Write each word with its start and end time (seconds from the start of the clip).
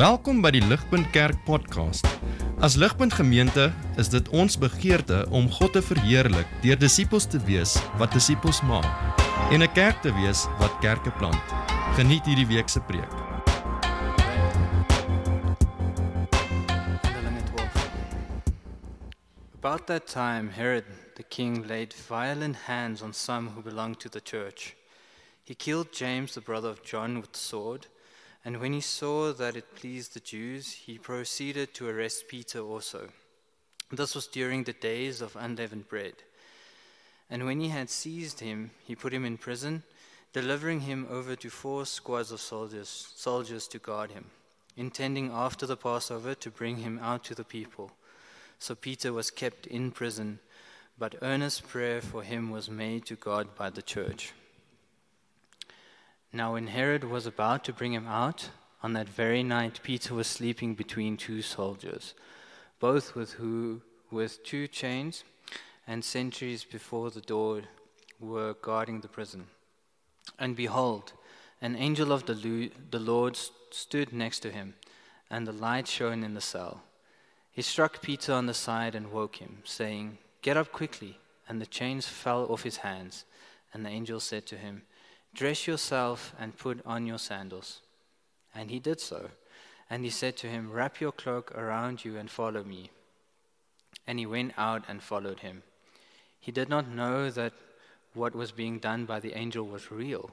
Welkom 0.00 0.38
by 0.40 0.48
die 0.54 0.62
Ligpunt 0.64 1.10
Kerk 1.12 1.36
podcast. 1.44 2.06
As 2.64 2.72
Ligpunt 2.80 3.12
Gemeente 3.12 3.66
is 4.00 4.08
dit 4.08 4.28
ons 4.32 4.54
begeerte 4.56 5.26
om 5.28 5.50
God 5.52 5.74
te 5.76 5.82
verheerlik 5.84 6.48
deur 6.62 6.78
disippels 6.80 7.26
te 7.28 7.36
wees 7.44 7.74
wat 8.00 8.16
disippels 8.16 8.62
maak 8.64 8.88
en 9.52 9.60
'n 9.60 9.68
kerk 9.76 10.00
te 10.00 10.08
wees 10.16 10.46
wat 10.56 10.72
kerke 10.80 11.12
plant. 11.20 11.44
Geniet 12.00 12.24
hierdie 12.24 12.48
week 12.48 12.68
se 12.72 12.80
preek. 12.80 13.12
Handelinge 17.04 17.44
12. 17.52 17.84
About 19.60 19.86
that 19.86 20.06
time, 20.06 20.48
Herod 20.48 20.84
the 21.14 21.24
king 21.28 21.66
laid 21.68 21.92
violent 22.08 22.56
hands 22.56 23.02
on 23.02 23.12
some 23.12 23.50
who 23.52 23.60
belonged 23.60 24.00
to 24.00 24.08
the 24.08 24.22
church. 24.22 24.76
He 25.44 25.54
killed 25.54 25.92
James, 25.92 26.32
the 26.32 26.40
brother 26.40 26.70
of 26.70 26.80
John, 26.82 27.20
with 27.20 27.32
the 27.32 27.38
sword, 27.38 27.88
and 28.44 28.60
when 28.60 28.72
he 28.72 28.80
saw 28.80 29.32
that 29.32 29.56
it 29.56 29.74
pleased 29.74 30.14
the 30.14 30.20
Jews, 30.20 30.72
he 30.72 30.98
proceeded 30.98 31.74
to 31.74 31.88
arrest 31.88 32.28
Peter 32.28 32.60
also. 32.60 33.08
This 33.92 34.14
was 34.14 34.26
during 34.26 34.64
the 34.64 34.72
days 34.72 35.20
of 35.20 35.36
unleavened 35.36 35.88
bread. 35.88 36.14
And 37.28 37.44
when 37.44 37.60
he 37.60 37.68
had 37.68 37.90
seized 37.90 38.40
him, 38.40 38.70
he 38.84 38.94
put 38.96 39.12
him 39.12 39.24
in 39.24 39.36
prison, 39.36 39.82
delivering 40.32 40.80
him 40.80 41.06
over 41.10 41.36
to 41.36 41.50
four 41.50 41.84
squads 41.84 42.32
of 42.32 42.40
soldiers, 42.40 43.12
soldiers 43.14 43.68
to 43.68 43.78
guard 43.78 44.12
him, 44.12 44.26
intending 44.76 45.30
after 45.32 45.66
the 45.66 45.76
Passover 45.76 46.34
to 46.36 46.50
bring 46.50 46.78
him 46.78 46.98
out 47.02 47.24
to 47.24 47.34
the 47.34 47.44
people. 47.44 47.90
So 48.58 48.74
Peter 48.74 49.12
was 49.12 49.30
kept 49.30 49.66
in 49.66 49.90
prison, 49.90 50.38
but 50.98 51.16
earnest 51.20 51.68
prayer 51.68 52.00
for 52.00 52.22
him 52.22 52.50
was 52.50 52.70
made 52.70 53.06
to 53.06 53.16
God 53.16 53.54
by 53.54 53.70
the 53.70 53.82
church. 53.82 54.32
Now, 56.32 56.52
when 56.52 56.68
Herod 56.68 57.04
was 57.04 57.26
about 57.26 57.64
to 57.64 57.72
bring 57.72 57.92
him 57.92 58.06
out, 58.06 58.50
on 58.82 58.92
that 58.94 59.08
very 59.08 59.42
night 59.42 59.80
Peter 59.82 60.14
was 60.14 60.26
sleeping 60.26 60.74
between 60.74 61.16
two 61.16 61.42
soldiers, 61.42 62.14
both 62.78 63.14
with, 63.14 63.32
who, 63.32 63.82
with 64.10 64.42
two 64.44 64.66
chains, 64.68 65.24
and 65.86 66.04
sentries 66.04 66.64
before 66.64 67.10
the 67.10 67.20
door 67.20 67.62
were 68.20 68.54
guarding 68.54 69.00
the 69.00 69.08
prison. 69.08 69.46
And 70.38 70.54
behold, 70.54 71.12
an 71.60 71.76
angel 71.76 72.12
of 72.12 72.26
the, 72.26 72.98
Lord 72.98 73.36
st- 73.36 73.54
stood 73.70 74.12
next 74.12 74.40
to 74.40 74.50
him, 74.50 74.74
and 75.30 75.46
the 75.46 75.52
light 75.52 75.86
shone 75.86 76.22
in 76.22 76.34
the 76.34 76.40
cell. 76.40 76.82
He 77.50 77.62
struck 77.62 78.00
Peter 78.00 78.32
on 78.32 78.46
the 78.46 78.54
side 78.54 78.94
and 78.94 79.12
woke 79.12 79.36
him, 79.36 79.58
saying, 79.64 80.18
Get 80.42 80.56
up 80.56 80.72
quickly. 80.72 81.18
And 81.48 81.60
the 81.60 81.66
chains 81.66 82.06
fell 82.06 82.46
off 82.46 82.62
his 82.62 82.78
hands. 82.78 83.24
And 83.74 83.84
the 83.84 83.90
angel 83.90 84.20
said 84.20 84.46
to 84.46 84.56
him, 84.56 84.82
Dress 85.34 85.66
yourself 85.66 86.34
and 86.38 86.56
put 86.56 86.84
on 86.84 87.06
your 87.06 87.18
sandals. 87.18 87.80
And 88.54 88.70
he 88.70 88.78
did 88.78 89.00
so. 89.00 89.30
And 89.88 90.04
he 90.04 90.10
said 90.10 90.36
to 90.38 90.46
him, 90.46 90.70
Wrap 90.70 91.00
your 91.00 91.12
cloak 91.12 91.52
around 91.52 92.04
you 92.04 92.16
and 92.16 92.30
follow 92.30 92.62
me. 92.64 92.90
And 94.06 94.18
he 94.18 94.26
went 94.26 94.52
out 94.56 94.84
and 94.88 95.02
followed 95.02 95.40
him. 95.40 95.62
He 96.40 96.52
did 96.52 96.68
not 96.68 96.88
know 96.88 97.30
that 97.30 97.52
what 98.14 98.34
was 98.34 98.52
being 98.52 98.78
done 98.78 99.04
by 99.04 99.20
the 99.20 99.34
angel 99.34 99.66
was 99.66 99.90
real, 99.90 100.30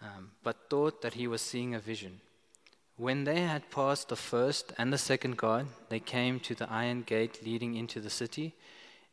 um, 0.00 0.30
but 0.42 0.70
thought 0.70 1.02
that 1.02 1.14
he 1.14 1.26
was 1.26 1.42
seeing 1.42 1.74
a 1.74 1.80
vision. 1.80 2.20
When 2.96 3.24
they 3.24 3.40
had 3.40 3.70
passed 3.70 4.08
the 4.08 4.16
first 4.16 4.72
and 4.78 4.92
the 4.92 4.98
second 4.98 5.36
guard, 5.36 5.66
they 5.88 6.00
came 6.00 6.38
to 6.40 6.54
the 6.54 6.70
iron 6.70 7.02
gate 7.02 7.40
leading 7.44 7.74
into 7.74 8.00
the 8.00 8.10
city. 8.10 8.54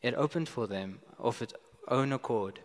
It 0.02 0.14
opened 0.14 0.50
for 0.50 0.68
them 0.68 1.00
of 1.18 1.42
its 1.42 1.54
own 1.88 2.12
accord. 2.12 2.60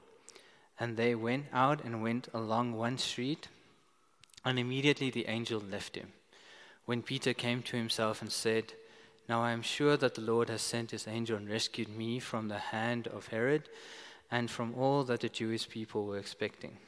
And 0.82 0.96
they 0.96 1.14
went 1.14 1.46
out 1.52 1.84
and 1.84 2.02
went 2.02 2.26
along 2.34 2.72
one 2.72 2.98
street, 2.98 3.46
and 4.44 4.58
immediately 4.58 5.10
the 5.10 5.28
angel 5.28 5.60
left 5.60 5.94
him. 5.94 6.08
When 6.86 7.02
Peter 7.02 7.32
came 7.32 7.62
to 7.62 7.76
himself 7.76 8.20
and 8.20 8.32
said, 8.32 8.72
Now 9.28 9.42
I 9.42 9.52
am 9.52 9.62
sure 9.62 9.96
that 9.96 10.16
the 10.16 10.22
Lord 10.22 10.48
has 10.48 10.60
sent 10.60 10.90
his 10.90 11.06
angel 11.06 11.36
and 11.36 11.48
rescued 11.48 11.88
me 11.88 12.18
from 12.18 12.48
the 12.48 12.58
hand 12.58 13.06
of 13.06 13.28
Herod 13.28 13.68
and 14.28 14.50
from 14.50 14.74
all 14.74 15.04
that 15.04 15.20
the 15.20 15.28
Jewish 15.28 15.68
people 15.68 16.04
were 16.04 16.18
expecting. 16.18 16.78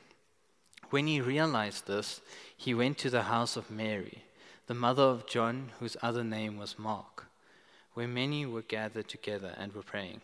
When 0.90 1.06
he 1.06 1.20
realized 1.20 1.86
this, 1.86 2.20
he 2.56 2.74
went 2.74 2.98
to 2.98 3.10
the 3.10 3.22
house 3.22 3.56
of 3.56 3.70
Mary, 3.70 4.24
the 4.66 4.74
mother 4.74 5.04
of 5.04 5.28
John, 5.28 5.70
whose 5.78 5.96
other 6.02 6.24
name 6.24 6.58
was 6.58 6.80
Mark, 6.80 7.26
where 7.92 8.08
many 8.08 8.44
were 8.44 8.62
gathered 8.62 9.06
together 9.06 9.54
and 9.56 9.72
were 9.72 9.84
praying. 9.84 10.20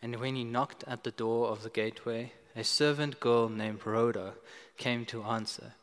And 0.00 0.16
when 0.16 0.36
he 0.36 0.44
knocked 0.44 0.84
at 0.86 1.04
the 1.04 1.10
door 1.10 1.48
of 1.48 1.62
the 1.62 1.68
gateway, 1.68 2.32
a 2.56 2.64
servant 2.64 3.20
girl 3.20 3.48
named 3.48 3.86
Rhoda 3.86 4.32
came 4.78 5.04
to 5.06 5.22
answer. 5.22 5.74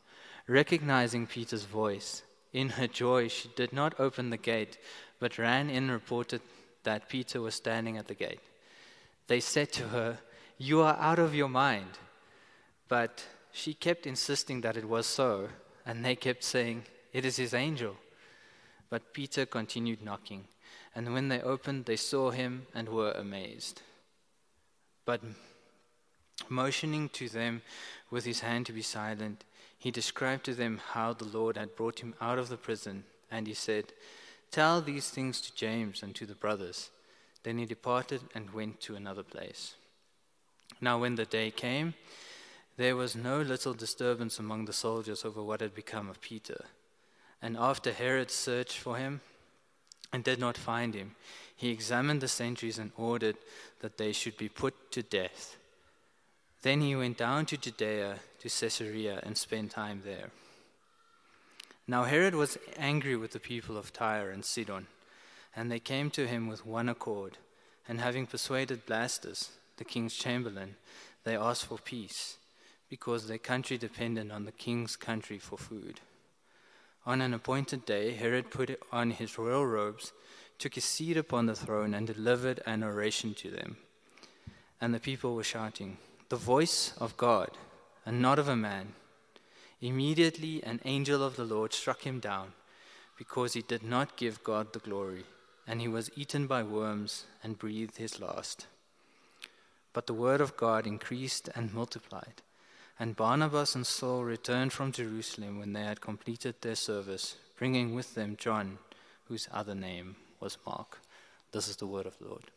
Recognizing 0.48 1.26
Peter's 1.26 1.64
voice, 1.64 2.22
in 2.52 2.70
her 2.70 2.86
joy 2.86 3.28
she 3.28 3.48
did 3.56 3.72
not 3.72 3.98
open 3.98 4.30
the 4.30 4.36
gate, 4.36 4.76
but 5.18 5.38
ran 5.38 5.70
in 5.70 5.84
and 5.84 5.92
reported 5.92 6.42
that 6.82 7.08
Peter 7.08 7.40
was 7.40 7.54
standing 7.54 7.96
at 7.96 8.08
the 8.08 8.14
gate. 8.14 8.40
They 9.28 9.40
said 9.40 9.72
to 9.72 9.88
her, 9.88 10.18
You 10.58 10.82
are 10.82 10.96
out 10.98 11.18
of 11.18 11.34
your 11.34 11.48
mind. 11.48 11.98
But 12.88 13.24
she 13.52 13.72
kept 13.72 14.06
insisting 14.06 14.60
that 14.60 14.76
it 14.76 14.88
was 14.88 15.06
so, 15.06 15.48
and 15.86 16.04
they 16.04 16.16
kept 16.16 16.44
saying, 16.44 16.84
It 17.12 17.24
is 17.24 17.36
his 17.36 17.54
angel. 17.54 17.96
But 18.90 19.14
Peter 19.14 19.46
continued 19.46 20.02
knocking, 20.02 20.44
and 20.94 21.14
when 21.14 21.28
they 21.28 21.40
opened, 21.40 21.86
they 21.86 21.96
saw 21.96 22.30
him 22.30 22.66
and 22.74 22.88
were 22.88 23.12
amazed. 23.12 23.80
But 25.04 25.22
motioning 26.48 27.08
to 27.10 27.28
them 27.28 27.62
with 28.10 28.24
his 28.24 28.40
hand 28.40 28.66
to 28.66 28.72
be 28.72 28.82
silent, 28.82 29.44
he 29.78 29.90
described 29.90 30.44
to 30.44 30.54
them 30.54 30.80
how 30.92 31.12
the 31.12 31.24
Lord 31.24 31.56
had 31.56 31.76
brought 31.76 32.00
him 32.00 32.14
out 32.20 32.38
of 32.38 32.48
the 32.48 32.56
prison, 32.56 33.04
and 33.30 33.46
he 33.46 33.54
said, 33.54 33.92
Tell 34.50 34.80
these 34.80 35.10
things 35.10 35.40
to 35.40 35.54
James 35.54 36.02
and 36.02 36.14
to 36.14 36.26
the 36.26 36.34
brothers. 36.34 36.90
Then 37.42 37.58
he 37.58 37.66
departed 37.66 38.22
and 38.34 38.54
went 38.54 38.80
to 38.82 38.96
another 38.96 39.22
place. 39.22 39.74
Now, 40.80 40.98
when 40.98 41.16
the 41.16 41.24
day 41.24 41.50
came, 41.50 41.94
there 42.76 42.96
was 42.96 43.14
no 43.14 43.40
little 43.40 43.74
disturbance 43.74 44.38
among 44.38 44.64
the 44.64 44.72
soldiers 44.72 45.24
over 45.24 45.42
what 45.42 45.60
had 45.60 45.74
become 45.74 46.08
of 46.08 46.20
Peter. 46.20 46.64
And 47.40 47.56
after 47.56 47.92
Herod 47.92 48.30
searched 48.30 48.78
for 48.78 48.96
him 48.96 49.20
and 50.12 50.24
did 50.24 50.38
not 50.38 50.56
find 50.56 50.94
him, 50.94 51.14
he 51.54 51.70
examined 51.70 52.20
the 52.20 52.28
sentries 52.28 52.78
and 52.78 52.90
ordered 52.96 53.36
that 53.80 53.98
they 53.98 54.12
should 54.12 54.36
be 54.36 54.48
put 54.48 54.90
to 54.92 55.02
death. 55.02 55.56
Then 56.64 56.80
he 56.80 56.96
went 56.96 57.18
down 57.18 57.44
to 57.46 57.58
Judea 57.58 58.20
to 58.38 58.48
Caesarea 58.48 59.20
and 59.22 59.36
spent 59.36 59.72
time 59.72 60.00
there. 60.02 60.30
Now 61.86 62.04
Herod 62.04 62.34
was 62.34 62.56
angry 62.78 63.16
with 63.16 63.32
the 63.32 63.38
people 63.38 63.76
of 63.76 63.92
Tyre 63.92 64.30
and 64.30 64.42
Sidon, 64.42 64.86
and 65.54 65.70
they 65.70 65.78
came 65.78 66.08
to 66.12 66.26
him 66.26 66.48
with 66.48 66.64
one 66.64 66.88
accord, 66.88 67.36
and 67.86 68.00
having 68.00 68.26
persuaded 68.26 68.86
Blastus, 68.86 69.50
the 69.76 69.84
king's 69.84 70.14
chamberlain, 70.14 70.76
they 71.24 71.36
asked 71.36 71.66
for 71.66 71.76
peace, 71.76 72.38
because 72.88 73.28
their 73.28 73.36
country 73.36 73.76
depended 73.76 74.30
on 74.30 74.46
the 74.46 74.52
king's 74.52 74.96
country 74.96 75.38
for 75.38 75.58
food. 75.58 76.00
On 77.04 77.20
an 77.20 77.34
appointed 77.34 77.84
day, 77.84 78.12
Herod 78.12 78.50
put 78.50 78.80
on 78.90 79.10
his 79.10 79.36
royal 79.36 79.66
robes, 79.66 80.14
took 80.58 80.76
his 80.76 80.86
seat 80.86 81.18
upon 81.18 81.44
the 81.44 81.54
throne, 81.54 81.92
and 81.92 82.06
delivered 82.06 82.62
an 82.64 82.82
oration 82.82 83.34
to 83.34 83.50
them. 83.50 83.76
And 84.80 84.94
the 84.94 84.98
people 84.98 85.34
were 85.34 85.44
shouting, 85.44 85.98
The 86.30 86.36
voice 86.36 86.94
of 86.98 87.16
God, 87.18 87.50
and 88.06 88.22
not 88.22 88.38
of 88.38 88.48
a 88.48 88.56
man. 88.56 88.94
Immediately, 89.80 90.62
an 90.64 90.80
angel 90.86 91.22
of 91.22 91.36
the 91.36 91.44
Lord 91.44 91.74
struck 91.74 92.02
him 92.02 92.18
down, 92.18 92.52
because 93.18 93.52
he 93.52 93.60
did 93.60 93.82
not 93.82 94.16
give 94.16 94.42
God 94.42 94.72
the 94.72 94.78
glory, 94.78 95.24
and 95.66 95.82
he 95.82 95.88
was 95.88 96.10
eaten 96.16 96.46
by 96.46 96.62
worms 96.62 97.26
and 97.42 97.58
breathed 97.58 97.98
his 97.98 98.20
last. 98.20 98.66
But 99.92 100.06
the 100.06 100.14
word 100.14 100.40
of 100.40 100.56
God 100.56 100.86
increased 100.86 101.50
and 101.54 101.74
multiplied. 101.74 102.42
And 102.98 103.16
Barnabas 103.16 103.74
and 103.74 103.86
Saul 103.86 104.24
returned 104.24 104.72
from 104.72 104.92
Jerusalem 104.92 105.58
when 105.58 105.74
they 105.74 105.82
had 105.82 106.00
completed 106.00 106.54
their 106.60 106.74
service, 106.74 107.36
bringing 107.58 107.94
with 107.94 108.14
them 108.14 108.36
John, 108.38 108.78
whose 109.28 109.48
other 109.52 109.74
name 109.74 110.16
was 110.40 110.56
Mark. 110.66 111.00
This 111.52 111.68
is 111.68 111.76
the 111.76 111.86
word 111.86 112.06
of 112.06 112.18
the 112.18 112.28
Lord. 112.28 112.50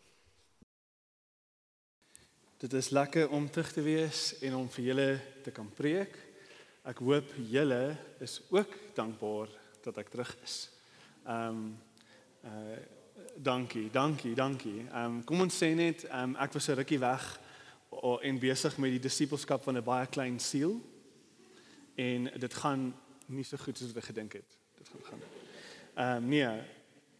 Dit 2.58 2.74
is 2.74 2.90
lekker 2.90 3.30
om 3.30 3.50
terug 3.50 3.72
te 3.72 3.82
wees 3.82 4.40
en 4.40 4.56
om 4.56 4.70
vir 4.70 4.84
julle 4.84 5.20
te 5.46 5.52
kan 5.54 5.68
preek. 5.78 6.16
Ek 6.90 6.98
hoop 7.06 7.36
julle 7.52 7.98
is 8.18 8.40
ook 8.50 8.72
dankbaar 8.98 9.52
dat 9.86 10.00
ek 10.02 10.10
terug 10.10 10.32
is. 10.42 10.56
Ehm 11.28 11.60
um, 11.60 11.68
uh 12.50 12.78
dankie, 13.38 13.92
dankie, 13.94 14.34
dankie. 14.34 14.88
Ehm 14.88 15.20
um, 15.20 15.20
kom 15.24 15.44
ons 15.46 15.54
sê 15.54 15.70
net 15.78 16.08
ehm 16.08 16.34
um, 16.34 16.36
ek 16.42 16.58
was 16.58 16.70
'n 16.70 16.80
rukkie 16.82 17.00
weg 17.00 17.28
en 18.22 18.40
besig 18.40 18.78
met 18.78 18.92
die 18.92 19.06
disippelskap 19.06 19.64
van 19.64 19.78
'n 19.78 19.84
baie 19.84 20.08
klein 20.08 20.40
siel. 20.40 20.82
En 21.96 22.26
dit 22.40 22.54
gaan 22.54 22.96
nie 23.26 23.44
so 23.44 23.58
goed 23.58 23.78
soos 23.78 23.94
wat 23.94 24.02
ek 24.02 24.10
gedink 24.10 24.34
het. 24.34 24.58
Dit 24.78 24.90
gaan 24.90 25.06
gaan. 25.06 25.22
Ehm 25.94 26.24
um, 26.24 26.30
nee. 26.30 26.50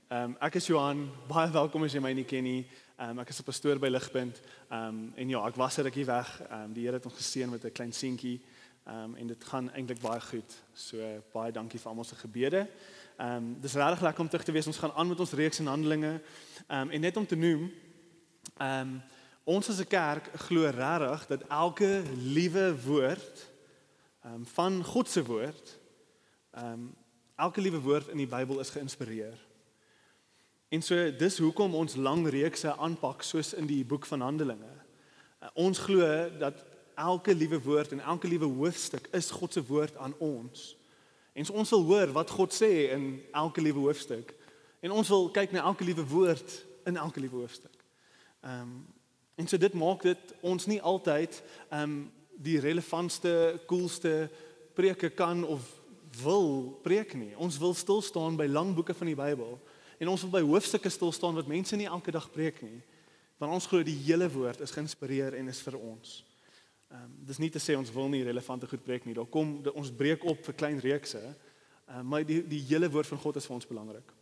Ehm 0.10 0.24
um, 0.24 0.36
ek 0.40 0.56
is 0.56 0.68
Johan, 0.68 1.12
baie 1.28 1.52
welkom 1.52 1.84
as 1.84 1.94
jy 1.94 2.00
my 2.00 2.14
nie 2.14 2.26
ken 2.26 2.44
nie. 2.44 2.66
Um, 3.00 3.20
ek 3.20 3.30
is 3.30 3.40
'n 3.40 3.44
pastoor 3.44 3.80
by 3.80 3.88
Ligpunt. 3.88 4.42
Um, 4.72 5.14
en 5.16 5.30
ja, 5.30 5.46
ek 5.46 5.56
was 5.56 5.78
'n 5.78 5.82
rukkie 5.82 6.06
weg. 6.06 6.42
Um, 6.52 6.74
die 6.74 6.84
Here 6.84 6.96
het 6.98 7.06
ons 7.06 7.14
geseën 7.14 7.50
met 7.50 7.64
'n 7.64 7.72
klein 7.72 7.94
seentjie. 7.94 8.42
Um, 8.88 9.16
en 9.16 9.28
dit 9.28 9.44
gaan 9.44 9.72
eintlik 9.72 10.00
baie 10.00 10.22
goed. 10.22 10.56
So 10.74 10.98
baie 11.32 11.52
dankie 11.52 11.80
vir 11.80 11.90
almal 11.90 12.04
se 12.04 12.16
gebede. 12.16 12.68
Ehm 13.18 13.36
um, 13.36 13.58
dis 13.62 13.74
regtig 13.74 14.02
lekker 14.02 14.22
om 14.22 14.30
terug 14.30 14.46
te 14.46 14.52
wees. 14.52 14.68
Ons 14.68 14.78
gaan 14.78 14.92
aan 14.92 15.08
met 15.08 15.20
ons 15.20 15.32
reeks 15.32 15.60
en 15.60 15.66
Handelinge. 15.66 16.22
Ehm 16.68 16.82
um, 16.82 16.90
en 16.90 17.02
net 17.02 17.18
om 17.18 17.28
te 17.28 17.36
noem, 17.36 17.72
ehm 18.58 18.82
um, 18.82 19.02
ons 19.44 19.70
as 19.70 19.80
'n 19.80 19.88
kerk 19.88 20.30
glo 20.34 20.70
regtig 20.70 21.28
dat 21.28 21.48
elke 21.48 22.04
liewe 22.16 22.82
woord 22.82 23.50
ehm 24.24 24.34
um, 24.34 24.46
van 24.46 24.84
God 24.84 25.10
se 25.10 25.24
woord 25.26 25.80
ehm 26.52 26.72
um, 26.74 26.96
elke 27.36 27.62
liewe 27.62 27.80
woord 27.80 28.08
in 28.08 28.18
die 28.18 28.28
Bybel 28.28 28.60
is 28.60 28.70
geïnspireer. 28.70 29.47
En 30.68 30.82
so 30.84 31.16
dis 31.16 31.38
hoekom 31.40 31.76
ons 31.80 31.96
lang 31.96 32.26
reekse 32.28 32.74
aanpak 32.76 33.22
soos 33.24 33.54
in 33.56 33.70
die 33.70 33.86
boek 33.88 34.06
van 34.06 34.22
Handelinge. 34.22 34.74
Ons 35.56 35.80
glo 35.80 36.04
dat 36.40 36.60
elke 36.98 37.36
liewe 37.36 37.62
woord 37.62 37.94
en 37.96 38.00
elke 38.00 38.28
liewe 38.28 38.50
hoofstuk 38.52 39.08
is 39.16 39.30
God 39.32 39.54
se 39.54 39.64
woord 39.64 39.96
aan 39.98 40.16
ons. 40.20 40.74
En 41.34 41.46
so 41.46 41.54
ons 41.54 41.70
wil 41.70 41.86
hoor 41.92 42.12
wat 42.12 42.34
God 42.36 42.56
sê 42.56 42.90
in 42.92 43.06
elke 43.32 43.62
liewe 43.62 43.86
hoofstuk. 43.86 44.34
En 44.84 44.92
ons 44.92 45.08
wil 45.14 45.30
kyk 45.32 45.56
na 45.56 45.64
elke 45.70 45.88
liewe 45.88 46.04
woord 46.04 46.58
in 46.90 46.98
elke 46.98 47.24
liewe 47.24 47.46
hoofstuk. 47.46 47.84
Ehm 48.44 48.62
um, 48.62 48.78
en 49.38 49.46
so 49.46 49.58
dit 49.62 49.74
maak 49.78 50.02
dit 50.02 50.32
ons 50.42 50.66
nie 50.66 50.82
altyd 50.82 51.44
ehm 51.70 51.82
um, 51.84 51.98
die 52.38 52.60
relevantste, 52.60 53.62
coolste 53.70 54.30
preke 54.74 55.10
kan 55.10 55.46
of 55.46 55.62
wil 56.22 56.78
preek 56.84 57.14
nie. 57.14 57.32
Ons 57.38 57.58
wil 57.58 57.74
stil 57.74 58.02
staan 58.02 58.36
by 58.38 58.46
lang 58.46 58.76
boeke 58.76 58.94
van 58.94 59.10
die 59.10 59.18
Bybel 59.18 59.56
en 60.00 60.08
ons 60.08 60.22
wil 60.22 60.32
by 60.32 60.44
hoofstukke 60.46 60.90
stil 60.90 61.12
staan 61.12 61.36
wat 61.36 61.50
mense 61.50 61.76
nie 61.76 61.90
elke 61.90 62.12
dag 62.12 62.30
preek 62.32 62.62
nie. 62.62 62.82
Want 63.38 63.54
ons 63.54 63.68
glo 63.70 63.84
die 63.86 63.98
hele 64.06 64.30
woord 64.30 64.62
is 64.66 64.74
geïnspireer 64.74 65.38
en 65.38 65.48
is 65.48 65.62
vir 65.66 65.78
ons. 65.78 66.24
Ehm 66.92 67.04
um, 67.04 67.16
dis 67.28 67.42
nie 67.44 67.50
te 67.52 67.60
sê 67.60 67.76
ons 67.78 67.92
wil 67.92 68.08
nie 68.10 68.24
relevante 68.24 68.68
goed 68.68 68.84
preek 68.84 69.06
nie. 69.06 69.14
Daar 69.18 69.28
kom 69.28 69.58
de, 69.64 69.74
ons 69.74 69.92
breek 69.92 70.24
op 70.24 70.46
vir 70.46 70.56
klein 70.56 70.80
reekse. 70.80 71.22
Ehm 71.22 72.00
uh, 72.00 72.04
maar 72.04 72.26
die 72.26 72.40
die 72.48 72.64
hele 72.70 72.90
woord 72.90 73.08
van 73.08 73.20
God 73.20 73.36
is 73.36 73.46
vir 73.46 73.56
ons 73.56 73.68
belangrik. 73.68 74.14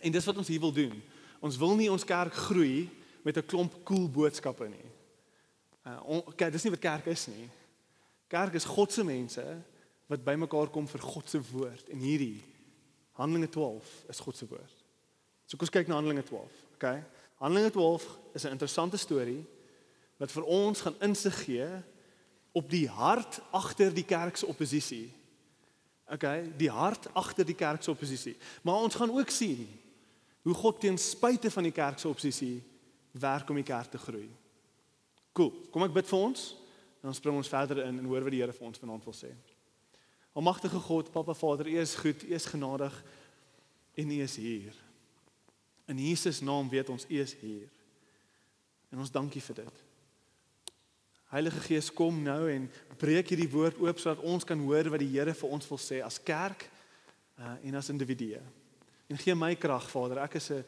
En 0.00 0.12
dis 0.12 0.24
wat 0.24 0.36
ons 0.36 0.48
hier 0.48 0.60
wil 0.60 0.72
doen. 0.72 0.94
Ons 1.40 1.58
wil 1.58 1.76
nie 1.76 1.90
ons 1.90 2.04
kerk 2.04 2.34
groei 2.48 2.88
met 3.22 3.36
'n 3.36 3.46
klomp 3.46 3.84
cool 3.84 4.08
boodskappe 4.08 4.68
nie. 4.68 4.88
Uh 5.86 6.00
on, 6.04 6.22
kyk, 6.34 6.52
dis 6.52 6.64
nie 6.64 6.74
wat 6.74 6.80
kerk 6.80 7.06
is 7.06 7.26
nie. 7.26 7.48
Kerk 8.28 8.54
is 8.54 8.64
God 8.64 8.92
se 8.92 9.04
mense 9.04 9.44
wat 10.06 10.24
bymekaar 10.24 10.70
kom 10.70 10.86
vir 10.88 11.00
God 11.00 11.28
se 11.28 11.40
woord 11.52 11.88
en 11.88 11.98
hierdie 11.98 12.42
Handelinge 13.12 13.48
12 13.48 14.04
is 14.08 14.20
God 14.20 14.36
se 14.36 14.46
woord. 14.48 14.81
So 15.52 15.58
kom 15.60 15.68
ons 15.68 15.74
kyk 15.74 15.90
na 15.90 15.98
Handelinge 15.98 16.22
12, 16.24 16.60
okay? 16.78 17.02
Handelinge 17.36 17.74
12 17.74 18.04
is 18.32 18.44
'n 18.46 18.54
interessante 18.56 18.96
storie 18.96 19.44
wat 20.16 20.32
vir 20.32 20.44
ons 20.44 20.80
gaan 20.80 20.94
insig 21.00 21.44
gee 21.44 21.68
op 22.52 22.70
die 22.70 22.88
hart 22.88 23.40
agter 23.52 23.92
die 23.92 24.04
kerk 24.04 24.36
se 24.36 24.46
oppositie. 24.46 25.12
Okay, 26.08 26.48
die 26.56 26.70
hart 26.70 27.12
agter 27.12 27.44
die 27.44 27.54
kerk 27.54 27.82
se 27.82 27.90
oppositie. 27.90 28.36
Maar 28.62 28.74
ons 28.74 28.94
gaan 28.94 29.10
ook 29.10 29.28
sien 29.28 29.68
hoe 30.42 30.54
God 30.54 30.80
ten 30.80 30.98
spyte 30.98 31.50
van 31.50 31.62
die 31.62 31.72
kerk 31.72 31.98
se 31.98 32.08
oppositie 32.08 32.62
werk 33.10 33.50
om 33.50 33.56
die 33.56 33.64
kerk 33.64 33.90
te 33.90 33.98
groei. 33.98 34.30
Cool. 35.32 35.52
Kom 35.70 35.82
ek 35.82 35.92
bid 35.92 36.06
vir 36.06 36.18
ons 36.18 36.56
en 37.02 37.12
dan 37.12 37.14
spring 37.14 37.36
ons 37.36 37.48
verder 37.48 37.84
in 37.84 37.98
en 37.98 38.04
hoor 38.04 38.22
wat 38.22 38.30
die 38.30 38.40
Here 38.40 38.52
vir 38.52 38.66
ons 38.66 38.78
vanaand 38.78 39.04
wil 39.04 39.14
sê. 39.14 39.34
Almagtige 40.32 40.78
God, 40.78 41.12
Papa 41.12 41.34
Vader, 41.34 41.68
U 41.68 41.78
is 41.78 41.94
goed, 41.94 42.22
U 42.22 42.34
is 42.34 42.46
genadig 42.46 43.04
en 43.94 44.10
U 44.10 44.22
is 44.22 44.36
hier. 44.36 44.91
In 45.92 46.00
Jesus 46.00 46.40
naam 46.40 46.68
weet 46.72 46.88
ons 46.88 47.04
U 47.08 47.20
is 47.20 47.34
hier. 47.40 47.68
En 48.92 49.00
ons 49.04 49.12
dankie 49.12 49.42
vir 49.44 49.60
dit. 49.60 49.82
Heilige 51.32 51.60
Gees, 51.64 51.88
kom 51.92 52.18
nou 52.24 52.40
en 52.52 52.66
breek 53.00 53.32
hierdie 53.32 53.48
woord 53.52 53.78
oop 53.80 54.00
sodat 54.00 54.24
ons 54.28 54.44
kan 54.44 54.60
hoor 54.60 54.90
wat 54.92 55.00
die 55.00 55.10
Here 55.14 55.32
vir 55.36 55.54
ons 55.56 55.68
wil 55.68 55.80
sê 55.80 56.02
as 56.04 56.18
kerk 56.20 56.66
uh, 57.40 57.54
en 57.64 57.78
as 57.80 57.88
individue. 57.92 58.40
En 59.08 59.20
gee 59.20 59.36
my 59.36 59.54
krag, 59.56 59.88
Vader. 59.92 60.20
Ek 60.24 60.36
is 60.40 60.50
'n 60.50 60.64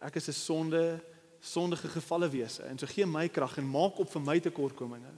ek 0.00 0.16
is 0.16 0.28
'n 0.28 0.32
sonde 0.32 1.00
sondige 1.40 1.88
gevalle 1.88 2.28
wese. 2.28 2.62
En 2.62 2.78
so 2.78 2.86
gee 2.86 3.06
my 3.06 3.28
krag 3.28 3.58
en 3.58 3.68
maak 3.70 3.98
op 3.98 4.10
vir 4.10 4.22
my 4.22 4.40
tekortkominge 4.40 5.12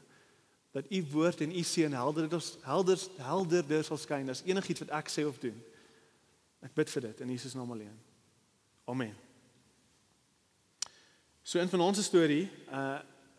dat 0.71 0.85
u 0.91 1.07
woord 1.11 1.41
en 1.41 1.57
u 1.57 1.63
seën 1.63 1.93
helder 1.93 2.29
dit 2.29 2.59
helder 2.63 2.99
helderder 3.17 3.85
sal 3.85 3.97
skyn 3.97 4.29
as 4.29 4.43
enigiets 4.45 4.81
wat 4.81 4.91
ek 4.91 5.09
sê 5.09 5.25
of 5.27 5.39
doen. 5.39 5.57
Ek 6.61 6.75
bid 6.75 6.91
vir 6.91 7.03
dit 7.03 7.21
in 7.21 7.31
Jesus 7.31 7.55
naam 7.55 7.71
alleen. 7.71 7.97
Amen. 8.85 9.28
So 11.49 11.59
in 11.59 11.69
van 11.69 11.81
ons 11.81 12.01
storie, 12.05 12.45
uh 12.69 12.99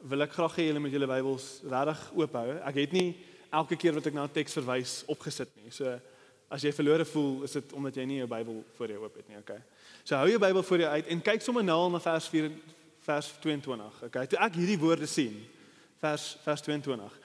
wil 0.09 0.23
ek 0.23 0.31
graag 0.31 0.53
hê 0.55 0.63
julle 0.69 0.79
met 0.81 0.93
julle 0.95 1.07
Bybels 1.11 1.43
regtig 1.67 1.99
oop 2.15 2.35
hou. 2.39 2.53
Ek 2.65 2.77
het 2.79 2.93
nie 2.95 3.09
elke 3.53 3.75
keer 3.77 3.93
wat 3.97 4.07
ek 4.07 4.15
na 4.15 4.23
'n 4.23 4.31
teks 4.33 4.55
verwys 4.57 4.93
opgesit 5.11 5.49
nie. 5.59 5.69
So 5.69 5.99
as 6.49 6.63
jy 6.63 6.71
verlore 6.71 7.05
voel, 7.05 7.43
is 7.43 7.51
dit 7.51 7.73
omdat 7.73 7.95
jy 7.95 8.05
nie 8.05 8.17
jou 8.17 8.27
Bybel 8.27 8.63
voor 8.77 8.87
jou 8.87 9.03
oop 9.03 9.15
het 9.15 9.27
nie, 9.27 9.37
okay? 9.37 9.59
So 10.03 10.15
hou 10.15 10.29
jou 10.29 10.39
Bybel 10.39 10.63
voor 10.63 10.79
jou 10.79 10.89
uit 10.89 11.07
en 11.07 11.21
kyk 11.21 11.41
sommer 11.41 11.63
nou 11.63 11.91
na 11.91 11.99
vers 11.99 12.27
4 12.27 12.49
vers 12.99 13.31
22. 13.41 14.03
Okay, 14.03 14.25
toe 14.25 14.39
ek 14.39 14.55
hierdie 14.55 14.79
woorde 14.79 15.05
sien, 15.05 15.45
vers 15.99 16.37
vers 16.43 16.61
22. 16.61 17.19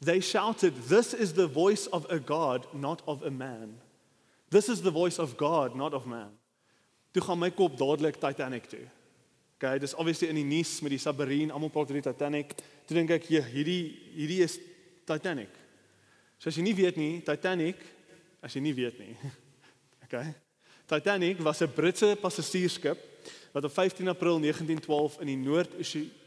They 0.00 0.20
shouted, 0.20 0.74
"This 0.88 1.14
is 1.14 1.32
the 1.34 1.46
voice 1.46 1.86
of 1.90 2.10
a 2.10 2.18
God, 2.18 2.66
not 2.74 3.02
of 3.06 3.22
a 3.22 3.30
man." 3.30 3.78
This 4.50 4.68
is 4.68 4.80
the 4.80 4.90
voice 4.90 5.20
of 5.20 5.36
God, 5.36 5.76
not 5.76 5.94
of 5.94 6.06
man. 6.06 6.32
Toe 7.12 7.22
gaan 7.22 7.38
my 7.38 7.50
kop 7.50 7.76
dadelik 7.76 8.16
Titanic 8.16 8.66
toe. 8.66 8.88
Okay, 9.56 9.78
dis 9.78 9.94
obviously 9.94 10.28
in 10.28 10.38
die 10.40 10.46
nuus 10.46 10.80
met 10.82 10.90
die 10.90 11.00
submarine, 11.00 11.52
almal 11.54 11.70
praat 11.72 11.90
oor 11.92 12.00
die 12.00 12.04
Titanic. 12.04 12.56
Toe 12.84 12.96
dink 12.96 13.12
ek, 13.14 13.28
hierdie 13.30 13.82
hierdie 14.16 14.42
is 14.44 14.58
Titanic. 15.06 15.52
So 16.38 16.50
as 16.50 16.58
jy 16.58 16.64
nie 16.66 16.74
weet 16.76 16.98
nie, 17.00 17.22
Titanic, 17.24 17.80
as 18.44 18.56
jy 18.56 18.64
nie 18.64 18.76
weet 18.76 19.00
nie. 19.02 19.16
Okay. 20.04 20.34
Titanic 20.86 21.40
was 21.40 21.62
'n 21.64 21.72
Britse 21.72 22.14
passasiersskip 22.20 22.98
wat 23.54 23.64
op 23.64 23.72
15 23.72 24.08
April 24.08 24.38
1912 24.38 25.20
in 25.20 25.26
die 25.26 25.40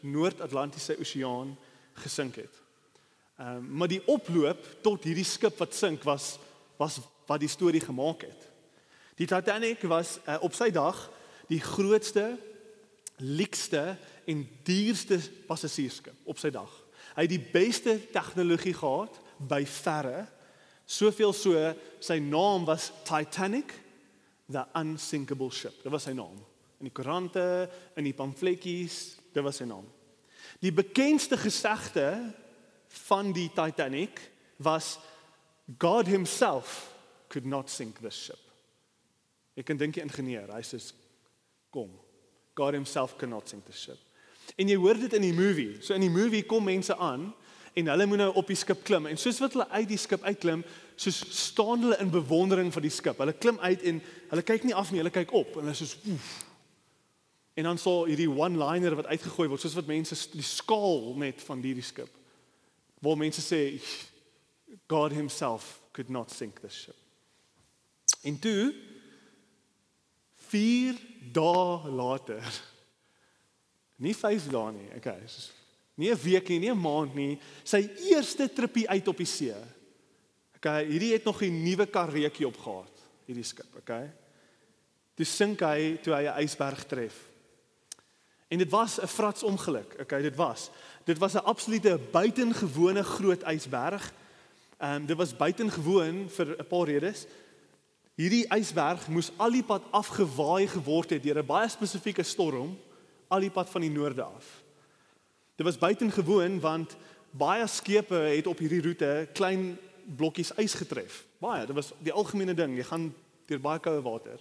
Noord-Atlantiese 0.01 0.97
Oseaan 0.99 1.53
gesink 1.93 2.35
het. 2.35 2.55
Ehm 3.37 3.57
um, 3.57 3.67
maar 3.77 3.87
die 3.87 4.01
oploop 4.05 4.65
tot 4.81 5.03
hierdie 5.03 5.23
skip 5.23 5.57
wat 5.61 5.75
sink 5.75 6.03
was 6.03 6.39
was 6.77 6.99
wat 7.27 7.39
die 7.39 7.49
storie 7.49 7.81
gemaak 7.81 8.21
het. 8.21 8.47
Die 9.15 9.27
Titanic 9.27 9.81
was 9.81 10.17
uh, 10.25 10.37
op 10.41 10.53
sy 10.53 10.71
dag 10.71 10.97
die 11.47 11.61
grootste, 11.61 12.37
lykste 13.17 13.95
en 14.29 14.43
duurste 14.67 15.17
passasiersskip 15.47 16.27
op 16.29 16.39
sy 16.41 16.51
dag. 16.53 16.71
Hy 17.17 17.25
het 17.25 17.33
die 17.33 17.41
beste 17.41 17.97
tegnologie 18.13 18.75
gehad 18.77 19.15
by 19.49 19.63
verre. 19.69 20.25
Soveel 20.87 21.33
so 21.35 21.57
sy 22.03 22.19
naam 22.23 22.67
was 22.67 22.91
Titanic 23.07 23.73
the 24.47 24.63
unsinkable 24.79 25.51
ship. 25.51 25.75
Dit 25.83 25.91
was 25.91 26.07
sy 26.07 26.13
naam. 26.15 26.37
In 26.77 26.87
die 26.87 26.93
koerante, 26.93 27.67
in 27.97 28.05
die 28.05 28.15
pamfletjies, 28.15 29.17
dit 29.33 29.43
was 29.43 29.59
sy 29.59 29.67
naam. 29.67 29.85
Die 30.63 30.71
bekendste 30.71 31.37
gesegde 31.41 32.07
van 33.07 33.33
die 33.35 33.49
Titanic 33.53 34.21
was 34.63 34.95
God 35.79 36.07
himself 36.07 36.93
could 37.27 37.45
not 37.45 37.69
sink 37.69 37.99
this 37.99 38.15
ship. 38.15 38.39
Ek 39.57 39.65
kan 39.67 39.79
dink 39.79 39.97
die 39.97 40.05
ingenieur, 40.05 40.53
hy 40.53 40.61
sê 40.63 40.79
kom. 41.73 41.89
God 42.57 42.73
himself 42.73 43.15
cannot 43.21 43.49
sink 43.49 43.65
this 43.69 43.83
ship. 43.85 43.99
En 44.57 44.69
jy 44.69 44.77
hoor 44.79 44.97
dit 44.97 45.13
in 45.13 45.25
die 45.27 45.35
movie. 45.35 45.77
So 45.85 45.93
in 45.93 46.05
die 46.05 46.13
movie 46.13 46.41
kom 46.47 46.65
mense 46.65 46.95
aan 46.97 47.29
en 47.77 47.91
hulle 47.91 48.07
moet 48.09 48.23
nou 48.23 48.31
op 48.41 48.49
die 48.49 48.57
skip 48.57 48.81
klim 48.87 49.05
en 49.05 49.19
soos 49.21 49.37
wat 49.43 49.53
hulle 49.53 49.67
uit 49.69 49.89
die 49.91 49.99
skip 50.01 50.23
uitklim, 50.25 50.63
soos 50.97 51.19
staan 51.37 51.83
hulle 51.85 51.99
in 52.01 52.09
bewondering 52.09 52.71
vir 52.73 52.87
die 52.87 52.93
skip. 52.93 53.19
Hulle 53.21 53.35
klim 53.37 53.59
uit 53.61 53.85
en 53.85 54.01
hulle 54.31 54.45
kyk 54.47 54.65
nie 54.65 54.73
af 54.73 54.89
nie, 54.89 55.03
hulle 55.03 55.13
kyk 55.13 55.33
op 55.37 55.59
en 55.59 55.69
hulle 55.69 55.77
sê 55.77 55.91
oef. 56.09 56.31
En 57.57 57.69
dan 57.69 57.81
sal 57.81 58.07
hierdie 58.09 58.29
one-liner 58.29 58.97
wat 58.97 59.09
uitgegooi 59.13 59.47
word, 59.49 59.61
soos 59.61 59.77
wat 59.77 59.89
mense 59.89 60.17
die 60.33 60.45
skaal 60.45 61.13
met 61.17 61.41
van 61.45 61.61
hierdie 61.61 61.85
skip. 61.85 62.09
Waar 63.05 63.17
mense 63.17 63.45
sê 63.45 63.61
God 64.89 65.13
himself 65.13 65.77
could 65.93 66.09
not 66.09 66.33
sink 66.33 66.61
this 66.61 66.85
ship. 66.85 66.97
En 68.25 68.39
toe 68.41 68.73
4 70.37 70.95
dae 71.33 71.89
later. 71.89 72.43
Nie 73.95 74.15
5 74.15 74.49
dae 74.51 74.71
nie. 74.71 74.89
Okay, 74.95 75.21
soos 75.25 75.51
nie 75.97 76.11
'n 76.11 76.23
week 76.23 76.49
nie, 76.49 76.59
nie 76.59 76.71
'n 76.71 76.77
maand 76.77 77.15
nie, 77.15 77.39
sy 77.63 77.89
eerste 78.09 78.47
tripie 78.47 78.87
uit 78.89 79.07
op 79.07 79.17
die 79.17 79.25
see. 79.25 79.55
Okay, 80.55 80.85
hierdie 80.85 81.13
het 81.13 81.23
nog 81.23 81.41
'n 81.41 81.63
nuwe 81.63 81.85
karretjie 81.85 82.47
opgehad, 82.47 82.93
hierdie 83.25 83.43
skip, 83.43 83.75
okay? 83.77 84.11
Toe 85.15 85.25
sink 85.25 85.59
hy 85.59 85.97
toe 86.01 86.13
hy 86.13 86.27
'n 86.27 86.43
ysberg 86.43 86.85
tref. 86.85 87.15
En 88.49 88.57
dit 88.57 88.69
was 88.69 88.99
'n 89.01 89.07
frats 89.07 89.43
ongeluk, 89.43 89.95
okay, 89.99 90.21
dit 90.21 90.35
was. 90.35 90.69
Dit 91.05 91.17
was 91.17 91.33
'n 91.33 91.45
absolute 91.45 91.99
buitengewone 92.11 93.03
groot 93.03 93.43
ysberg. 93.43 94.13
Ehm 94.77 95.01
um, 95.01 95.05
dit 95.05 95.17
was 95.17 95.35
buitengewoon 95.35 96.29
vir 96.29 96.55
'n 96.59 96.67
paar 96.67 96.85
redes. 96.85 97.25
Hierdie 98.17 98.47
ysberg 98.49 99.03
moes 99.13 99.29
al 99.37 99.53
die 99.53 99.65
pad 99.65 99.83
afgewaai 99.93 100.65
geword 100.71 101.11
het 101.13 101.21
deur 101.23 101.37
'n 101.37 101.45
baie 101.45 101.69
spesifieke 101.69 102.23
storm, 102.23 102.73
al 103.29 103.39
die 103.39 103.53
pad 103.53 103.69
van 103.69 103.81
die 103.81 103.93
noorde 103.93 104.23
af. 104.23 104.63
Dit 105.55 105.65
was 105.65 105.77
buitengewoon 105.77 106.59
want 106.59 106.97
baie 107.31 107.67
skepe 107.67 108.15
het 108.15 108.47
op 108.47 108.57
hierdie 108.57 108.81
roete 108.81 109.27
klein 109.33 109.77
blokkies 110.15 110.51
ys 110.57 110.73
getref. 110.73 111.25
Baie, 111.37 111.65
dit 111.65 111.75
was 111.75 111.93
die 111.99 112.13
algemene 112.13 112.53
ding. 112.53 112.75
Jy 112.77 112.83
gaan 112.83 113.13
deur 113.45 113.59
baie 113.59 113.79
koue 113.79 114.01
water. 114.01 114.39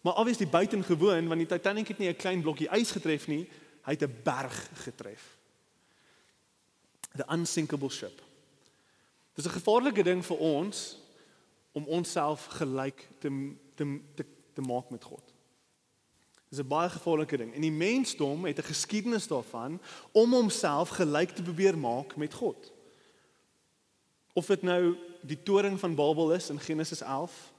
Maar 0.00 0.16
obviously 0.16 0.46
buitengewoon 0.46 1.28
want 1.28 1.40
die 1.40 1.58
Titanic 1.58 1.88
het 1.88 1.98
nie 1.98 2.08
'n 2.08 2.16
klein 2.16 2.42
blokkie 2.42 2.68
ys 2.72 2.90
getref 2.90 3.26
nie, 3.26 3.48
hy 3.82 3.90
het 3.92 4.02
'n 4.02 4.20
berg 4.24 4.70
getref. 4.84 5.36
The 7.16 7.24
unsinkable 7.28 7.90
ship. 7.90 8.22
Dit 9.34 9.44
is 9.44 9.52
'n 9.52 9.60
gevaarlike 9.60 10.02
ding 10.02 10.24
vir 10.24 10.36
ons 10.36 11.01
om 11.72 11.84
onsself 11.84 12.44
gelyk 12.44 13.08
te 13.18 13.52
te 13.74 14.00
te, 14.14 14.24
te 14.52 14.60
maak 14.60 14.90
met 14.90 15.04
God. 15.04 15.24
Dit 16.48 16.58
is 16.58 16.64
'n 16.64 16.68
baie 16.68 16.88
gevaarlike 16.88 17.36
ding. 17.36 17.54
En 17.54 17.60
die 17.60 17.72
mensdom 17.72 18.44
het 18.44 18.58
'n 18.58 18.62
geskiedenis 18.72 19.26
daarvan 19.26 19.80
om 20.12 20.32
homself 20.32 20.88
gelyk 20.88 21.30
te 21.30 21.42
probeer 21.42 21.78
maak 21.78 22.16
met 22.16 22.34
God. 22.34 22.72
Of 24.32 24.46
dit 24.46 24.62
nou 24.62 24.96
die 25.20 25.42
toring 25.42 25.78
van 25.80 25.94
Babel 25.94 26.32
is 26.32 26.50
in 26.50 26.60
Genesis 26.60 27.00
11 27.00 27.52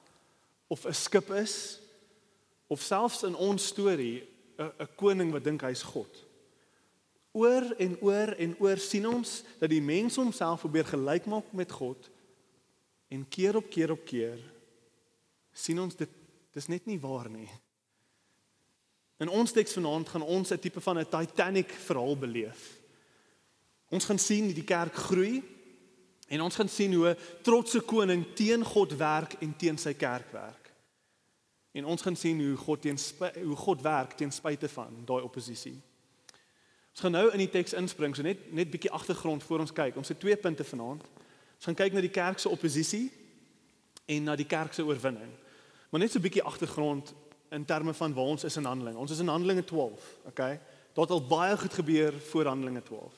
of 0.67 0.85
'n 0.85 0.93
skip 0.93 1.31
is 1.31 1.79
of 2.67 2.81
selfs 2.81 3.23
in 3.23 3.35
ons 3.35 3.65
storie 3.65 4.27
'n 4.57 4.71
'n 4.79 4.87
koning 4.95 5.31
wat 5.31 5.43
dink 5.43 5.61
hy's 5.61 5.83
God. 5.83 6.25
Oor 7.31 7.73
en 7.77 7.97
oor 8.01 8.27
en 8.27 8.55
oor 8.59 8.77
sien 8.77 9.07
ons 9.07 9.43
dat 9.59 9.69
die 9.69 9.81
mens 9.81 10.15
homself 10.15 10.59
probeer 10.59 10.85
gelyk 10.85 11.25
maak 11.25 11.51
met 11.51 11.71
God 11.71 12.09
en 13.13 13.27
keer 13.29 13.55
op 13.59 13.69
keer 13.69 13.93
op 13.93 14.01
keer 14.05 14.41
sien 15.53 15.79
ons 15.79 15.95
dit 15.95 16.21
dis 16.53 16.69
net 16.69 16.85
nie 16.89 16.99
waar 17.01 17.29
nie. 17.29 17.49
In 19.21 19.29
ons 19.29 19.53
teks 19.53 19.75
vanaand 19.77 20.09
gaan 20.09 20.25
ons 20.25 20.51
'n 20.51 20.59
tipe 20.59 20.81
van 20.81 20.99
'n 20.99 21.09
Titanic 21.09 21.69
verhaal 21.69 22.17
beleef. 22.17 22.79
Ons 23.89 24.05
gaan 24.05 24.19
sien 24.19 24.45
hoe 24.45 24.53
die 24.53 24.63
kerk 24.63 24.93
groei 24.93 25.43
en 26.27 26.41
ons 26.41 26.55
gaan 26.55 26.69
sien 26.69 26.93
hoe 26.93 27.17
trotse 27.41 27.81
koning 27.81 28.25
teen 28.35 28.63
God 28.63 28.97
werk 28.97 29.33
en 29.33 29.55
teen 29.55 29.77
sy 29.77 29.93
kerk 29.93 30.31
werk. 30.31 30.73
En 31.71 31.85
ons 31.85 32.01
gaan 32.01 32.15
sien 32.15 32.39
hoe 32.39 32.55
God 32.57 32.81
teen 32.81 32.97
hoe 33.43 33.55
God 33.55 33.81
werk 33.81 34.11
teen 34.17 34.31
spyte 34.31 34.69
van 34.69 35.05
daai 35.05 35.23
oppositie. 35.23 35.81
Ons 36.91 36.99
gaan 36.99 37.11
nou 37.11 37.31
in 37.31 37.37
die 37.37 37.49
teks 37.49 37.73
inspring, 37.73 38.15
so 38.15 38.21
net 38.21 38.51
net 38.53 38.69
bietjie 38.69 38.91
agtergrond 38.91 39.43
voor 39.43 39.59
ons 39.59 39.73
kyk. 39.73 39.95
Ons 39.97 40.07
het 40.07 40.19
twee 40.19 40.35
punte 40.37 40.63
vanaand. 40.63 41.03
Ons 41.63 41.71
gaan 41.71 41.85
kyk 41.87 41.93
na 41.95 42.01
die 42.03 42.11
kerk 42.11 42.41
se 42.43 42.49
oppositie 42.51 43.05
en 44.11 44.25
na 44.27 44.33
die 44.35 44.43
kerk 44.43 44.73
se 44.75 44.83
oorwinning. 44.83 45.29
Maar 45.89 46.01
net 46.01 46.11
so 46.11 46.19
'n 46.19 46.25
bietjie 46.27 46.43
agtergrond 46.43 47.13
in 47.55 47.65
terme 47.65 47.93
van 47.93 48.13
waar 48.13 48.25
ons 48.35 48.43
is 48.43 48.57
in 48.57 48.65
Handelinge. 48.65 48.97
Ons 48.97 49.11
is 49.11 49.19
in 49.19 49.27
Handelinge 49.27 49.63
12, 49.63 50.19
okay? 50.25 50.59
Daar 50.93 51.05
het 51.05 51.09
al 51.09 51.27
baie 51.27 51.57
goed 51.57 51.73
gebeur 51.73 52.13
voor 52.19 52.45
Handelinge 52.45 52.83
12. 52.83 53.13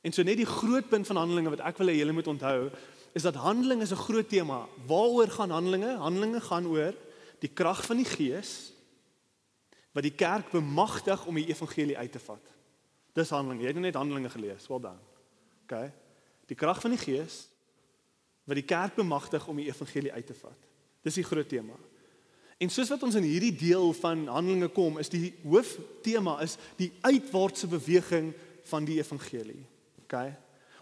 En 0.00 0.12
so 0.12 0.22
net 0.22 0.36
die 0.36 0.46
groot 0.46 0.88
punt 0.88 1.06
van 1.06 1.16
Handelinge 1.16 1.50
wat 1.50 1.60
ek 1.60 1.78
wil 1.78 1.86
hê 1.86 1.94
julle 1.94 2.12
moet 2.12 2.26
onthou, 2.26 2.70
is 3.12 3.22
dat 3.22 3.34
Handelinge 3.34 3.82
is 3.82 3.92
'n 3.92 4.02
groot 4.02 4.28
tema. 4.28 4.66
Waaroor 4.86 5.28
gaan 5.28 5.50
Handelinge? 5.50 5.96
Handelinge 5.96 6.40
gaan 6.40 6.66
oor 6.66 6.94
die 7.38 7.52
krag 7.54 7.84
van 7.84 7.96
die 7.96 8.04
Gees 8.04 8.72
wat 9.92 10.02
die 10.02 10.14
kerk 10.14 10.50
bemagtig 10.50 11.26
om 11.26 11.34
die 11.34 11.46
evangelie 11.46 11.98
uit 11.98 12.12
te 12.12 12.18
vat. 12.18 12.42
Dis 13.12 13.30
Handelinge. 13.30 13.62
Jy 13.62 13.68
het 13.68 13.76
net 13.76 13.94
Handelinge 13.94 14.30
gelees. 14.30 14.66
Wel 14.66 14.80
dan. 14.80 14.98
OK. 15.62 15.90
Die 16.46 16.56
krag 16.56 16.80
van 16.80 16.90
die 16.90 16.98
Gees 16.98 17.50
wat 18.44 18.58
die 18.58 18.66
kerk 18.66 18.94
bemagtig 18.94 19.46
om 19.48 19.56
die 19.56 19.68
evangelie 19.68 20.12
uit 20.12 20.26
te 20.26 20.34
vat. 20.34 20.68
Dis 21.02 21.14
die 21.20 21.24
groot 21.24 21.48
tema. 21.48 21.76
En 22.60 22.68
soos 22.68 22.90
wat 22.92 23.02
ons 23.06 23.16
in 23.16 23.24
hierdie 23.24 23.54
deel 23.56 23.92
van 23.96 24.26
Handelinge 24.28 24.68
kom, 24.68 24.98
is 25.00 25.08
die 25.08 25.32
hooftema 25.42 26.40
is 26.44 26.58
die 26.76 26.90
uitwaartse 27.00 27.70
beweging 27.72 28.34
van 28.68 28.84
die 28.84 28.98
evangelie. 29.00 29.62
OK. 30.04 30.18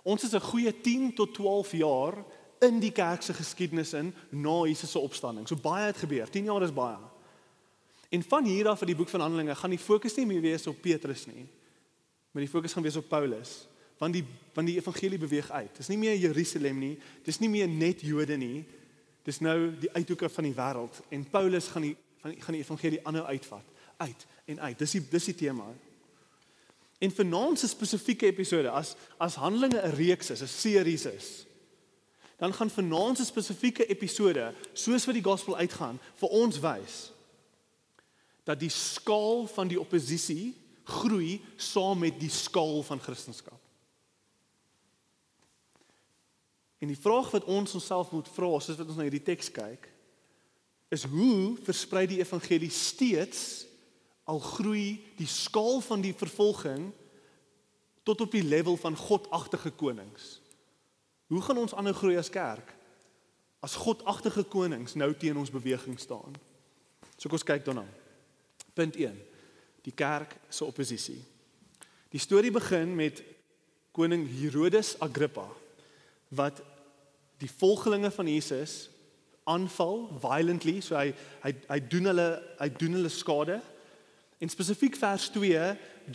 Ons 0.02 0.24
is 0.24 0.34
'n 0.34 0.40
goeie 0.40 0.72
10 0.80 1.14
tot 1.14 1.34
12 1.34 1.72
jaar 1.72 2.24
in 2.60 2.80
die 2.80 2.92
kerk 2.92 3.22
se 3.22 3.34
geskiedenis 3.34 3.92
in 3.92 4.14
na 4.30 4.64
Jesus 4.66 4.90
se 4.90 4.98
opstanding. 4.98 5.46
So 5.48 5.56
baie 5.56 5.86
het 5.86 5.96
gebeur. 5.96 6.30
10 6.30 6.44
jaar 6.44 6.62
is 6.62 6.72
baie. 6.72 6.98
En 8.08 8.22
van 8.22 8.44
hier 8.44 8.68
af 8.68 8.80
in 8.80 8.86
die 8.86 8.96
boek 8.96 9.08
van 9.08 9.20
Handelinge 9.20 9.54
gaan 9.54 9.70
die 9.70 9.78
fokus 9.78 10.16
nie 10.16 10.26
meer 10.26 10.40
wees 10.40 10.66
op 10.66 10.80
Petrus 10.80 11.26
nie. 11.26 11.46
Maar 12.30 12.42
die 12.42 12.50
fokus 12.50 12.72
gaan 12.72 12.82
wees 12.82 12.96
op 12.96 13.08
Paulus. 13.08 13.68
Want 13.98 14.12
die 14.12 14.24
want 14.54 14.66
die 14.66 14.76
evangelie 14.76 15.18
beweeg 15.18 15.50
uit. 15.50 15.76
Dis 15.76 15.88
nie 15.88 15.98
meer 15.98 16.16
Jerusalem 16.18 16.78
nie. 16.78 16.98
Dis 17.22 17.38
nie 17.38 17.48
meer 17.48 17.68
net 17.68 18.00
Jode 18.02 18.36
nie. 18.36 18.64
Dis 19.22 19.38
nou 19.38 19.70
die 19.78 19.90
uithoeke 19.92 20.28
van 20.28 20.48
die 20.48 20.54
wêreld 20.54 21.02
en 21.14 21.26
Paulus 21.30 21.68
gaan 21.68 21.86
die 21.86 21.96
van 22.18 22.34
gaan 22.42 22.56
die 22.56 22.62
evangelie 22.62 22.98
aanhou 23.06 23.24
uitvat. 23.26 23.64
Uit 23.96 24.26
en 24.44 24.60
uit. 24.60 24.78
Dis 24.78 24.96
die 24.96 25.02
dis 25.10 25.28
die 25.30 25.34
tema. 25.34 25.68
En 26.98 27.14
vanaand 27.14 27.58
se 27.58 27.68
spesifieke 27.68 28.26
episode 28.26 28.70
as 28.70 28.96
as 29.18 29.38
Handelinge 29.38 29.80
'n 29.82 29.94
reeks 29.94 30.30
is, 30.30 30.42
'n 30.42 30.46
serie 30.46 30.94
is 30.94 31.46
dan 32.38 32.54
gaan 32.54 32.70
vanaand 32.70 33.16
se 33.16 33.24
spesifieke 33.24 33.86
episode, 33.86 34.54
soos 34.72 35.04
wat 35.04 35.14
die 35.14 35.24
gospel 35.24 35.56
uitgaan, 35.56 35.98
vir 36.14 36.28
ons 36.28 36.60
wys 36.62 36.98
dat 38.46 38.60
die 38.62 38.70
skaal 38.72 39.46
van 39.52 39.68
die 39.68 39.80
oppositie 39.80 40.54
groei 40.88 41.40
saam 41.56 41.98
met 42.00 42.14
die 42.20 42.30
skaal 42.32 42.80
van 42.86 43.00
Christendom. 43.02 43.57
En 46.78 46.90
die 46.90 46.98
vraag 46.98 47.30
wat 47.30 47.44
ons 47.44 47.74
onsself 47.74 48.10
moet 48.14 48.28
vra, 48.30 48.50
soos 48.60 48.78
wat 48.78 48.86
ons 48.86 48.98
na 48.98 49.06
hierdie 49.08 49.24
teks 49.24 49.50
kyk, 49.50 49.88
is 50.94 51.04
hoe 51.10 51.58
versprei 51.66 52.06
die 52.08 52.20
evangelie 52.22 52.70
steeds 52.72 53.66
al 54.28 54.38
groei 54.40 55.00
die 55.18 55.28
skaal 55.28 55.82
van 55.84 56.04
die 56.04 56.14
vervolging 56.16 56.90
tot 58.06 58.22
op 58.24 58.32
die 58.32 58.44
level 58.46 58.78
van 58.80 58.96
godagtige 58.96 59.72
konings? 59.76 60.38
Hoe 61.28 61.42
gaan 61.44 61.60
ons 61.60 61.74
aanhou 61.74 61.94
groei 61.96 62.16
as 62.16 62.32
kerk 62.32 62.74
as 63.60 63.74
godagtige 63.74 64.44
konings 64.46 64.94
nou 64.94 65.10
teen 65.18 65.36
ons 65.36 65.50
beweging 65.50 65.98
staan? 66.00 66.36
So 67.18 67.26
kom 67.26 67.36
ons 67.40 67.48
kyk 67.48 67.66
daarna. 67.66 67.82
Punt 68.78 68.96
1. 68.96 69.16
Die 69.82 69.92
kerk 69.92 70.36
se 70.48 70.64
oppositie. 70.64 71.18
Die 72.14 72.22
storie 72.22 72.54
begin 72.54 72.94
met 72.96 73.20
koning 73.92 74.22
Herodes 74.30 74.94
Agrippa 75.02 75.48
wat 76.28 76.62
die 77.38 77.50
volgelinge 77.50 78.10
van 78.10 78.26
Jesus 78.26 78.88
aanval 79.48 80.08
violently, 80.20 80.80
so 80.84 80.96
hy 80.98 81.12
hy 81.42 81.54
hy 81.70 81.78
doen 81.88 82.10
hulle 82.10 82.28
hy 82.58 82.68
doen 82.80 82.98
hulle 82.98 83.12
skade. 83.12 83.60
En 84.38 84.50
spesifiek 84.52 84.96
vers 85.00 85.28
2 85.34 85.62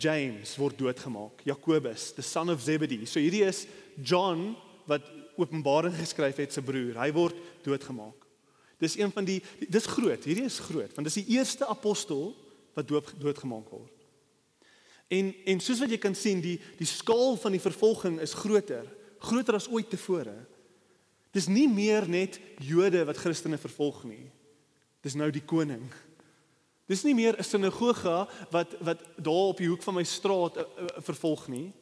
James 0.00 0.54
word 0.56 0.78
doodgemaak. 0.78 1.42
Jakobus, 1.44 2.12
the 2.14 2.22
son 2.22 2.50
of 2.50 2.62
Zebedee. 2.62 3.06
So 3.06 3.20
hierdie 3.20 3.44
is 3.44 3.66
John 4.00 4.54
wat 4.88 5.06
Openbaring 5.36 5.96
geskryf 5.98 6.38
het 6.38 6.54
se 6.54 6.62
broer. 6.62 6.94
Hy 7.00 7.10
word 7.12 7.38
doodgemaak. 7.66 8.22
Dis 8.78 8.94
een 8.98 9.10
van 9.12 9.26
die 9.26 9.40
dis 9.70 9.86
groot. 9.90 10.24
Hierdie 10.24 10.46
is 10.46 10.60
groot 10.62 10.94
want 10.94 11.08
dis 11.08 11.20
die 11.24 11.36
eerste 11.36 11.66
apostel 11.66 12.32
wat 12.74 12.88
dood 12.88 13.12
doodgemaak 13.20 13.70
word. 13.72 13.90
En 15.12 15.32
en 15.50 15.60
soos 15.62 15.82
wat 15.82 15.92
jy 15.92 16.00
kan 16.00 16.14
sien, 16.16 16.40
die 16.42 16.58
die 16.78 16.88
skaal 16.88 17.36
van 17.40 17.54
die 17.54 17.62
vervolging 17.62 18.20
is 18.24 18.36
groter, 18.38 18.86
groter 19.24 19.58
as 19.58 19.68
ooit 19.68 19.90
tevore. 19.90 20.36
Dis 21.34 21.48
nie 21.50 21.66
meer 21.68 22.06
net 22.08 22.38
Jode 22.62 23.02
wat 23.08 23.18
Christene 23.18 23.58
vervolg 23.58 24.04
nie. 24.06 24.30
Dis 25.02 25.16
nou 25.18 25.30
die 25.34 25.44
koning. 25.44 25.88
Dis 26.86 27.02
nie 27.04 27.14
meer 27.14 27.36
'n 27.38 27.44
sinagoge 27.44 28.28
wat 28.50 28.76
wat 28.80 29.00
daar 29.16 29.50
op 29.50 29.58
die 29.58 29.68
hoek 29.68 29.82
van 29.82 29.94
my 29.94 30.04
straat 30.04 30.56
uh, 30.56 30.62
uh, 30.62 30.86
vervolg 31.00 31.48
nie. 31.48 31.72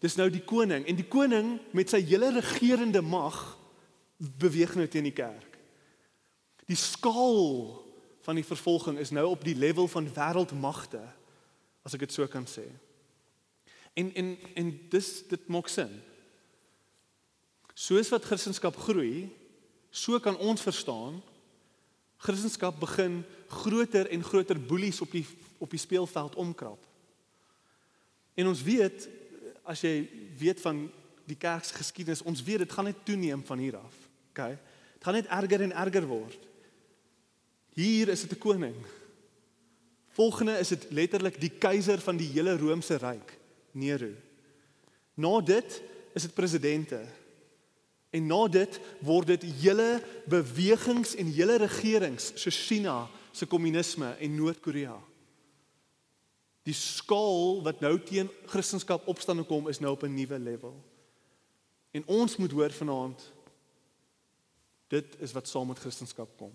Dis 0.00 0.16
nou 0.16 0.30
die 0.30 0.42
koning 0.42 0.86
en 0.86 0.96
die 0.96 1.08
koning 1.08 1.60
met 1.72 1.90
sy 1.90 2.00
hele 2.00 2.30
regerende 2.30 3.02
mag 3.02 3.58
beweeg 4.16 4.74
nou 4.74 4.86
teen 4.88 5.04
die 5.04 5.14
kerk. 5.14 5.58
Die 6.66 6.76
skaal 6.76 7.82
van 8.22 8.34
die 8.34 8.46
vervolging 8.46 8.98
is 8.98 9.10
nou 9.10 9.26
op 9.30 9.44
die 9.44 9.56
level 9.58 9.88
van 9.88 10.06
wêreldmagte 10.14 11.02
as 11.82 11.94
ek 11.94 12.06
dit 12.06 12.12
so 12.12 12.26
kan 12.26 12.46
sê. 12.46 12.66
En 13.94 14.14
en 14.14 14.38
en 14.54 14.72
dis 14.90 15.26
dit 15.28 15.48
maak 15.48 15.68
sin. 15.68 15.90
Soos 17.74 18.08
wat 18.12 18.24
Christendom 18.24 18.72
groei, 18.72 19.30
so 19.90 20.18
kan 20.20 20.36
ons 20.36 20.60
verstaan 20.60 21.22
Christendom 22.22 22.78
begin 22.78 23.24
groter 23.48 24.06
en 24.08 24.22
groter 24.22 24.60
boelies 24.60 25.00
op 25.00 25.10
die 25.10 25.26
op 25.62 25.70
die 25.70 25.78
speelveld 25.78 26.34
omkrap. 26.34 26.80
En 28.34 28.48
ons 28.50 28.62
weet 28.66 29.06
as 29.62 29.84
jy 29.84 30.08
weet 30.38 30.58
van 30.64 30.88
die 31.28 31.38
kerk 31.38 31.62
se 31.64 31.76
geskiedenis, 31.76 32.24
ons 32.26 32.42
weet 32.42 32.64
dit 32.64 32.72
gaan 32.74 32.88
net 32.90 33.04
toeneem 33.06 33.44
van 33.46 33.62
hier 33.62 33.76
af. 33.78 33.94
OK. 34.32 34.56
Dit 34.96 35.06
gaan 35.06 35.18
net 35.20 35.30
erger 35.30 35.62
en 35.68 35.76
erger 35.84 36.08
word. 36.10 36.48
Hier 37.78 38.10
is 38.10 38.26
dit 38.26 38.34
'n 38.34 38.42
koning. 38.42 38.76
Volgende 40.12 40.58
is 40.58 40.68
dit 40.68 40.90
letterlik 40.90 41.40
die 41.40 41.52
keiser 41.58 42.00
van 42.00 42.16
die 42.16 42.28
hele 42.28 42.56
Romeinse 42.56 42.96
ryk, 42.96 43.38
Nero. 43.72 44.10
Na 45.14 45.40
dit 45.40 45.82
is 46.14 46.22
dit 46.22 46.34
presidente. 46.34 47.06
En 48.12 48.26
na 48.28 48.42
dit 48.52 48.78
word 49.00 49.32
dit 49.32 49.46
hele 49.62 50.02
bewegings 50.28 51.14
en 51.16 51.32
hele 51.32 51.56
regerings 51.64 52.32
soos 52.36 52.58
China 52.66 53.06
se 53.32 53.48
kommunisme 53.48 54.12
en 54.20 54.36
Noord-Korea. 54.36 54.98
Die 56.68 56.76
skaal 56.76 57.62
wat 57.64 57.80
nou 57.80 57.96
teen 58.04 58.28
Christendom 58.46 59.08
opstaan 59.10 59.46
kom 59.48 59.68
is 59.72 59.80
nou 59.80 59.96
op 59.96 60.04
'n 60.04 60.14
nuwe 60.14 60.38
level. 60.38 60.74
En 61.90 62.06
ons 62.06 62.36
moet 62.36 62.52
hoor 62.52 62.70
vanaand 62.70 63.32
Dit 64.92 65.16
is 65.18 65.32
wat 65.32 65.48
saam 65.48 65.66
met 65.66 65.78
Christendom 65.78 66.28
kom. 66.36 66.52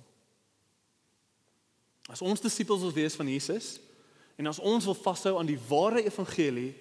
As 2.07 2.21
ons 2.21 2.41
disippels 2.41 2.83
wil 2.85 2.93
wees 2.93 3.15
van 3.17 3.27
Jesus 3.27 3.79
en 4.37 4.47
as 4.47 4.59
ons 4.61 4.85
wil 4.85 4.95
vashou 4.95 5.33
aan 5.39 5.49
die 5.49 5.59
ware 5.67 6.03
evangelie, 6.05 6.75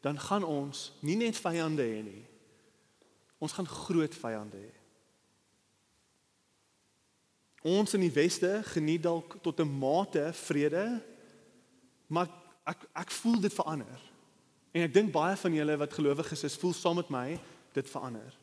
dan 0.00 0.16
gaan 0.20 0.44
ons 0.44 0.88
nie 1.04 1.18
net 1.20 1.36
vyande 1.36 1.84
hê 1.84 2.00
nie. 2.06 2.22
Ons 3.38 3.52
gaan 3.52 3.68
groot 3.68 4.14
vyande 4.14 4.56
hê. 4.56 4.72
Ons 7.66 7.96
in 7.98 8.04
die 8.04 8.14
weste 8.14 8.60
geniet 8.72 9.02
dalk 9.02 9.38
tot 9.42 9.60
'n 9.60 9.78
mate 9.78 10.32
vrede, 10.32 11.02
maar 12.06 12.28
ek 12.64 12.86
ek 12.94 13.10
voel 13.10 13.40
dit 13.40 13.52
verander. 13.52 14.00
En 14.72 14.82
ek 14.82 14.94
dink 14.94 15.12
baie 15.12 15.36
van 15.36 15.54
julle 15.54 15.76
wat 15.76 15.92
gelowiges 15.92 16.44
is, 16.44 16.56
voel 16.56 16.72
saam 16.72 16.96
met 16.96 17.08
my 17.08 17.38
dit 17.72 17.90
verander. 17.90 18.36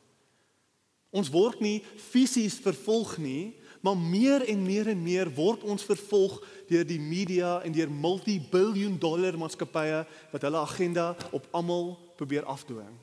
Ons 1.13 1.29
word 1.29 1.59
nie 1.61 1.83
fisies 1.95 2.55
vervolg 2.57 3.17
nie, 3.21 3.53
maar 3.81 3.97
meer 3.97 4.41
en 4.49 4.63
meer 4.65 4.87
en 4.87 5.03
meer 5.03 5.29
word 5.35 5.63
ons 5.63 5.83
vervolg 5.83 6.39
deur 6.67 6.85
die 6.87 6.99
media 6.99 7.61
en 7.61 7.71
deur 7.71 7.91
multi-billion 7.91 8.97
dollar 8.97 9.37
maatskappye 9.37 10.07
wat 10.31 10.41
hulle 10.41 10.57
agenda 10.57 11.15
op 11.31 11.47
almal 11.51 11.99
probeer 12.17 12.47
afdwing. 12.49 12.97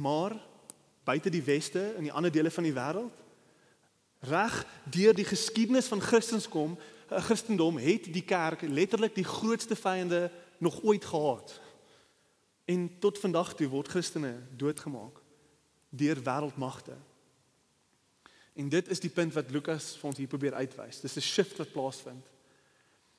Maar 0.00 0.36
buite 1.04 1.30
die 1.30 1.42
weste 1.44 1.92
en 1.96 2.06
die 2.06 2.12
ander 2.12 2.32
dele 2.32 2.50
van 2.50 2.64
die 2.64 2.76
wêreld 2.76 3.16
reg 4.20 4.54
deur 4.84 5.14
die 5.16 5.24
geskiedenis 5.24 5.88
van 5.88 6.00
Christendom, 6.00 6.78
eh, 7.08 7.22
Christendom 7.24 7.78
het 7.80 8.08
die 8.12 8.24
kerk 8.24 8.62
letterlik 8.62 9.14
die 9.14 9.24
grootste 9.24 9.76
vyande 9.76 10.30
nog 10.58 10.82
ooit 10.82 11.04
gehad. 11.04 11.60
En 12.64 12.98
tot 12.98 13.18
vandag 13.18 13.54
toe 13.54 13.68
word 13.68 13.88
Christene 13.88 14.34
doodgemaak 14.56 15.20
deur 15.88 16.20
wêreldmagte. 16.22 16.96
En 18.52 18.68
dit 18.68 18.88
is 18.88 19.00
die 19.00 19.10
punt 19.10 19.32
wat 19.34 19.50
Lukas 19.50 19.96
vir 19.96 20.08
ons 20.08 20.18
hier 20.18 20.28
probeer 20.28 20.54
uitwys. 20.54 21.00
Dis 21.00 21.16
'n 21.16 21.20
shift 21.20 21.56
wat 21.56 21.72
plaasvind. 21.72 22.26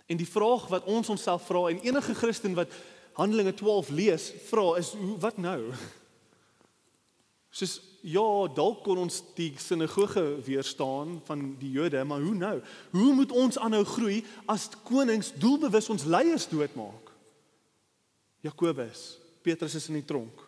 En 0.05 0.17
die 0.17 0.29
vraag 0.29 0.67
wat 0.67 0.83
ons 0.83 1.09
onsself 1.09 1.45
vra 1.45 1.67
en 1.69 1.81
enige 1.81 2.13
Christen 2.13 2.53
wat 2.53 2.71
Handelinge 3.13 3.53
12 3.53 3.89
lees, 3.89 4.33
vra 4.47 4.75
is 4.77 4.93
hoe 4.93 5.17
wat 5.17 5.37
nou? 5.37 5.73
Soos 7.51 7.81
ja, 8.07 8.23
dalk 8.55 8.79
kon 8.85 9.01
ons 9.03 9.19
die 9.35 9.51
sinagoge 9.59 10.23
weerstaan 10.45 11.17
van 11.27 11.43
die 11.59 11.73
Jode, 11.75 12.01
maar 12.07 12.23
hoe 12.23 12.35
nou? 12.35 12.53
Hoe 12.95 13.11
moet 13.13 13.33
ons 13.35 13.59
aanhou 13.59 13.83
groei 13.85 14.21
as 14.49 14.69
konings 14.87 15.33
doelbewus 15.37 15.91
ons 15.91 16.07
leiers 16.07 16.47
doodmaak? 16.49 17.11
Jakobus, 18.41 19.19
Petrus 19.43 19.75
is 19.77 19.89
in 19.91 19.99
die 19.99 20.07
tronk. 20.07 20.47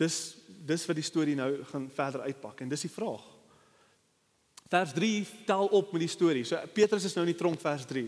Dis 0.00 0.40
dis 0.64 0.86
wat 0.88 0.96
die 0.96 1.04
storie 1.04 1.36
nou 1.36 1.50
gaan 1.68 1.90
verder 1.92 2.24
uitpak 2.24 2.62
en 2.64 2.70
dis 2.72 2.86
die 2.86 2.92
vraag. 2.92 3.22
Vers 4.72 4.94
3 4.96 5.10
tel 5.46 5.66
op 5.76 5.92
met 5.92 6.06
die 6.06 6.10
storie. 6.10 6.44
So 6.48 6.56
Petrus 6.72 7.04
is 7.04 7.14
nou 7.14 7.26
in 7.26 7.34
die 7.34 7.38
tronk 7.38 7.60
vers 7.60 7.84
3. 7.90 8.06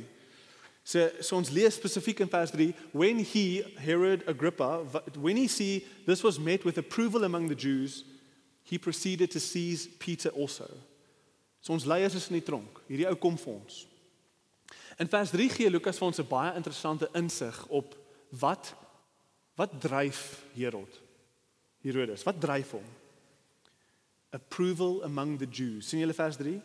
So, 0.87 1.09
so 1.19 1.35
ons 1.35 1.51
lees 1.51 1.75
spesifiek 1.75 2.21
in 2.23 2.29
vers 2.31 2.53
3 2.55 2.69
when 2.95 3.19
he 3.19 3.65
Herod 3.83 4.23
Agrippa 4.31 4.85
when 5.19 5.37
he 5.37 5.49
see 5.49 5.83
this 6.07 6.23
was 6.23 6.39
met 6.39 6.63
with 6.63 6.79
approval 6.79 7.25
among 7.25 7.49
the 7.49 7.59
Jews 7.59 8.05
he 8.63 8.79
proceeded 8.79 9.33
to 9.33 9.41
seize 9.41 9.89
Peter 9.99 10.31
also. 10.31 10.71
So 11.61 11.73
ons 11.73 11.87
leiers 11.91 12.15
is 12.15 12.29
in 12.31 12.39
die 12.39 12.47
tronk. 12.47 12.79
Hierdie 12.87 13.09
ou 13.11 13.19
kom 13.19 13.35
vir 13.35 13.57
ons. 13.57 13.81
In 15.03 15.11
vers 15.11 15.35
3 15.35 15.49
gee 15.57 15.73
Lukas 15.75 15.99
vir 15.99 16.07
ons 16.07 16.23
'n 16.23 16.31
baie 16.31 16.55
interessante 16.55 17.11
insig 17.19 17.59
op 17.67 17.99
wat 18.31 18.71
wat 19.59 19.75
dryf 19.83 20.45
Herod. 20.55 21.01
Herodes. 21.83 22.23
Wat 22.23 22.41
dryf 22.41 22.71
hom? 22.79 22.87
Approval 24.31 25.03
among 25.03 25.39
the 25.39 25.49
Jews. 25.51 25.89
sien 25.89 26.01
julle 26.01 26.15
vers 26.15 26.37
3? 26.37 26.61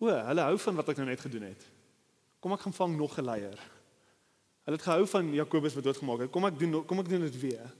O, 0.00 0.06
hulle 0.06 0.40
hou 0.40 0.58
van 0.58 0.74
wat 0.74 0.88
ek 0.88 0.96
nou 0.96 1.08
net 1.08 1.20
gedoen 1.20 1.48
het. 1.48 1.77
Kom 2.40 2.54
ek 2.54 2.60
gaan 2.66 2.76
vang 2.76 2.96
nog 2.96 3.18
'n 3.18 3.24
leier. 3.24 3.58
Hulle 4.64 4.76
het 4.76 4.86
gehou 4.86 5.06
van 5.06 5.32
Jakobus 5.32 5.74
wat 5.74 5.84
doodgemaak 5.84 6.18
het. 6.18 6.30
Kom 6.30 6.44
ek 6.44 6.58
doen 6.58 6.84
kom 6.86 6.98
ek 6.98 7.08
doen 7.08 7.20
dit 7.20 7.40
weer. 7.40 7.74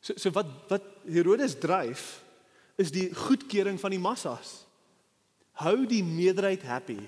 So 0.00 0.14
so 0.16 0.30
wat 0.30 0.46
wat 0.68 0.82
Herodes 1.04 1.58
dryf 1.58 2.24
is 2.76 2.90
die 2.90 3.14
goedkeuring 3.14 3.80
van 3.80 3.90
die 3.90 3.98
massas. 3.98 4.66
Hou 5.52 5.86
die 5.86 6.04
meerderheid 6.04 6.62
happy. 6.62 7.00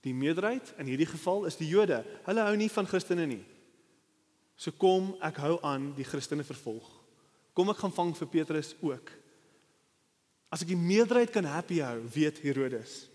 Die 0.00 0.14
meerderheid 0.14 0.74
in 0.78 0.86
hierdie 0.86 1.06
geval 1.06 1.44
is 1.44 1.56
die 1.56 1.68
Jode. 1.68 2.04
Hulle 2.24 2.40
hou 2.40 2.56
nie 2.56 2.70
van 2.70 2.86
Christene 2.86 3.26
nie. 3.26 3.44
So 4.56 4.72
kom 4.72 5.16
ek 5.22 5.36
hou 5.36 5.58
aan 5.62 5.92
die 5.94 6.04
Christene 6.04 6.44
vervolg. 6.44 6.88
Kom 7.54 7.70
ek 7.70 7.76
gaan 7.82 7.94
vang 7.94 8.16
vir 8.16 8.28
Petrus 8.28 8.74
ook. 8.80 9.10
As 10.50 10.62
ek 10.64 10.72
die 10.72 10.80
meerderheid 10.80 11.30
kan 11.30 11.44
happy 11.44 11.82
hou, 11.84 12.00
weet 12.14 12.40
Herodes, 12.40 13.08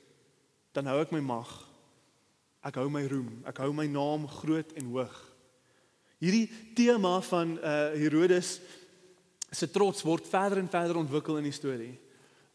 dan 0.76 0.86
hou 0.92 1.00
ek 1.02 1.12
my 1.16 1.22
mag. 1.24 1.50
Ek 2.64 2.78
hou 2.80 2.88
my 2.92 3.04
roem, 3.12 3.42
ek 3.50 3.60
hou 3.60 3.74
my 3.76 3.86
naam 3.92 4.24
groot 4.40 4.70
en 4.80 4.88
hoog. 4.94 5.16
Hierdie 6.24 6.48
tema 6.78 7.18
van 7.28 7.58
uh 7.60 7.92
Herodes 8.00 8.56
se 9.52 9.68
trots 9.68 10.06
word 10.08 10.28
verder 10.32 10.62
en 10.62 10.70
verder 10.72 10.98
ontwikkel 11.02 11.42
in 11.42 11.50
die 11.50 11.56
storie. 11.56 11.92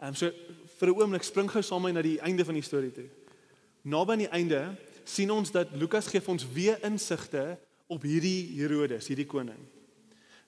Ehm 0.00 0.14
um, 0.14 0.16
so 0.16 0.32
vir 0.78 0.88
'n 0.88 1.00
oomblik 1.02 1.22
spring 1.22 1.50
gou 1.50 1.62
saam 1.62 1.82
met 1.82 1.92
my 1.92 2.00
na 2.00 2.02
die 2.02 2.20
einde 2.20 2.44
van 2.44 2.54
die 2.54 2.64
storie 2.64 2.92
toe. 2.92 3.08
Naby 3.82 4.12
aan 4.12 4.24
die 4.24 4.32
einde 4.32 4.76
sien 5.04 5.30
ons 5.30 5.50
dat 5.50 5.68
Lukas 5.72 6.06
gee 6.06 6.22
ons 6.26 6.46
weer 6.52 6.78
insigte 6.84 7.58
op 7.86 8.02
hierdie 8.02 8.56
Herodes, 8.56 9.08
hierdie 9.08 9.26
koning. 9.26 9.60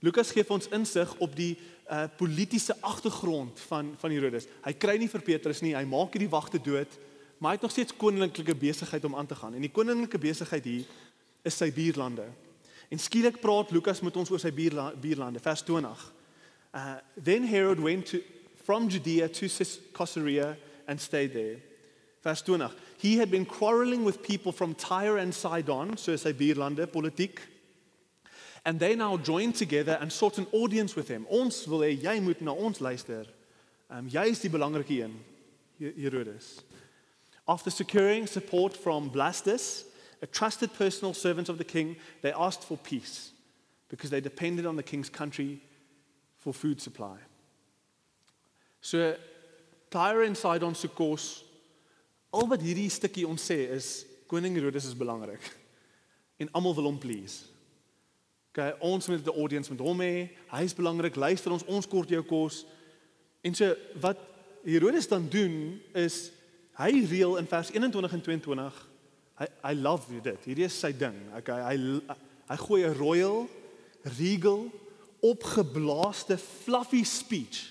Lukas 0.01 0.31
gee 0.31 0.44
ons 0.49 0.68
insig 0.73 1.14
op 1.18 1.37
die 1.37 1.59
uh 1.90 2.09
politieke 2.16 2.77
agtergrond 2.81 3.61
van 3.68 3.94
van 4.01 4.11
Herodes. 4.11 4.49
Hy 4.64 4.73
kry 4.73 4.96
nie 4.96 5.09
vir 5.09 5.20
Petrus 5.20 5.61
nie, 5.61 5.77
hy 5.77 5.85
maak 5.85 6.12
hierdie 6.12 6.33
wagte 6.33 6.59
dood, 6.59 6.88
maar 7.40 7.55
hy 7.55 7.57
het 7.57 7.64
nog 7.64 7.72
steeds 7.72 7.96
koninklike 7.96 8.55
besigheid 8.55 9.05
om 9.09 9.16
aan 9.16 9.26
te 9.26 9.35
gaan. 9.35 9.55
En 9.57 9.64
die 9.64 9.72
koninklike 9.72 10.20
besigheid 10.20 10.64
hier 10.64 10.85
is 11.42 11.57
sy 11.57 11.70
buurlande. 11.72 12.26
En 12.92 13.00
skielik 13.00 13.40
praat 13.40 13.72
Lukas 13.72 14.03
met 14.05 14.16
ons 14.20 14.31
oor 14.31 14.42
sy 14.42 14.53
buurlande, 14.53 15.40
vers 15.40 15.62
20. 15.64 16.05
Uh 16.76 16.98
then 17.16 17.46
Herod 17.48 17.81
went 17.81 18.07
to 18.12 18.20
from 18.64 18.88
Judea 18.88 19.29
to 19.29 19.48
Caesarea 19.96 20.57
and 20.87 21.00
stayed 21.00 21.33
there. 21.33 21.57
Vers 22.20 22.42
20. 22.42 22.68
He 23.00 23.16
had 23.18 23.31
been 23.31 23.46
quarreling 23.46 24.05
with 24.05 24.20
people 24.22 24.53
from 24.53 24.74
Tyre 24.74 25.18
and 25.18 25.35
Sidon, 25.35 25.96
so 25.96 26.16
sy 26.16 26.35
buurlande, 26.37 26.87
politiek 26.87 27.40
and 28.64 28.79
they 28.79 28.94
now 28.94 29.16
join 29.16 29.53
together 29.53 29.98
and 30.00 30.12
sought 30.12 30.38
an 30.38 30.46
audience 30.53 30.94
with 30.94 31.09
him. 31.09 31.26
Ons 31.31 31.64
wil 31.66 31.85
hê 31.87 31.94
jy 31.96 32.20
moet 32.20 32.42
na 32.44 32.53
ons 32.53 32.81
luister. 32.81 33.24
Um 33.90 34.09
jy 34.11 34.26
is 34.31 34.42
die 34.44 34.53
belangrike 34.53 35.00
een. 35.00 35.14
Herodes. 35.81 36.59
After 37.51 37.69
securing 37.69 38.29
support 38.29 38.77
from 38.77 39.11
Blastus, 39.11 39.83
a 40.23 40.27
trusted 40.29 40.73
personal 40.75 41.13
servant 41.13 41.49
of 41.49 41.59
the 41.59 41.65
king, 41.65 41.97
they 42.23 42.33
asked 42.33 42.63
for 42.63 42.77
peace 42.77 43.33
because 43.89 44.09
they 44.09 44.21
depended 44.21 44.67
on 44.67 44.77
the 44.77 44.85
king's 44.85 45.09
country 45.09 45.61
for 46.39 46.55
food 46.55 46.81
supply. 46.81 47.17
So 48.81 49.17
Tyre 49.91 50.23
en 50.23 50.37
Sidon 50.37 50.77
se 50.77 50.87
kos 50.87 51.43
al 52.33 52.47
wat 52.47 52.63
hierdie 52.63 52.87
stukkie 52.87 53.27
ons 53.27 53.43
sê 53.43 53.67
is 53.75 54.07
koning 54.31 54.55
Herodes 54.55 54.87
is 54.87 54.95
belangrik 54.95 55.43
en 56.39 56.55
almal 56.55 56.77
wil 56.79 56.87
hom 56.87 57.03
please. 57.03 57.49
Okay, 58.55 58.71
ons 58.79 59.09
moet 59.09 59.27
'n 59.27 59.41
audience 59.43 59.71
met 59.71 59.81
hom 59.81 59.99
hê. 59.99 60.31
Hy 60.55 60.63
is 60.63 60.75
belangrik. 60.75 61.17
Luister 61.17 61.51
ons, 61.51 61.67
ons 61.67 61.87
kort 61.87 62.09
jou 62.09 62.23
kos. 62.23 62.65
En 63.43 63.55
so 63.55 63.75
wat 64.01 64.19
Herodes 64.63 65.09
dan 65.09 65.29
doen 65.29 65.81
is 65.95 66.31
hy 66.81 67.05
reël 67.05 67.37
in 67.40 67.49
vers 67.49 67.71
21 67.73 68.12
en 68.16 68.23
22. 68.25 68.69
Hy 69.40 69.49
I 69.73 69.75
love 69.77 70.21
dit. 70.23 70.45
Hierdie 70.49 70.66
is 70.69 70.77
sy 70.77 70.93
ding. 70.97 71.16
Okay, 71.40 71.61
hy 71.64 71.77
hy 72.51 72.57
gooi 72.61 72.83
'n 72.85 72.97
royal 72.99 73.47
regal 74.19 74.66
opgeblaaste 75.21 76.38
fluffy 76.40 77.05
speech 77.05 77.69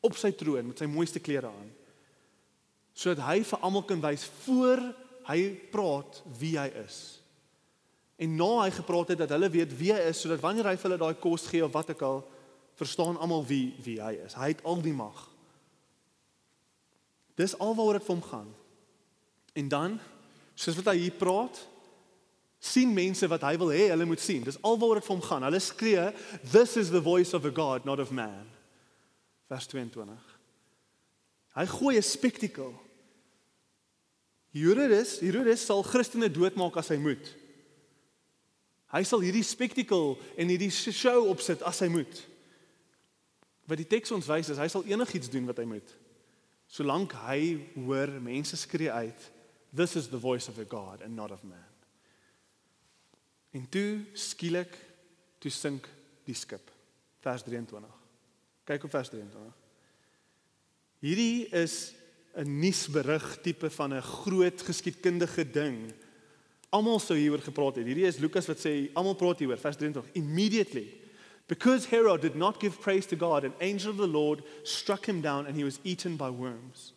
op 0.00 0.16
sy 0.16 0.30
troon 0.30 0.70
met 0.70 0.78
sy 0.78 0.86
mooiste 0.86 1.20
klere 1.20 1.50
aan. 1.50 1.70
Sodat 2.94 3.26
hy 3.26 3.42
vir 3.42 3.62
almal 3.62 3.84
kan 3.86 4.00
wys 4.02 4.24
voor 4.44 4.82
hy 5.28 5.40
praat 5.72 6.22
wie 6.38 6.56
hy 6.58 6.68
is. 6.84 7.18
En 8.18 8.34
na 8.36 8.64
hy 8.64 8.70
gepraat 8.74 9.12
het 9.12 9.18
dat 9.18 9.34
hulle 9.34 9.50
weet 9.50 9.74
wie 9.78 9.92
hy 9.94 10.00
is 10.10 10.20
sodat 10.22 10.42
wanneer 10.42 10.70
hy 10.70 10.76
vir 10.76 10.90
hulle 10.90 11.02
daai 11.02 11.20
kos 11.22 11.46
gee 11.46 11.64
of 11.64 11.74
wat 11.74 11.90
ook 11.90 12.02
al 12.02 12.24
verstaan 12.78 13.18
almal 13.18 13.44
wie 13.46 13.74
wie 13.84 13.98
hy 14.02 14.14
is. 14.24 14.34
Hy 14.38 14.54
het 14.54 14.64
al 14.64 14.82
die 14.82 14.94
mag. 14.94 15.28
Dis 17.38 17.54
alwaaroor 17.58 18.00
dit 18.00 18.06
vir 18.06 18.14
hom 18.16 18.24
gaan. 18.26 18.48
En 19.58 19.68
dan 19.70 19.98
soos 20.58 20.78
wat 20.80 20.90
hy 20.92 20.96
hier 21.04 21.18
praat 21.18 21.60
sien 22.58 22.90
mense 22.90 23.26
wat 23.30 23.44
hy 23.46 23.54
wil 23.60 23.70
hê 23.70 23.84
hulle 23.92 24.08
moet 24.10 24.22
sien. 24.22 24.42
Dis 24.42 24.58
alwaaroor 24.66 24.98
dit 24.98 25.06
vir 25.06 25.14
hom 25.14 25.24
gaan. 25.24 25.46
Hulle 25.46 25.62
skree 25.62 26.08
this 26.50 26.76
is 26.80 26.90
the 26.90 27.02
voice 27.02 27.36
of 27.36 27.46
a 27.46 27.52
god 27.54 27.86
not 27.86 28.02
of 28.02 28.10
man. 28.10 28.48
Vers 29.48 29.70
22. 29.70 30.18
Hy 31.58 31.66
gooi 31.66 31.96
'n 31.96 32.02
spektakel. 32.02 32.74
Herodes, 34.52 35.18
Herodes 35.20 35.64
sal 35.64 35.82
Christene 35.82 36.30
doodmaak 36.30 36.76
as 36.76 36.88
hy 36.88 36.96
moet. 36.96 37.34
Hy 38.88 39.02
sal 39.04 39.20
hierdie 39.20 39.44
spektakel 39.44 40.16
en 40.36 40.48
hierdie 40.48 40.70
show 40.72 41.28
opsit 41.28 41.62
as 41.62 41.80
hy 41.84 41.88
moet. 41.92 42.26
wat 43.68 43.76
die 43.76 43.88
teks 43.88 44.12
ons 44.16 44.28
wys 44.30 44.48
is 44.48 44.56
hy 44.60 44.66
sal 44.72 44.86
enigiets 44.88 45.28
doen 45.28 45.44
wat 45.44 45.58
hy 45.60 45.66
moet. 45.68 45.90
Solank 46.68 47.14
hy 47.24 47.56
hoor 47.74 48.12
mense 48.20 48.56
skree 48.60 48.92
uit, 48.92 49.30
this 49.74 49.96
is 49.96 50.08
the 50.08 50.20
voice 50.20 50.48
of 50.48 50.58
a 50.58 50.64
God 50.68 51.02
and 51.02 51.16
not 51.16 51.32
of 51.32 51.42
man. 51.44 51.64
En 53.56 53.64
toe 53.72 54.04
skielik 54.12 54.74
toe 55.40 55.52
sink 55.52 55.88
die 56.28 56.36
skip. 56.36 56.68
Vers 57.24 57.42
23. 57.46 57.88
Kyk 58.68 58.84
op 58.84 58.92
vers 58.92 59.08
23. 59.08 59.56
Hierdie 61.00 61.48
is 61.56 61.94
'n 62.36 62.60
nuusberig 62.60 63.40
tipe 63.42 63.70
van 63.70 63.94
'n 63.94 64.02
groot 64.02 64.62
geskiedkundige 64.62 65.50
ding. 65.50 65.92
Almal 66.70 67.00
sou 67.00 67.16
hieroor 67.18 67.40
gepraat 67.40 67.76
het. 67.76 67.86
Hierdie 67.86 68.06
is 68.06 68.18
Lukas 68.18 68.46
wat 68.46 68.58
sê 68.58 68.92
almal 68.92 69.14
praat 69.14 69.38
hieroor. 69.38 69.58
Vers 69.58 69.76
23. 69.76 70.12
Immediately 70.12 71.07
because 71.48 71.86
Herod 71.86 72.20
did 72.20 72.36
not 72.36 72.60
give 72.60 72.80
praise 72.80 73.06
to 73.06 73.16
God 73.16 73.44
an 73.44 73.54
angel 73.60 73.90
of 73.90 73.96
the 73.96 74.06
Lord 74.06 74.42
struck 74.62 75.06
him 75.06 75.20
down 75.20 75.46
and 75.46 75.56
he 75.56 75.64
was 75.64 75.80
eaten 75.82 76.16
by 76.16 76.30
worms. 76.30 76.92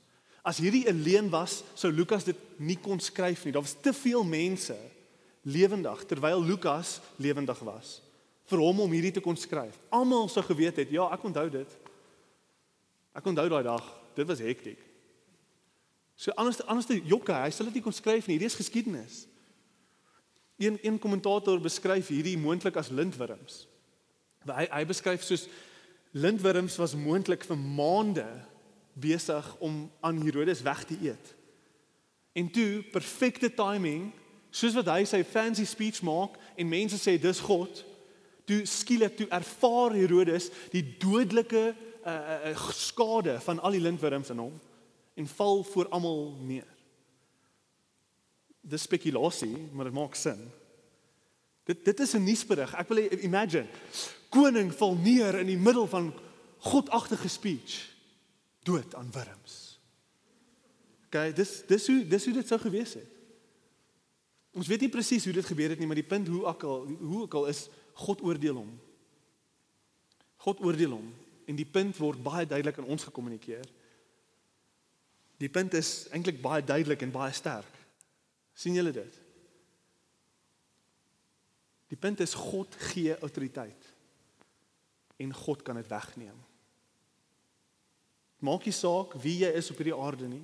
As 0.46 0.60
hierdie 0.60 0.88
'n 0.88 1.04
leuen 1.04 1.30
was, 1.30 1.64
sou 1.76 1.92
Lukas 1.92 2.24
dit 2.24 2.38
nie 2.60 2.76
kon 2.76 3.00
skryf 3.00 3.46
nie. 3.46 3.52
Daar 3.52 3.62
was 3.62 3.76
te 3.82 3.94
veel 3.94 4.24
mense 4.24 4.78
lewendig 5.44 6.06
terwyl 6.06 6.44
Lukas 6.44 7.00
lewendig 7.18 7.60
was 7.60 8.02
vir 8.52 8.60
hom 8.60 8.84
om 8.84 8.92
hierdie 8.92 9.14
te 9.16 9.24
kon 9.24 9.38
skryf. 9.40 9.78
Almal 9.90 10.28
sou 10.32 10.44
geweet 10.44 10.76
het, 10.82 10.92
ja, 10.92 11.08
ek 11.16 11.24
onthou 11.24 11.48
dit. 11.50 11.76
Ek 13.16 13.28
onthou 13.28 13.48
daai 13.52 13.64
dag. 13.64 13.86
Dit 14.18 14.28
was 14.28 14.44
hektiek. 14.44 14.80
So 16.20 16.36
anders 16.38 16.60
anders 16.68 16.90
te 16.90 17.00
Jokke, 17.00 17.34
hy 17.34 17.50
sal 17.50 17.70
dit 17.70 17.80
nie 17.80 17.86
kon 17.86 17.96
skryf 17.96 18.28
nie. 18.28 18.36
Hierdie 18.36 18.52
is 18.52 18.60
geskiedenis. 18.60 19.26
Een 20.62 20.78
een 20.84 21.00
kommentator 21.02 21.62
beskryf 21.64 22.12
hierdie 22.14 22.38
moontlik 22.38 22.76
as 22.78 22.92
lintwurms. 22.94 23.66
Hy 24.50 24.66
hy 24.72 24.86
beskryf 24.90 25.24
soos 25.24 25.48
lintwurms 26.12 26.76
was 26.82 26.96
moontlik 26.98 27.46
vir 27.48 27.58
maande 27.58 28.28
besig 28.94 29.46
om 29.60 29.86
aan 30.02 30.22
Herodes 30.26 30.64
weg 30.66 30.84
te 30.84 30.98
eet. 31.02 31.36
En 32.34 32.50
toe 32.52 32.84
perfekte 32.92 33.54
timing, 33.54 34.10
soos 34.52 34.76
wat 34.76 34.90
hy 34.92 35.06
sy 35.08 35.22
fancy 35.28 35.66
speech 35.68 36.02
maak 36.04 36.36
en 36.60 36.70
mense 36.72 37.00
sê 37.00 37.18
dis 37.22 37.40
God, 37.44 37.84
toe 38.48 38.64
skielik 38.68 39.16
toe 39.20 39.30
ervaar 39.32 39.96
Herodes 39.96 40.50
die 40.74 40.84
dodelike 41.00 41.72
uh, 41.72 42.16
uh, 42.52 42.68
skade 42.76 43.38
van 43.46 43.62
al 43.64 43.78
die 43.78 43.84
lintwurms 43.84 44.34
in 44.34 44.42
hom 44.44 44.58
en 45.16 45.28
val 45.28 45.64
voor 45.68 45.92
almal 45.94 46.32
neer. 46.44 46.68
Dis 48.62 48.86
spekulasie, 48.88 49.56
maar 49.74 49.88
dit 49.90 49.96
maak 49.96 50.16
sin. 50.16 50.40
Dit 51.68 51.86
dit 51.86 52.00
is 52.00 52.14
'n 52.16 52.24
nuusberig. 52.24 52.74
Ek 52.76 52.88
wil 52.88 52.98
imagine 53.24 53.68
koning 54.32 54.72
val 54.74 54.96
neer 54.96 55.42
in 55.42 55.50
die 55.52 55.60
middel 55.60 55.88
van 55.92 56.12
godagtige 56.72 57.28
speech 57.28 57.80
dood 58.64 58.96
aan 58.96 59.12
wurms. 59.12 59.58
Okay, 61.10 61.34
dis 61.36 61.58
dis 61.68 61.88
hoe 61.92 62.00
dis 62.08 62.26
hoe 62.26 62.34
dit 62.38 62.48
sou 62.48 62.60
gewees 62.62 62.94
het. 62.96 63.18
Ons 64.56 64.68
weet 64.68 64.86
nie 64.86 64.92
presies 64.92 65.26
hoe 65.28 65.36
dit 65.36 65.48
gebeur 65.48 65.74
het 65.74 65.80
nie, 65.80 65.88
maar 65.88 66.00
die 66.00 66.08
punt 66.08 66.30
hoe 66.32 66.46
ook 66.46 66.64
al 66.68 66.86
hoe 67.00 67.22
ook 67.26 67.36
al 67.40 67.50
is 67.52 67.66
God 68.06 68.24
oordeel 68.24 68.62
hom. 68.62 68.72
God 70.46 70.64
oordeel 70.64 70.96
hom 70.96 71.12
en 71.50 71.58
die 71.58 71.68
punt 71.68 71.98
word 72.00 72.22
baie 72.24 72.48
duidelik 72.48 72.80
aan 72.80 72.92
ons 72.96 73.04
gekommunikeer. 73.10 73.66
Die 75.42 75.50
punt 75.50 75.74
is 75.76 76.08
eintlik 76.14 76.40
baie 76.42 76.64
duidelik 76.64 77.02
en 77.02 77.12
baie 77.12 77.34
sterk. 77.34 77.80
sien 78.54 78.76
julle 78.76 78.92
dit? 78.94 79.16
Die 81.90 81.98
punt 81.98 82.20
is 82.20 82.34
God 82.38 82.76
gee 82.92 83.18
autoriteit 83.20 83.91
en 85.22 85.34
God 85.36 85.62
kan 85.66 85.78
dit 85.80 85.88
wegneem. 85.90 86.38
Maak 88.42 88.66
nie 88.66 88.74
saak 88.74 89.14
wie 89.22 89.38
jy 89.44 89.52
is 89.58 89.70
op 89.70 89.80
hierdie 89.82 89.98
aarde 89.98 90.28
nie. 90.30 90.44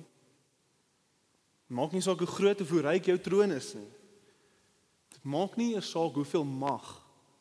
Maak 1.68 1.92
nie 1.92 2.02
saak 2.04 2.22
hoe 2.22 2.30
groot 2.30 2.62
of 2.62 2.70
hoe 2.72 2.84
ryk 2.86 3.10
jou 3.10 3.18
troon 3.20 3.52
is 3.56 3.72
nie. 3.76 3.88
Dit 5.12 5.24
maak 5.26 5.56
nie 5.58 5.72
eers 5.74 5.90
saak 5.90 6.14
hoeveel 6.16 6.46
mag 6.46 6.86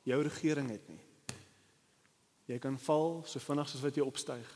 jou 0.08 0.17
regering 0.23 0.71
het 0.73 0.88
nie. 0.89 1.04
Jy 2.47 2.58
kan 2.63 2.80
val 2.80 3.21
so 3.28 3.43
vinnig 3.43 3.69
soos 3.69 3.84
wat 3.84 4.00
jy 4.00 4.06
opstyg. 4.08 4.50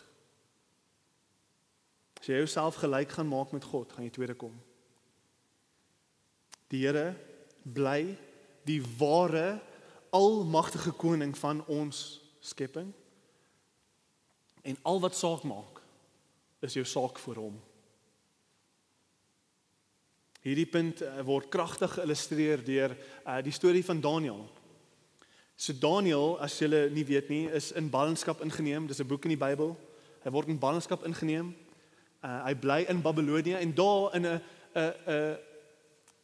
As 2.22 2.30
jy 2.30 2.40
jouself 2.40 2.80
gelyk 2.80 3.14
gaan 3.18 3.30
maak 3.30 3.52
met 3.54 3.66
God, 3.68 3.92
gaan 3.92 4.06
jy 4.08 4.14
tweede 4.16 4.38
kom. 4.40 4.54
Die 6.72 6.86
Here 6.86 7.12
bly 7.66 8.16
die 8.66 8.80
ware 8.98 9.60
almagtige 10.16 10.94
koning 10.96 11.34
van 11.38 11.64
ons 11.68 12.21
skepping. 12.42 12.92
En 14.62 14.78
al 14.82 15.00
wat 15.00 15.16
saak 15.16 15.44
maak 15.44 15.82
is 16.62 16.76
jou 16.78 16.86
saak 16.86 17.20
vir 17.22 17.40
hom. 17.42 17.56
Hierdie 20.42 20.68
punt 20.70 21.02
uh, 21.06 21.22
word 21.26 21.50
kragtig 21.54 21.94
geïllustreer 21.98 22.64
deur 22.66 22.96
uh, 22.98 23.40
die 23.46 23.54
storie 23.54 23.86
van 23.86 24.02
Daniël. 24.02 24.42
So 25.58 25.74
Daniël, 25.78 26.40
as 26.42 26.58
jy 26.58 26.70
nie 26.94 27.06
weet 27.06 27.30
nie, 27.30 27.44
is 27.54 27.70
in 27.78 27.90
ballingskap 27.94 28.42
ingeneem. 28.42 28.88
Dis 28.90 29.02
'n 29.02 29.10
boek 29.10 29.26
in 29.30 29.36
die 29.36 29.42
Bybel. 29.42 29.76
Hy 30.24 30.34
word 30.34 30.50
in 30.50 30.62
ballingskap 30.62 31.06
ingeneem. 31.06 31.54
Uh, 32.22 32.42
hy 32.46 32.56
bly 32.58 32.82
in 32.90 33.02
Babelonie 33.02 33.58
en 33.58 33.74
daar 33.74 34.16
in 34.16 34.26
'n 34.26 34.42
'n 34.74 34.94
'n 35.06 35.38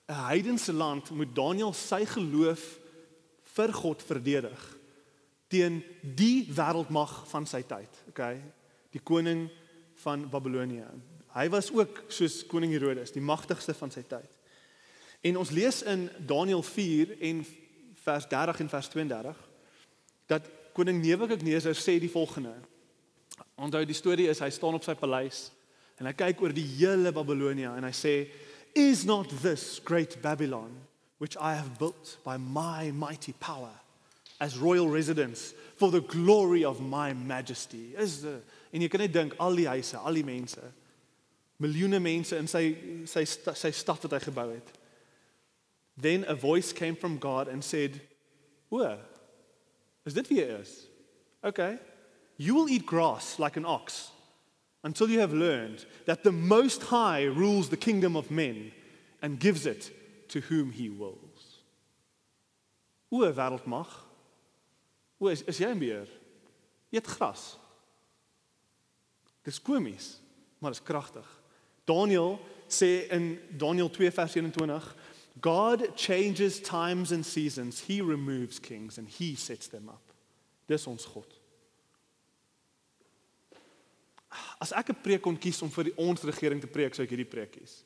'n 0.09 0.25
heidense 0.29 0.73
land 0.73 1.09
moet 1.09 1.35
Daniël 1.35 1.73
sy 1.73 2.05
geloof 2.05 2.79
vir 3.53 3.73
God 3.73 4.03
verdedig 4.03 4.76
teen 5.47 5.81
die 6.01 6.47
wêreldmag 6.51 7.13
van 7.31 7.45
sy 7.47 7.61
tyd, 7.67 8.01
okay? 8.11 8.41
Die 8.91 9.03
koning 9.03 9.47
van 10.03 10.25
Babelonie. 10.29 10.83
Hy 11.35 11.47
was 11.53 11.69
ook 11.73 12.03
soos 12.11 12.41
koning 12.49 12.73
Herodes, 12.73 13.13
die 13.15 13.23
magtigste 13.23 13.75
van 13.77 13.93
sy 13.93 14.03
tyd. 14.07 14.37
En 15.25 15.39
ons 15.41 15.51
lees 15.53 15.81
in 15.89 16.07
Daniël 16.27 16.63
4 16.63 17.15
en 17.29 17.43
vers 18.03 18.27
30 18.29 18.59
en 18.63 18.69
vers 18.69 18.89
32 18.93 19.43
dat 20.27 20.49
koning 20.75 21.01
Nebukadneser 21.01 21.75
sê 21.75 21.97
die 21.99 22.11
volgende. 22.11 22.53
Onthou 23.57 23.81
die 23.87 23.97
storie 23.97 24.27
is 24.29 24.41
hy 24.43 24.49
staan 24.53 24.77
op 24.77 24.85
sy 24.85 24.95
paleis 24.99 25.47
en 25.97 26.05
hy 26.09 26.13
kyk 26.13 26.43
oor 26.43 26.53
die 26.53 26.67
hele 26.77 27.11
Babelonia 27.15 27.73
en 27.77 27.87
hy 27.87 27.95
sê 27.95 28.13
is 28.77 29.03
not 29.07 29.31
this 29.41 29.79
great 29.85 30.19
Babylon 30.21 30.75
which 31.17 31.37
I 31.41 31.55
have 31.57 31.79
built 31.79 32.19
by 32.23 32.37
my 32.37 32.91
mighty 32.93 33.33
power 33.33 33.73
as 34.39 34.57
royal 34.57 34.89
residence 34.89 35.53
for 35.75 35.91
the 35.91 36.01
glory 36.01 36.63
of 36.63 36.81
my 36.81 37.13
majesty 37.13 37.93
is 37.97 38.21
the 38.21 38.41
en 38.73 38.81
jy 38.81 38.89
kan 38.91 39.01
net 39.01 39.13
dink 39.13 39.35
al 39.39 39.55
die 39.55 39.67
huise 39.69 39.97
al 39.97 40.13
die 40.13 40.25
mense 40.25 40.61
miljoene 41.63 41.99
mense 42.03 42.37
in 42.37 42.47
sy 42.47 42.65
sy 43.09 43.23
sy 43.25 43.71
stad 43.71 44.03
wat 44.05 44.19
hy 44.19 44.25
gebou 44.27 44.51
het 44.51 44.75
Then 45.97 46.25
a 46.27 46.35
voice 46.35 46.71
came 46.71 46.95
from 46.95 47.17
God 47.17 47.47
and 47.47 47.63
said, 47.63 47.99
"O, 48.71 48.97
is 50.05 50.13
dit 50.13 50.27
wie 50.29 50.41
hy 50.41 50.59
is? 50.61 50.85
Okay. 51.43 51.79
You 52.37 52.53
will 52.53 52.69
eat 52.69 52.85
grass 52.85 53.39
like 53.39 53.57
an 53.57 53.65
ox 53.65 54.11
until 54.83 55.09
you 55.09 55.19
have 55.19 55.33
learned 55.33 55.85
that 56.05 56.23
the 56.23 56.31
most 56.31 56.83
high 56.83 57.23
rules 57.23 57.69
the 57.69 57.77
kingdom 57.77 58.15
of 58.15 58.29
men 58.29 58.71
and 59.21 59.39
gives 59.39 59.65
it 59.65 59.91
to 60.29 60.41
whom 60.41 60.71
he 60.71 60.89
wills." 60.89 61.63
O, 63.11 63.19
wêreldmag. 63.19 63.87
O, 65.17 65.27
is, 65.27 65.43
is 65.49 65.57
jy 65.61 65.71
in 65.73 65.81
beheer? 65.81 66.09
Eet 66.93 67.07
gras. 67.07 67.55
Dis 69.47 69.61
komies, 69.63 70.17
maar 70.59 70.75
is 70.75 70.83
kragtig. 70.83 71.27
Daniel 71.87 72.35
sê 72.67 73.07
in 73.15 73.37
Daniel 73.57 73.89
2 73.89 74.11
vers 74.11 74.33
21 74.35 74.81
God 75.39 75.83
changes 75.95 76.59
times 76.59 77.11
and 77.11 77.25
seasons. 77.25 77.81
He 77.81 78.01
removes 78.01 78.59
kings 78.59 78.97
and 78.97 79.07
he 79.07 79.35
sets 79.35 79.67
them 79.67 79.89
up. 79.89 80.13
Dis 80.67 80.87
ons 80.87 81.05
God. 81.05 81.33
As 84.59 84.73
ek 84.73 84.89
'n 84.89 85.01
preek 85.01 85.21
kon 85.21 85.37
kies 85.37 85.61
om 85.61 85.69
vir 85.69 85.83
die 85.85 85.97
ons 85.97 86.23
regering 86.23 86.61
te 86.61 86.67
preek, 86.67 86.93
sou 86.93 87.03
ek 87.03 87.09
hierdie 87.09 87.29
preek 87.29 87.51
kies. 87.51 87.83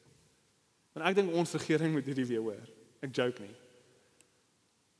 Want 0.93 1.07
ek 1.07 1.15
dink 1.15 1.33
ons 1.33 1.53
regering 1.53 1.93
moet 1.93 2.05
hierdie 2.05 2.27
weer 2.27 2.41
hoor. 2.41 2.67
Ek 3.03 3.13
joke 3.13 3.39
nie. 3.39 3.55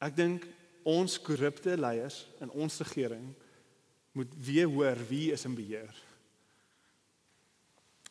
Ek 0.02 0.16
dink 0.16 0.48
ons 0.84 1.18
korrupte 1.22 1.78
leiers 1.78 2.24
in 2.42 2.52
ons 2.52 2.78
regering 2.84 3.34
moet 4.12 4.32
weer 4.36 4.68
hoor 4.68 4.98
wie 5.08 5.32
is 5.32 5.46
in 5.48 5.56
beheer. 5.56 5.92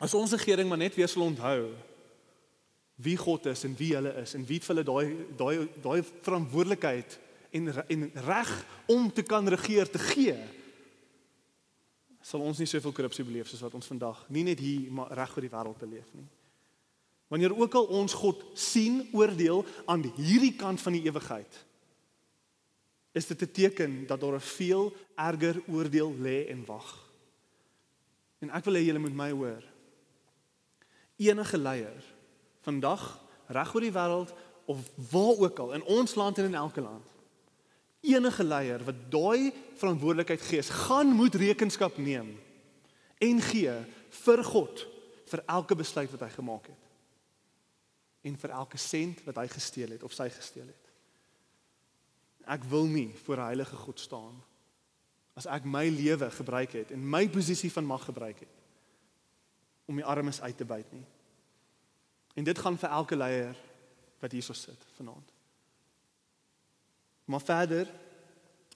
As 0.01 0.13
ons 0.17 0.33
regering 0.33 0.69
maar 0.69 0.81
net 0.81 0.95
weer 0.97 1.09
sal 1.09 1.27
onthou 1.27 1.71
wie 3.01 3.17
God 3.17 3.45
is 3.45 3.63
en 3.65 3.75
wie 3.77 3.93
hulle 3.95 4.13
is 4.21 4.33
en 4.37 4.45
wie 4.45 4.59
vir 4.61 4.75
hulle 4.75 4.85
daai 4.87 5.27
daai 5.37 5.67
daai 5.81 6.01
verantwoordelikheid 6.25 7.17
en 7.51 7.71
en 7.73 8.09
reg 8.25 8.51
om 8.93 9.09
te 9.13 9.23
kan 9.23 9.47
regeer 9.49 9.89
te 9.89 10.01
gee 10.11 10.37
sal 12.21 12.43
ons 12.45 12.61
nie 12.61 12.69
soveel 12.69 12.93
korrupsie 12.93 13.25
beleef 13.25 13.49
soos 13.49 13.63
wat 13.65 13.75
ons 13.77 13.89
vandag 13.89 14.21
nie 14.29 14.45
net 14.45 14.61
hier 14.61 14.91
maar 14.93 15.13
reg 15.17 15.33
oor 15.35 15.45
die 15.45 15.53
wêreld 15.53 15.81
beleef 15.81 16.13
nie. 16.13 16.27
Wanneer 17.31 17.55
ook 17.55 17.75
al 17.79 17.85
ons 17.95 18.13
God 18.13 18.41
sien 18.59 19.05
oordeel 19.15 19.63
aan 19.89 20.03
hierdie 20.17 20.53
kant 20.59 20.81
van 20.83 20.97
die 20.97 21.05
ewigheid 21.07 21.61
is 23.11 23.27
dit 23.27 23.41
'n 23.41 23.51
teken 23.51 24.07
dat 24.07 24.19
daar 24.19 24.35
'n 24.35 24.39
veel 24.39 24.93
erger 25.15 25.61
oordeel 25.67 26.15
lê 26.15 26.47
en 26.49 26.65
wag. 26.65 27.11
En 28.39 28.49
ek 28.49 28.63
wil 28.63 28.73
hê 28.73 28.85
julle 28.85 28.99
moet 28.99 29.13
my 29.13 29.31
hoor. 29.31 29.63
Enige 31.15 31.57
leier 31.57 32.03
vandag 32.61 33.21
reg 33.47 33.73
oor 33.73 33.81
die 33.81 33.91
wêreld 33.91 34.33
of 34.65 34.89
waar 35.11 35.37
ook 35.37 35.59
al 35.59 35.73
in 35.73 35.83
ons 35.83 36.15
land 36.15 36.37
en 36.37 36.45
in 36.45 36.55
elke 36.55 36.81
land. 36.81 37.07
Enige 38.01 38.43
leier 38.43 38.83
wat 38.83 39.11
daai 39.11 39.53
verantwoordelikheid 39.75 40.41
gee, 40.41 40.63
gaan 40.63 41.07
moet 41.07 41.35
rekenskap 41.35 41.97
neem 41.97 42.39
en 43.17 43.41
gee 43.41 43.73
vir 44.09 44.43
God 44.43 44.87
vir 45.25 45.43
elke 45.45 45.75
besluit 45.75 46.11
wat 46.11 46.25
hy 46.25 46.29
gemaak 46.29 46.67
het 46.67 46.89
en 48.21 48.37
vir 48.37 48.53
elke 48.53 48.77
sent 48.77 49.21
wat 49.25 49.35
hy 49.41 49.47
gesteel 49.49 49.95
het 49.95 50.03
of 50.03 50.13
sy 50.13 50.29
gesteel 50.29 50.67
het. 50.69 50.90
Ek 52.51 52.63
wil 52.67 52.85
nie 52.85 53.11
voor 53.23 53.37
'n 53.37 53.49
heilige 53.51 53.75
God 53.75 53.99
staan 53.99 54.43
as 55.33 55.45
ek 55.45 55.63
my 55.63 55.87
lewe 55.87 56.31
gebruik 56.31 56.71
het 56.75 56.91
en 56.91 57.09
my 57.09 57.29
posisie 57.29 57.71
van 57.71 57.85
mag 57.85 58.03
gebruik 58.05 58.39
het 58.39 58.55
om 59.85 59.95
die 59.95 60.05
armes 60.05 60.41
uit 60.41 60.57
te 60.57 60.65
byt 60.65 60.91
nie. 60.91 61.05
En 62.35 62.43
dit 62.43 62.59
gaan 62.59 62.77
vir 62.77 62.89
elke 62.89 63.15
leier 63.15 63.55
wat 64.19 64.31
hierso 64.31 64.53
sit 64.53 64.85
vanaand. 64.95 65.31
Maar 67.25 67.41
verder 67.41 67.89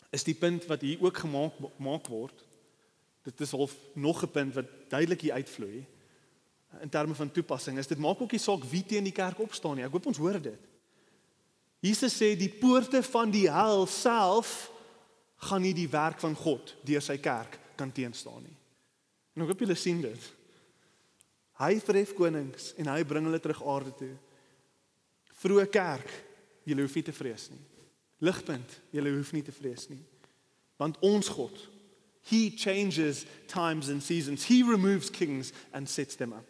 is 0.10 0.24
die 0.24 0.36
punt 0.36 0.66
wat 0.66 0.82
hier 0.82 1.02
ook 1.04 1.18
gemaak 1.18 1.60
maak 1.78 2.08
word. 2.08 2.46
Dit 3.24 3.42
is 3.42 3.52
half 3.52 3.76
nog 3.94 4.24
'n 4.24 4.32
punt 4.32 4.54
wat 4.54 4.66
duidelik 4.90 5.22
hier 5.22 5.34
uitvloei 5.34 5.86
in 6.82 6.90
terme 6.90 7.16
van 7.16 7.32
toepassing. 7.32 7.78
Is 7.78 7.88
dit 7.88 7.98
maak 7.98 8.22
ook 8.22 8.32
nie 8.32 8.40
saak 8.40 8.64
wie 8.64 8.86
teen 8.86 9.04
die 9.04 9.14
kerk 9.14 9.40
opstaan 9.40 9.76
nie. 9.76 9.86
Ek 9.86 9.92
hoop 9.92 10.06
ons 10.06 10.18
hoor 10.18 10.42
dit. 10.42 10.60
Jesus 11.86 12.16
sê 12.18 12.34
die 12.38 12.50
poorte 12.50 13.04
van 13.06 13.30
die 13.34 13.46
hel 13.52 13.86
self 13.92 14.72
gaan 15.46 15.62
nie 15.62 15.76
die 15.78 15.90
werk 15.92 16.18
van 16.24 16.34
God 16.38 16.74
deur 16.88 17.04
sy 17.04 17.20
kerk 17.22 17.60
kan 17.78 17.92
teenstaan 17.94 18.42
nie. 18.42 18.58
En 19.36 19.44
ek 19.44 19.52
hoop 19.52 19.62
julle 19.66 19.78
sien 19.78 20.00
dit. 20.02 20.32
Hy 21.60 21.76
verhef 21.84 22.16
konings 22.18 22.72
en 22.80 22.90
hy 22.92 23.04
bring 23.08 23.28
hulle 23.28 23.42
terug 23.44 23.62
aarde 23.68 23.94
toe. 24.00 24.14
Vroeë 25.44 25.68
kerk, 25.72 26.10
julle 26.66 26.88
hoef 26.88 26.96
nie 26.98 27.06
te 27.06 27.16
vrees 27.16 27.50
nie. 27.52 27.62
Ligpunt, 28.26 28.80
julle 28.96 29.12
hoef 29.16 29.32
nie 29.36 29.44
te 29.46 29.54
vrees 29.54 29.90
nie. 29.92 30.02
Want 30.80 30.98
ons 31.06 31.30
God, 31.32 31.60
he 32.32 32.50
changes 32.50 33.26
times 33.52 33.92
and 33.92 34.04
seasons. 34.04 34.48
He 34.48 34.64
removes 34.64 35.12
kings 35.12 35.54
and 35.72 35.90
sets 35.90 36.16
them 36.16 36.34
up. 36.34 36.48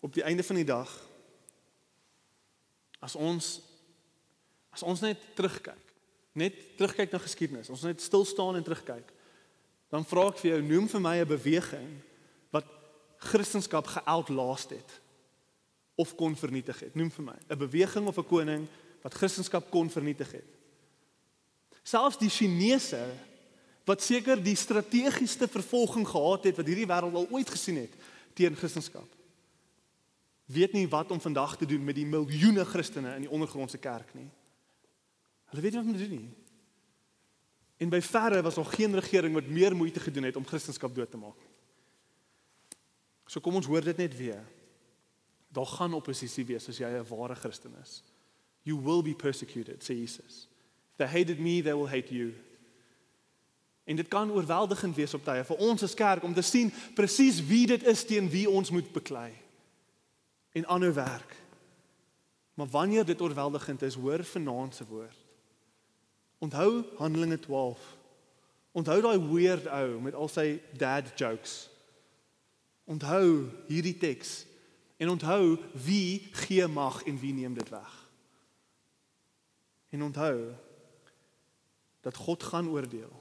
Op 0.00 0.14
die 0.14 0.24
einde 0.24 0.46
van 0.46 0.62
die 0.62 0.66
dag 0.66 0.90
as 3.00 3.16
ons 3.16 3.60
as 4.76 4.82
ons 4.84 5.00
net 5.00 5.20
terugkyk, 5.32 5.92
net 6.36 6.56
terugkyk 6.76 7.14
na 7.14 7.18
geskiedenis, 7.22 7.70
ons 7.72 7.86
net 7.86 8.02
stil 8.04 8.26
staan 8.28 8.58
en 8.58 8.64
terugkyk, 8.64 9.08
dan 9.88 10.04
vra 10.04 10.26
ek 10.28 10.42
vir 10.42 10.50
jou, 10.50 10.58
noem 10.68 10.88
vir 10.92 11.00
my 11.00 11.16
'n 11.20 11.28
beweging 11.28 11.90
wat 12.52 12.66
Christendom 13.16 13.84
geoutlast 13.84 14.70
het 14.70 15.00
of 15.96 16.14
kon 16.14 16.36
vernietig 16.36 16.80
het. 16.80 16.94
Noem 16.94 17.10
vir 17.10 17.24
my 17.24 17.38
'n 17.48 17.58
beweging 17.58 18.06
of 18.06 18.18
'n 18.18 18.28
koning 18.28 18.68
wat 19.02 19.14
Christendom 19.14 19.62
kon 19.70 19.90
vernietig 19.90 20.32
het. 20.32 20.50
Selfs 21.82 22.18
die 22.18 22.28
Chinese 22.28 23.00
wat 23.86 24.02
seker 24.02 24.42
die 24.42 24.56
strategiese 24.56 25.48
vervolging 25.48 26.06
gehad 26.08 26.44
het 26.44 26.56
wat 26.56 26.66
hierdie 26.66 26.86
wêreld 26.86 27.14
al 27.14 27.28
ooit 27.30 27.50
gesien 27.50 27.76
het 27.76 27.94
teen 28.34 28.56
Christendom. 28.56 29.08
Weet 30.46 30.72
nie 30.72 30.88
wat 30.88 31.10
om 31.10 31.20
vandag 31.20 31.56
te 31.56 31.66
doen 31.66 31.84
met 31.84 31.94
die 31.94 32.06
miljoene 32.06 32.64
Christene 32.64 33.14
in 33.14 33.26
die 33.26 33.30
ondergrondse 33.30 33.78
kerk 33.78 34.14
nie. 34.14 34.28
Hulle 35.50 35.62
weet 35.62 35.72
nie 35.72 35.80
wat 35.80 35.88
om 35.88 35.96
te 35.96 36.08
doen 36.08 36.18
nie. 36.18 36.34
En 37.76 37.90
by 37.92 38.00
verre 38.00 38.42
was 38.42 38.56
nog 38.56 38.74
geen 38.74 38.94
regering 38.94 39.34
wat 39.34 39.50
meer 39.50 39.76
moeite 39.76 40.00
gedoen 40.00 40.22
het 40.30 40.36
om 40.36 40.46
Christendom 40.46 40.94
dood 40.94 41.10
te 41.10 41.18
maak 41.20 41.38
nie. 41.42 41.52
So 43.26 43.42
kom 43.42 43.58
ons 43.58 43.66
hoor 43.66 43.82
dit 43.82 43.96
net 43.96 44.14
weer. 44.16 44.44
Daar 45.50 45.66
gaan 45.66 45.96
oppositie 45.98 46.44
wees 46.46 46.68
as 46.68 46.78
jy 46.78 46.86
'n 46.86 47.08
ware 47.08 47.34
Christen 47.34 47.74
is. 47.82 48.02
You 48.62 48.78
will 48.80 49.02
be 49.02 49.14
persecuted, 49.14 49.82
sê 49.82 49.94
Jesus. 49.94 50.48
If 50.90 50.96
they 50.96 51.06
hated 51.06 51.38
me, 51.38 51.62
they 51.62 51.74
will 51.74 51.88
hate 51.88 52.14
you. 52.14 52.34
En 53.84 53.96
dit 53.96 54.08
kan 54.08 54.30
oorweldigend 54.30 54.94
wees 54.94 55.14
op 55.14 55.24
tye 55.24 55.44
vir 55.44 55.56
ons 55.56 55.82
as 55.82 55.94
kerk 55.94 56.22
om 56.22 56.34
te 56.34 56.42
sien 56.42 56.72
presies 56.94 57.46
wie 57.46 57.66
dit 57.66 57.82
is 57.82 58.04
teen 58.04 58.30
wie 58.30 58.50
ons 58.50 58.70
moet 58.70 58.92
beklei 58.92 59.45
en 60.56 60.66
aanhou 60.66 60.92
werk. 60.92 61.36
Maar 62.54 62.66
wanneer 62.66 63.04
dit 63.04 63.20
oorweldigend 63.20 63.82
is, 63.82 63.94
hoor 63.94 64.24
vanaand 64.24 64.74
se 64.74 64.84
woord. 64.88 65.24
Onthou 66.38 66.84
Handelinge 66.96 67.38
12. 67.38 67.96
Onthou 68.72 69.00
daai 69.00 69.18
weird 69.20 69.66
ou 69.68 70.00
met 70.00 70.14
al 70.14 70.28
sy 70.32 70.60
dad 70.76 71.12
jokes. 71.18 71.66
Onthou 72.84 73.48
hierdie 73.68 73.96
teks 74.00 74.44
en 74.96 75.12
onthou 75.12 75.58
wie 75.84 76.28
gee 76.46 76.66
mag 76.68 77.02
en 77.04 77.18
wie 77.20 77.34
neem 77.36 77.54
dit 77.56 77.68
weg. 77.68 77.92
En 79.92 80.02
onthou 80.08 80.52
dat 82.00 82.16
God 82.16 82.42
gaan 82.42 82.68
oordeel. 82.68 83.12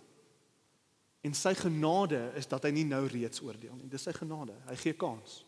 En 1.22 1.34
sy 1.34 1.56
genade 1.58 2.32
is 2.40 2.48
dat 2.48 2.64
hy 2.64 2.72
nie 2.72 2.88
nou 2.88 3.04
reeds 3.12 3.44
oordeel 3.44 3.76
nie. 3.76 3.92
Dis 3.92 4.08
sy 4.08 4.16
genade. 4.16 4.56
Hy 4.70 4.80
gee 4.80 4.96
kans. 4.96 5.42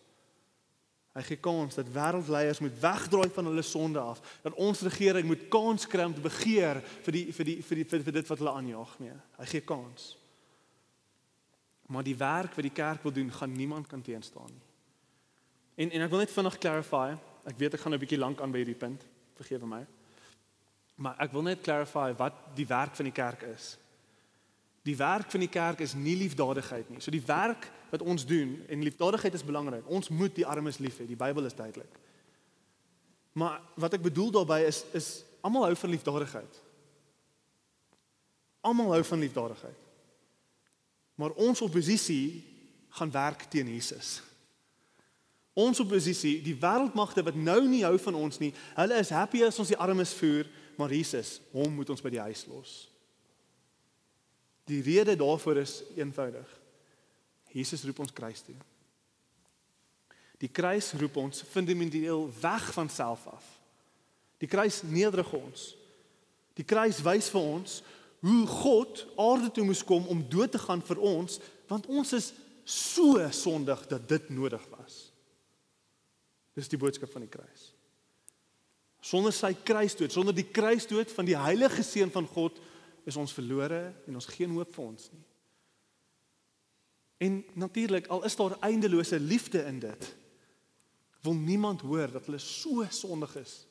Hy 1.17 1.23
gee 1.25 1.39
kans 1.41 1.80
dat 1.80 1.88
wêreldleiers 1.89 2.60
moet 2.62 2.75
wegdraai 2.77 3.30
van 3.34 3.49
hulle 3.49 3.63
sonde 3.65 3.99
af. 3.99 4.19
Dat 4.43 4.53
ons 4.53 4.84
regering 4.86 5.25
moet 5.25 5.47
kans 5.49 5.88
kry 5.89 6.06
om 6.06 6.13
te 6.13 6.21
begeer 6.21 6.77
vir 7.08 7.15
die 7.15 7.25
vir 7.34 7.47
die 7.49 7.56
vir 7.65 7.80
die 7.80 7.86
vir, 7.89 8.03
vir 8.06 8.17
dit 8.19 8.30
wat 8.30 8.43
hulle 8.43 8.53
aanjaag 8.53 8.93
mee. 9.01 9.15
Hy 9.39 9.47
gee 9.49 9.65
kans. 9.65 10.12
Maar 11.89 12.06
die 12.06 12.17
werk 12.19 12.53
wat 12.53 12.67
die 12.67 12.75
kerk 12.75 13.01
wil 13.01 13.15
doen, 13.15 13.32
gaan 13.34 13.56
niemand 13.56 13.88
kan 13.89 14.01
teenstaan 14.06 14.51
nie. 14.51 14.65
En 15.82 15.91
en 15.97 16.06
ek 16.06 16.13
wil 16.13 16.21
net 16.21 16.36
vinnig 16.36 16.58
clarify. 16.62 17.08
Ek 17.49 17.58
weet 17.58 17.73
ek 17.73 17.82
gaan 17.82 17.93
'n 17.93 18.03
bietjie 18.06 18.21
lank 18.21 18.41
aan 18.41 18.51
by 18.51 18.62
hierdie 18.62 18.77
punt. 18.77 19.01
Vergewe 19.41 19.65
my. 19.65 19.86
Maar 20.95 21.15
ek 21.19 21.32
wil 21.32 21.41
net 21.41 21.62
clarify 21.62 22.13
wat 22.17 22.34
die 22.56 22.67
werk 22.67 22.95
van 22.95 23.06
die 23.06 23.13
kerk 23.13 23.41
is. 23.41 23.77
Die 24.88 24.95
werk 24.95 25.32
van 25.32 25.43
die 25.43 25.52
kerk 25.52 25.82
is 25.84 25.95
nie 26.00 26.15
liefdadigheid 26.15 26.89
nie. 26.89 27.02
So 27.04 27.12
die 27.12 27.23
werk 27.28 27.67
wat 27.91 28.04
ons 28.04 28.26
doen 28.28 28.56
en 28.71 28.84
liefdadigheid 28.86 29.36
is 29.36 29.45
belangrik. 29.45 29.88
Ons 29.91 30.10
moet 30.10 30.36
die 30.36 30.47
armes 30.47 30.80
lief 30.84 31.02
hê. 31.02 31.08
Die 31.10 31.19
Bybel 31.19 31.50
is 31.50 31.58
duidelik. 31.58 32.00
Maar 33.38 33.60
wat 33.76 33.97
ek 33.97 34.06
bedoel 34.06 34.32
daarbey 34.39 34.63
is 34.67 34.86
is 34.97 35.10
almal 35.45 35.67
hou 35.67 35.76
van 35.76 35.93
liefdadigheid. 35.93 36.62
Almal 38.67 38.95
hou 38.95 39.04
van 39.12 39.19
liefdadigheid. 39.19 39.84
Maar 41.17 41.36
ons 41.36 41.62
oppositie 41.62 42.43
gaan 42.97 43.12
werk 43.12 43.45
teen 43.52 43.67
Jesus. 43.73 44.21
Ons 45.58 45.80
oppositie, 45.82 46.38
die 46.45 46.56
wêreldmagte 46.56 47.23
wat 47.26 47.36
nou 47.36 47.63
nie 47.65 47.82
hou 47.86 47.95
van 48.02 48.17
ons 48.17 48.38
nie, 48.38 48.52
hulle 48.78 49.00
is 49.02 49.10
happy 49.10 49.41
as 49.45 49.58
ons 49.58 49.71
die 49.73 49.80
armes 49.82 50.13
voer, 50.19 50.45
maar 50.78 50.93
Jesus, 50.93 51.39
hom 51.50 51.73
moet 51.80 51.89
ons 51.89 52.04
by 52.06 52.12
die 52.13 52.21
huis 52.21 52.43
los. 52.45 52.76
Die 54.67 54.82
rede 54.84 55.15
daarvoor 55.15 55.62
is 55.63 55.82
eenvoudig. 55.95 56.47
Jesus 57.56 57.84
roep 57.88 57.99
ons 58.03 58.13
kruis 58.13 58.41
toe. 58.43 58.56
Die 60.38 60.51
kruis 60.51 60.91
roep 60.99 61.15
ons 61.17 61.41
fundamenteel 61.49 62.27
weg 62.41 62.73
van 62.75 62.89
self 62.89 63.25
af. 63.32 63.45
Die 64.38 64.49
kruis 64.49 64.82
nederig 64.86 65.32
ons. 65.34 65.71
Die 66.58 66.65
kruis 66.65 66.99
wys 67.06 67.30
vir 67.34 67.41
ons 67.41 67.80
hoe 68.25 68.43
God 68.49 69.06
aarde 69.21 69.51
toe 69.53 69.63
moes 69.65 69.84
kom 69.86 70.08
om 70.10 70.23
dood 70.30 70.51
te 70.51 70.62
gaan 70.62 70.82
vir 70.84 71.01
ons 71.06 71.39
want 71.69 71.86
ons 71.86 72.13
is 72.17 72.32
so 72.67 73.21
sondig 73.32 73.84
dat 73.88 74.08
dit 74.10 74.30
nodig 74.34 74.63
was. 74.73 75.08
Dis 76.58 76.69
die 76.71 76.80
boodskap 76.80 77.12
van 77.13 77.23
die 77.23 77.32
kruis. 77.32 77.71
Sonder 79.03 79.32
sy 79.32 79.53
kruisdood, 79.63 80.12
sonder 80.12 80.36
die 80.36 80.47
kruisdood 80.51 81.12
van 81.13 81.27
die 81.27 81.38
heilige 81.38 81.86
seun 81.86 82.12
van 82.12 82.27
God 82.27 82.58
is 83.08 83.15
ons 83.15 83.34
verlore 83.34 83.82
en 84.08 84.20
ons 84.20 84.30
geen 84.36 84.52
hoop 84.52 84.74
vir 84.76 84.84
ons 84.84 85.10
nie. 85.13 85.24
En 87.17 87.38
natuurlik 87.58 88.10
al 88.13 88.26
is 88.28 88.36
daar 88.38 88.58
eindelose 88.67 89.20
liefde 89.20 89.63
in 89.65 89.80
dit, 89.80 90.10
wil 91.26 91.34
niemand 91.34 91.82
hoor 91.82 92.12
dat 92.12 92.28
hulle 92.28 92.41
so 92.43 92.86
sondig 92.89 93.36
is 93.39 93.63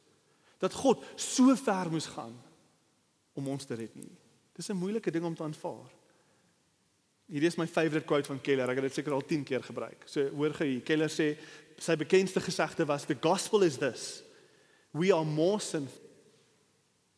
dat 0.59 0.73
God 0.73 1.05
so 1.21 1.53
ver 1.61 1.91
moes 1.93 2.07
gaan 2.09 2.33
om 3.37 3.49
ons 3.53 3.69
te 3.69 3.77
red 3.77 3.93
nie. 3.95 4.13
Dis 4.57 4.71
'n 4.73 4.77
moeilike 4.77 5.11
ding 5.11 5.25
om 5.25 5.35
te 5.35 5.43
aanvaar. 5.43 5.93
Hierdie 7.27 7.49
is 7.49 7.57
my 7.57 7.67
favourite 7.67 8.07
quote 8.07 8.27
van 8.27 8.41
Keller. 8.41 8.71
Ek 8.71 8.75
het 8.75 8.85
dit 8.85 8.95
seker 8.95 9.13
al 9.13 9.25
10 9.25 9.45
keer 9.45 9.63
gebruik. 9.63 10.03
So 10.07 10.29
hoor 10.31 10.55
gou 10.55 10.69
hier. 10.69 10.81
Keller 10.81 11.11
sê 11.11 11.37
sy 11.77 11.97
bekendste 11.97 12.41
gesegde 12.41 12.87
was 12.87 13.05
the 13.05 13.19
gospel 13.21 13.63
is 13.63 13.77
this. 13.77 14.23
We 14.93 15.13
are 15.13 15.25
more 15.25 15.61
sinful. 15.61 16.06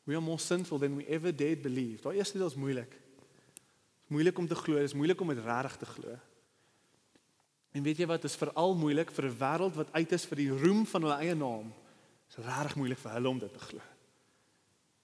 We 0.08 0.14
are 0.14 0.24
more 0.24 0.38
sinful 0.38 0.78
than 0.78 0.96
we 0.96 1.04
ever 1.04 1.36
dared 1.36 1.60
believe. 1.62 2.00
Daai 2.00 2.16
eerste 2.16 2.38
deel 2.40 2.48
is 2.48 2.54
moeilik. 2.56 2.94
Dis 4.00 4.14
moeilik 4.14 4.38
om 4.40 4.46
te 4.48 4.56
glo. 4.56 4.80
Dis 4.80 4.94
moeilik 4.96 5.20
om 5.20 5.28
dit 5.28 5.40
regtig 5.44 5.74
te 5.76 5.88
glo. 5.90 6.14
En 7.76 7.82
weet 7.84 7.98
jy 8.00 8.06
wat? 8.08 8.22
Dit 8.24 8.30
is 8.30 8.36
veral 8.40 8.72
moeilik 8.74 9.12
vir 9.12 9.26
'n 9.28 9.36
wêreld 9.36 9.74
wat 9.76 9.92
uit 9.92 10.12
is 10.12 10.24
vir 10.24 10.36
die 10.36 10.48
roem 10.48 10.86
van 10.86 11.02
hulle 11.02 11.18
eie 11.20 11.34
naam. 11.34 11.74
Dit 12.28 12.38
is 12.38 12.44
regtig 12.44 12.76
moeilik 12.76 12.98
vir 12.98 13.12
hulle 13.12 13.28
om 13.28 13.38
dit 13.38 13.52
te 13.52 13.58
glo. 13.58 13.80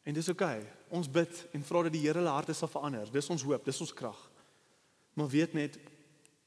En 0.05 0.15
dis. 0.15 0.29
Okay. 0.29 0.65
Ons 0.89 1.11
bid 1.11 1.49
en 1.53 1.65
vra 1.65 1.83
dat 1.83 1.93
die 1.93 2.01
Here 2.01 2.19
hulle 2.19 2.31
harte 2.31 2.55
sal 2.55 2.69
verander. 2.69 3.11
Dis 3.13 3.31
ons 3.31 3.43
hoop, 3.43 3.65
dis 3.65 3.81
ons 3.81 3.93
krag. 3.93 4.31
Maar 5.13 5.29
weet 5.29 5.53
net 5.53 5.79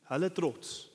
hulle 0.09 0.31
trots 0.31 0.89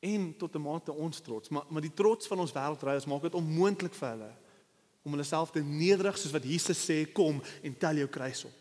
en 0.00 0.36
tot 0.36 0.54
'n 0.54 0.62
mate 0.62 0.92
ons 0.92 1.20
trots, 1.20 1.48
maar 1.48 1.64
maar 1.68 1.82
die 1.82 1.94
trots 1.94 2.26
van 2.26 2.38
ons 2.38 2.52
wêreldreis 2.52 3.06
maak 3.06 3.22
dit 3.22 3.34
onmoontlik 3.34 3.94
vir 3.94 4.08
hulle 4.08 4.32
om 5.04 5.12
hulle 5.12 5.26
self 5.28 5.52
te 5.52 5.60
nederig 5.60 6.16
soos 6.18 6.32
wat 6.32 6.46
Jesus 6.48 6.80
sê 6.80 7.02
kom 7.12 7.42
en 7.62 7.78
tel 7.78 8.00
jou 8.02 8.08
kruis 8.10 8.44
op 8.48 8.60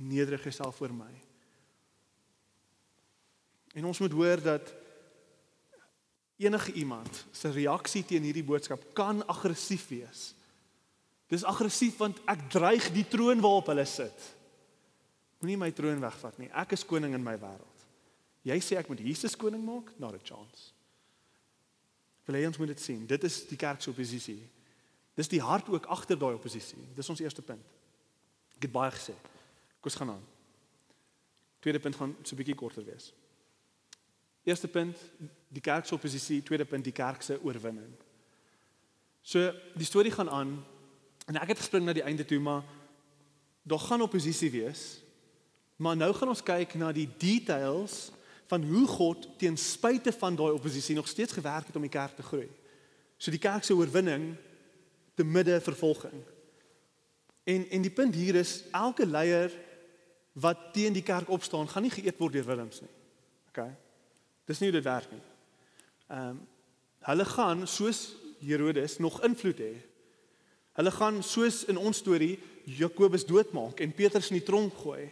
en 0.00 0.08
nederig 0.10 0.42
jouself 0.42 0.76
voor 0.76 0.94
my. 0.96 1.12
En 3.78 3.86
ons 3.88 3.98
moet 4.02 4.12
hoor 4.12 4.42
dat 4.42 4.72
enige 6.42 6.72
iemand 6.72 7.24
se 7.30 7.50
reaksie 7.54 8.02
teen 8.04 8.26
hierdie 8.26 8.44
boodskap 8.44 8.82
kan 8.96 9.22
aggressief 9.30 9.86
wees. 9.92 10.32
Dis 11.30 11.46
aggressief 11.48 12.00
want 12.02 12.18
ek 12.28 12.48
dreig 12.52 12.90
die 12.92 13.06
troon 13.08 13.40
waarop 13.40 13.70
hulle 13.72 13.86
sit. 13.88 14.26
Moenie 15.40 15.60
my 15.60 15.70
troon 15.74 16.02
wegvat 16.02 16.40
nie. 16.42 16.50
Ek 16.50 16.74
is 16.76 16.84
koning 16.86 17.14
in 17.16 17.24
my 17.24 17.36
wêreld. 17.40 17.86
Jy 18.46 18.58
sê 18.62 18.78
ek 18.80 18.90
moet 18.90 19.00
Jesus 19.06 19.38
koning 19.38 19.62
maak? 19.64 19.94
Not 20.02 20.18
a 20.18 20.22
chance. 20.26 20.72
Wil 22.26 22.40
jy 22.40 22.50
ons 22.50 22.58
moet 22.58 22.72
dit 22.74 22.82
sien. 22.82 23.06
Dit 23.06 23.24
is 23.26 23.40
die 23.48 23.58
kerk 23.58 23.82
se 23.82 23.90
oppositie. 23.90 24.40
Dis 25.14 25.28
die 25.28 25.40
hart 25.40 25.68
ook 25.68 25.86
agter 25.86 26.18
daai 26.18 26.34
oppositie. 26.34 26.80
Dis 26.94 27.08
ons 27.08 27.20
eerste 27.20 27.42
punt. 27.42 27.64
Ek 28.56 28.68
het 28.68 28.72
baie 28.72 28.90
gesê. 28.94 29.16
Kom 29.82 29.90
ons 29.90 29.98
gaan 30.00 30.14
aan. 30.14 30.24
Tweede 31.62 31.80
punt 31.80 31.96
gaan 31.96 32.16
so 32.22 32.34
'n 32.34 32.38
bietjie 32.38 32.54
korter 32.54 32.84
wees. 32.84 33.12
Eerste 34.42 34.68
punt, 34.68 34.98
die 35.48 35.60
kerk 35.60 35.86
se 35.86 35.94
oppositie, 35.94 36.42
tweede 36.42 36.64
punt, 36.64 36.84
die 36.84 36.92
kerk 36.92 37.22
se 37.22 37.38
oorwinning. 37.42 37.92
So, 39.22 39.52
die 39.74 39.86
storie 39.86 40.10
gaan 40.10 40.30
aan 40.30 40.64
en 41.26 41.36
ek 41.38 41.48
het 41.48 41.58
gespring 41.58 41.84
na 41.84 41.92
die 41.92 42.02
einde 42.02 42.24
toe, 42.24 42.40
maar 42.40 42.64
daar 43.62 43.78
gaan 43.78 44.02
oppositie 44.02 44.50
wees. 44.50 44.98
Maar 45.76 45.96
nou 45.96 46.12
gaan 46.14 46.28
ons 46.28 46.42
kyk 46.42 46.74
na 46.74 46.92
die 46.92 47.08
details 47.18 48.10
van 48.46 48.62
hoe 48.62 48.86
God 48.86 49.28
ten 49.38 49.56
spyte 49.56 50.12
van 50.12 50.36
daai 50.36 50.52
oppositie 50.52 50.94
nog 50.94 51.08
steeds 51.08 51.32
gewerk 51.32 51.66
het 51.66 51.76
om 51.76 51.82
die 51.82 51.90
kerk 51.90 52.16
te 52.16 52.22
groei. 52.22 52.50
So 53.16 53.30
die 53.30 53.40
kerk 53.40 53.64
se 53.64 53.74
oorwinning 53.74 54.34
te 55.14 55.24
midde 55.24 55.60
vervolging. 55.60 56.22
En 57.44 57.68
en 57.70 57.82
die 57.82 57.90
punt 57.90 58.14
hier 58.14 58.34
is 58.34 58.62
elke 58.70 59.06
leier 59.06 59.52
wat 60.32 60.72
teen 60.72 60.92
die 60.92 61.02
kerk 61.02 61.28
opstaan, 61.28 61.68
gaan 61.68 61.82
nie 61.82 61.92
geëet 61.92 62.18
word 62.18 62.32
deur 62.32 62.46
willems 62.48 62.80
nie. 62.80 62.92
OK. 63.52 63.66
Dis 64.48 64.58
nie 64.58 64.70
hoe 64.70 64.78
dit 64.80 64.88
werk 64.88 65.10
nie. 65.12 65.24
Ehm 66.08 66.28
um, 66.28 66.40
hulle 67.02 67.24
gaan 67.26 67.66
soos 67.66 68.12
Herodes 68.38 68.98
nog 69.02 69.16
invloed 69.26 69.58
hê. 69.58 69.72
Hulle 70.78 70.90
gaan 70.94 71.16
soos 71.22 71.64
in 71.64 71.76
ons 71.76 71.98
storie 71.98 72.36
Jakobus 72.64 73.24
doodmaak 73.26 73.80
en 73.82 73.94
Petrus 73.94 74.30
in 74.30 74.38
die 74.38 74.46
tronk 74.46 74.76
gooi. 74.84 75.08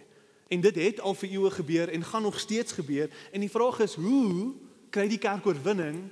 En 0.48 0.60
dit 0.60 0.78
het 0.78 1.00
al 1.00 1.14
vir 1.14 1.30
eeue 1.30 1.50
gebeur 1.50 1.90
en 1.90 2.04
gaan 2.04 2.22
nog 2.22 2.38
steeds 2.40 2.72
gebeur. 2.72 3.10
En 3.32 3.40
die 3.40 3.50
vraag 3.50 3.80
is 3.80 3.94
hoe 3.94 4.54
kry 4.90 5.08
die 5.10 5.18
kerk 5.18 5.46
oorwinning 5.46 6.08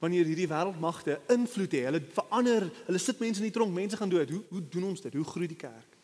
wanneer 0.00 0.24
hierdie 0.24 0.48
wêreldmagte 0.48 1.18
invloed 1.32 1.76
het. 1.76 1.86
Hulle 1.90 2.00
verander, 2.16 2.66
hulle 2.86 3.00
sit 3.00 3.20
mense 3.20 3.42
in 3.42 3.50
die 3.50 3.54
tronk, 3.54 3.74
mense 3.74 3.98
gaan 4.00 4.12
dood. 4.12 4.32
Hoe 4.32 4.42
hoe 4.48 4.62
doen 4.72 4.88
ons 4.90 5.04
dit? 5.04 5.14
Hoe 5.14 5.26
groei 5.28 5.48
die 5.50 5.60
kerk? 5.60 5.98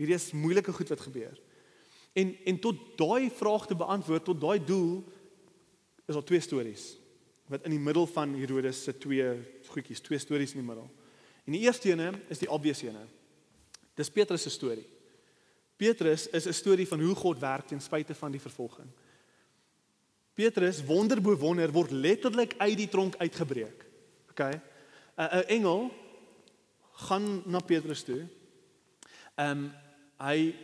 Hierdie 0.00 0.16
is 0.16 0.30
moeilike 0.32 0.72
goed 0.72 0.92
wat 0.94 1.04
gebeur. 1.04 1.36
En 2.16 2.32
en 2.48 2.58
tot 2.64 2.80
daai 3.00 3.30
vraag 3.30 3.66
te 3.68 3.76
beantwoord, 3.76 4.24
tot 4.24 4.40
daai 4.40 4.64
doel 4.64 5.02
is 6.08 6.16
daar 6.16 6.24
twee 6.24 6.40
stories 6.40 6.90
wat 7.52 7.66
in 7.68 7.74
die 7.74 7.82
middel 7.82 8.06
van 8.08 8.32
Herodes 8.38 8.78
se 8.86 8.94
twee 8.96 9.26
goedjies, 9.68 10.00
twee 10.00 10.18
stories 10.18 10.54
in 10.54 10.62
die 10.62 10.68
middel. 10.68 10.86
En 11.44 11.52
die 11.52 11.60
eerste 11.66 11.90
ene 11.90 12.12
is 12.32 12.40
die 12.40 12.48
obvious 12.48 12.80
ene. 12.86 13.02
Dis 13.98 14.08
Petrus 14.10 14.46
se 14.46 14.50
storie. 14.50 14.86
Petrus 15.76 16.28
is 16.30 16.46
'n 16.46 16.52
storie 16.52 16.88
van 16.88 17.00
hoe 17.00 17.14
God 17.14 17.38
werk 17.38 17.66
ten 17.66 17.80
spyte 17.80 18.14
van 18.14 18.30
die 18.30 18.40
vervolging. 18.40 18.88
Petrus 20.34 20.80
wonder 20.84 21.20
bo 21.20 21.36
wonder 21.36 21.72
word 21.72 21.90
letterlik 21.90 22.54
uit 22.58 22.76
die 22.76 22.88
tronk 22.88 23.16
uitgebreek. 23.20 23.84
OK. 24.30 24.40
'n 25.16 25.28
'n 25.38 25.48
engel 25.48 25.90
gaan 26.92 27.42
na 27.46 27.60
Petrus 27.60 28.02
toe. 28.02 28.26
Ehm 29.36 29.50
um, 29.50 29.72
hy 30.22 30.54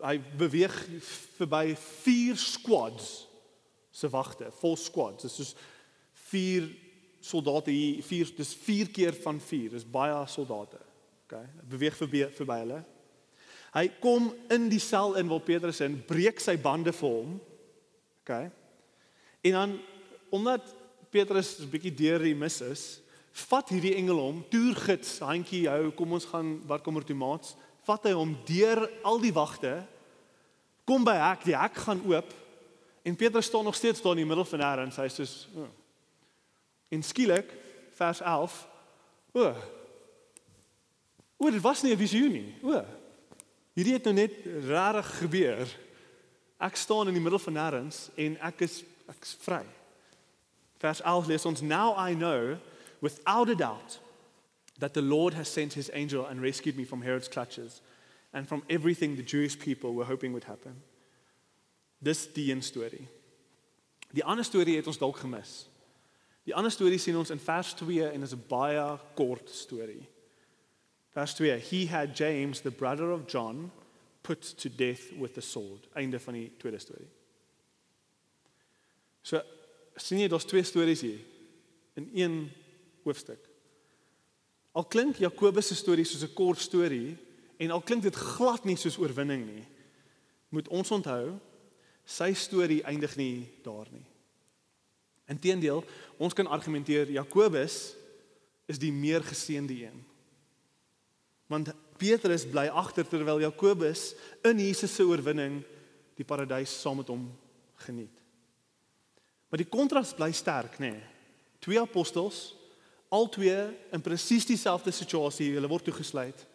hy 0.00 0.16
beweeg 0.36 0.72
verby 1.36 1.74
vier 1.76 2.36
squads 2.36 3.26
se 3.90 4.08
wagte, 4.08 4.48
vol 4.60 4.76
squads. 4.76 5.22
Dit 5.22 5.30
is 5.30 5.36
soos 5.36 5.54
vier 6.30 6.70
soldate 7.20 7.70
hier, 7.70 8.00
vier 8.02 8.30
dis 8.36 8.54
vier 8.54 8.88
keer 8.88 9.12
van 9.12 9.40
vier. 9.40 9.70
Dis 9.70 9.84
baie 9.84 10.26
soldate. 10.26 10.80
OK. 11.26 11.36
Beweeg 11.68 11.96
verby 11.96 12.24
verby 12.32 12.58
hulle. 12.62 12.80
Hy 13.74 13.84
kom 14.02 14.32
in 14.50 14.68
die 14.70 14.82
sel 14.82 15.14
in 15.20 15.28
waar 15.30 15.44
Petrus 15.46 15.82
in 15.84 16.00
breek 16.06 16.40
sy 16.42 16.56
bande 16.58 16.94
vir 16.96 17.12
hom. 17.12 17.36
OK. 18.22 18.32
En 19.40 19.52
dan 19.52 19.78
omdat 20.30 20.74
Petrus 21.10 21.58
'n 21.58 21.70
bietjie 21.70 21.94
deur 21.94 22.22
die 22.22 22.34
mis 22.34 22.60
is, 22.60 23.00
vat 23.32 23.68
hierdie 23.68 23.94
engel 23.94 24.18
hom, 24.18 24.44
toergids, 24.50 25.18
handjie 25.18 25.68
hou, 25.68 25.90
kom 25.90 26.12
ons 26.12 26.24
gaan 26.24 26.60
waar 26.66 26.82
kom 26.82 26.96
er 26.96 27.06
toe 27.06 27.16
maats, 27.16 27.56
vat 27.86 28.04
hy 28.04 28.12
hom 28.12 28.36
deur 28.46 28.84
al 29.06 29.20
die 29.22 29.32
wagte, 29.34 29.86
kom 30.84 31.04
by 31.06 31.16
hek, 31.18 31.44
die 31.44 31.56
hek 31.56 31.74
gaan 31.86 32.02
oop 32.06 32.34
en 33.02 33.16
Petrus 33.16 33.46
staan 33.46 33.64
nog 33.64 33.74
steeds 33.74 34.02
daar 34.02 34.12
in 34.12 34.24
die 34.24 34.28
middel 34.28 34.44
van 34.44 34.60
nêrens, 34.60 34.98
hy 35.00 35.08
sê 35.08 35.26
so. 35.26 35.62
Oh. 35.62 35.68
En 36.90 37.02
skielik 37.02 37.48
vers 37.96 38.20
11, 38.20 38.56
o. 39.32 39.44
Oh, 39.44 39.56
o, 41.40 41.50
dit 41.50 41.62
was 41.62 41.82
nie 41.82 41.94
'n 41.94 41.98
visioen 41.98 42.32
nie. 42.32 42.54
O. 42.62 42.74
Oh, 42.74 42.84
hierdie 43.74 43.94
het 43.94 44.04
nou 44.04 44.14
net 44.14 44.34
rarig 44.66 45.18
gebeur. 45.18 45.68
Ek 46.60 46.76
staan 46.76 47.08
in 47.08 47.14
die 47.14 47.22
middel 47.22 47.38
van 47.38 47.54
nêrens 47.54 48.10
en 48.16 48.36
ek 48.40 48.60
is 48.60 48.82
ek's 49.10 49.34
vry. 49.34 49.64
Vers 50.80 51.00
11 51.00 51.28
lees 51.28 51.46
ons 51.46 51.62
now 51.62 51.94
I 51.96 52.14
know 52.14 52.58
without 53.00 53.48
a 53.48 53.54
doubt 53.54 53.98
that 54.78 54.94
the 54.94 55.02
Lord 55.02 55.34
has 55.34 55.48
sent 55.48 55.74
his 55.74 55.90
angel 55.92 56.26
and 56.26 56.40
rescued 56.40 56.76
me 56.76 56.84
from 56.84 57.02
Herod's 57.02 57.28
clutches 57.28 57.80
and 58.32 58.48
from 58.48 58.62
everything 58.68 59.16
the 59.16 59.22
Jewish 59.22 59.58
people 59.58 59.94
were 59.94 60.06
hoping 60.06 60.32
would 60.32 60.44
happen. 60.44 60.82
Dis 62.02 62.32
die 62.32 62.50
een 62.50 62.62
storie. 62.62 63.08
Die 64.10 64.24
ander 64.24 64.44
storie 64.44 64.76
het 64.76 64.86
ons 64.86 64.98
dalk 64.98 65.20
gemis. 65.20 65.68
Die 66.48 66.54
ander 66.56 66.72
storie 66.72 66.98
sien 66.98 67.18
ons 67.20 67.30
in 67.30 67.38
vers 67.38 67.74
2 67.74 68.08
en 68.08 68.22
is 68.22 68.32
'n 68.32 68.44
baie 68.48 68.98
kort 69.14 69.50
storie. 69.50 70.08
Vers 71.10 71.34
2: 71.34 71.58
He 71.58 71.86
had 71.86 72.16
James 72.16 72.60
the 72.60 72.70
brother 72.70 73.10
of 73.10 73.26
John 73.26 73.70
put 74.22 74.58
to 74.58 74.68
death 74.68 75.12
with 75.18 75.34
the 75.34 75.40
sword. 75.40 75.88
Einde 75.92 76.20
van 76.20 76.34
die 76.34 76.52
tweede 76.56 76.78
storie. 76.78 77.08
So 79.22 79.40
sien 80.00 80.22
jy 80.22 80.28
daar's 80.28 80.48
twee 80.48 80.64
stories 80.64 81.04
hier 81.04 81.20
in 81.98 82.10
een 82.14 82.36
hoofstuk. 83.04 83.42
Al 84.72 84.86
klink 84.86 85.18
Jakobus 85.20 85.66
se 85.66 85.74
storie 85.74 86.04
soos 86.04 86.22
'n 86.22 86.34
kort 86.34 86.58
storie 86.58 87.16
en 87.58 87.70
al 87.70 87.82
klink 87.82 88.02
dit 88.02 88.14
glad 88.14 88.64
nie 88.64 88.76
soos 88.76 88.98
oorwinning 88.98 89.46
nie, 89.46 89.66
moet 90.48 90.68
ons 90.68 90.90
onthou 90.90 91.38
sy 92.04 92.32
storie 92.34 92.82
eindig 92.84 93.16
nie 93.16 93.48
daar 93.62 93.86
nie. 93.90 94.06
Inteendeel, 95.28 95.84
ons 96.18 96.34
kan 96.34 96.46
argumenteer 96.46 97.10
Jakobus 97.10 97.94
is 98.66 98.78
die 98.78 98.92
meer 98.92 99.22
geseënde 99.22 99.74
een. 99.74 100.04
Want 101.46 101.72
Petrus 101.98 102.46
bly 102.46 102.68
agter 102.68 103.06
terwyl 103.06 103.40
Jakobus 103.40 104.14
in 104.42 104.58
Jesus 104.58 104.94
se 104.94 105.02
oorwinning 105.02 105.62
die 106.16 106.24
paradys 106.24 106.80
saam 106.80 106.96
met 106.96 107.08
hom 107.08 107.28
geniet. 107.74 108.19
Maar 109.50 109.64
die 109.64 109.68
kontras 109.68 110.14
bly 110.14 110.30
sterk, 110.32 110.78
nê. 110.78 110.94
Nee. 110.94 111.06
Twee 111.60 111.80
apostels, 111.80 112.54
al 113.12 113.26
twee 113.28 113.58
in 113.92 114.00
presies 114.00 114.46
dieselfde 114.48 114.94
situasie, 114.94 115.50
hulle 115.56 115.68
word 115.68 115.84
toegesluit. 115.90 116.46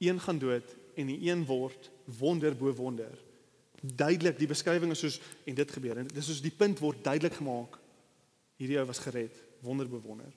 Een 0.00 0.18
gaan 0.20 0.40
dood 0.40 0.72
en 0.98 1.10
die 1.12 1.20
een 1.28 1.44
word 1.46 1.90
wonder 2.18 2.56
bo 2.56 2.72
wonder. 2.74 3.12
Duidelik, 3.80 4.38
die 4.40 4.48
beskrywing 4.48 4.92
is 4.96 5.04
soos 5.04 5.20
en 5.48 5.56
dit 5.56 5.72
gebeur 5.76 6.00
en 6.00 6.08
dis 6.10 6.26
soos 6.26 6.42
die 6.42 6.52
punt 6.52 6.80
word 6.82 7.04
duidelik 7.04 7.36
gemaak. 7.38 7.76
Hierdie 8.60 8.80
ou 8.80 8.86
was 8.88 9.00
gered, 9.04 9.36
wonder 9.64 9.88
bo 9.88 10.00
wonder. 10.04 10.32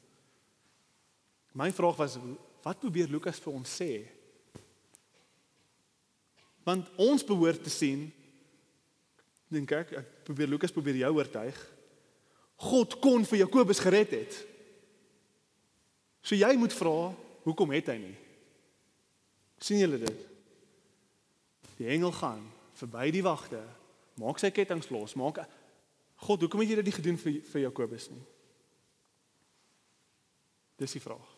My 1.56 1.72
vraag 1.72 1.98
was 2.00 2.20
wat 2.64 2.80
probeer 2.80 3.10
Lukas 3.12 3.42
vir 3.44 3.56
ons 3.56 3.72
sê? 3.80 3.92
Want 6.64 6.88
ons 7.02 7.26
behoort 7.28 7.64
te 7.64 7.72
sien 7.72 8.08
dink 9.54 9.72
ek, 9.76 9.94
ek 10.00 10.12
probeer 10.28 10.52
Lukas 10.52 10.74
probeer 10.74 11.02
jou 11.04 11.14
oortuig. 11.18 11.60
God 12.64 12.98
kon 13.04 13.26
vir 13.28 13.44
Jakobus 13.44 13.82
gered 13.84 14.14
het. 14.16 14.36
So 16.24 16.38
jy 16.38 16.54
moet 16.60 16.76
vra, 16.76 17.12
hoekom 17.44 17.74
het 17.76 17.92
hy 17.92 17.98
nie? 18.02 18.18
sien 19.64 19.80
julle 19.80 20.00
dit? 20.02 20.24
Die 21.80 21.88
engel 21.88 22.12
gaan 22.12 22.42
verby 22.76 23.10
die 23.16 23.24
wagte, 23.24 23.62
maak 24.20 24.42
sy 24.42 24.52
kettinge 24.52 24.90
los, 24.92 25.16
maak 25.20 25.46
God, 26.24 26.44
hoekom 26.44 26.62
het 26.64 26.72
jy 26.72 26.80
dit 26.80 26.90
nie 26.90 26.96
gedoen 26.96 27.20
vir 27.20 27.40
vir 27.52 27.64
Jakobus 27.66 28.10
nie? 28.12 28.22
Dis 30.80 30.96
die 30.96 31.04
vraag. 31.04 31.30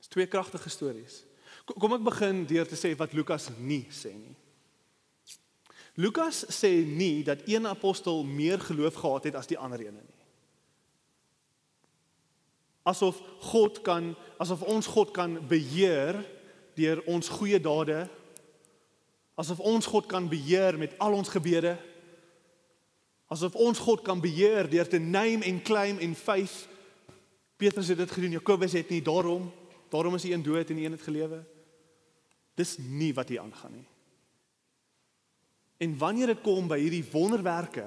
Dis 0.00 0.10
twee 0.12 0.28
kragtige 0.30 0.70
stories. 0.72 1.22
Kom 1.68 1.96
ek 1.96 2.04
begin 2.06 2.44
deur 2.48 2.68
te 2.68 2.78
sê 2.78 2.94
wat 2.96 3.12
Lukas 3.16 3.50
nie 3.58 3.84
sê 3.92 4.14
nie. 4.16 4.36
Lukas 5.98 6.44
sê 6.54 6.70
nie 6.86 7.24
dat 7.26 7.42
een 7.46 7.66
apostel 7.66 8.22
meer 8.24 8.60
geloof 8.60 8.94
gehad 8.94 9.24
het 9.24 9.34
as 9.34 9.50
die 9.50 9.58
ander 9.58 9.80
ene 9.82 9.98
nie. 9.98 10.18
Asof 12.86 13.18
God 13.50 13.82
kan, 13.82 14.14
asof 14.38 14.62
ons 14.62 14.86
God 14.86 15.10
kan 15.10 15.34
beheer 15.50 16.22
deur 16.78 17.02
ons 17.10 17.28
goeie 17.28 17.58
dade. 17.60 18.06
Asof 19.34 19.58
ons 19.58 19.86
God 19.90 20.06
kan 20.06 20.30
beheer 20.30 20.78
met 20.78 20.94
al 21.02 21.18
ons 21.18 21.28
gebede. 21.34 21.74
Asof 23.28 23.58
ons 23.58 23.82
God 23.82 24.06
kan 24.06 24.22
beheer 24.22 24.70
deur 24.70 24.88
te 24.88 25.02
name 25.02 25.44
en 25.44 25.60
claim 25.62 25.98
en 25.98 26.14
faith. 26.14 26.68
Petrus 27.58 27.90
het 27.90 27.98
dit 27.98 28.10
gedoen, 28.10 28.38
Jakobus 28.38 28.72
het 28.72 28.88
nie, 28.94 29.02
daarom, 29.02 29.50
daarom 29.90 30.14
is 30.14 30.22
hy 30.22 30.32
een 30.32 30.46
dood 30.46 30.70
en 30.70 30.78
een 30.78 30.94
het 30.94 31.02
gelewe. 31.02 31.42
Dis 32.54 32.78
nie 32.78 33.10
wat 33.14 33.28
hier 33.28 33.42
aangaan 33.42 33.80
nie. 33.80 33.88
En 35.78 35.98
wanneer 35.98 36.26
dit 36.26 36.40
kom 36.42 36.66
by 36.70 36.78
hierdie 36.82 37.06
wonderwerke 37.12 37.86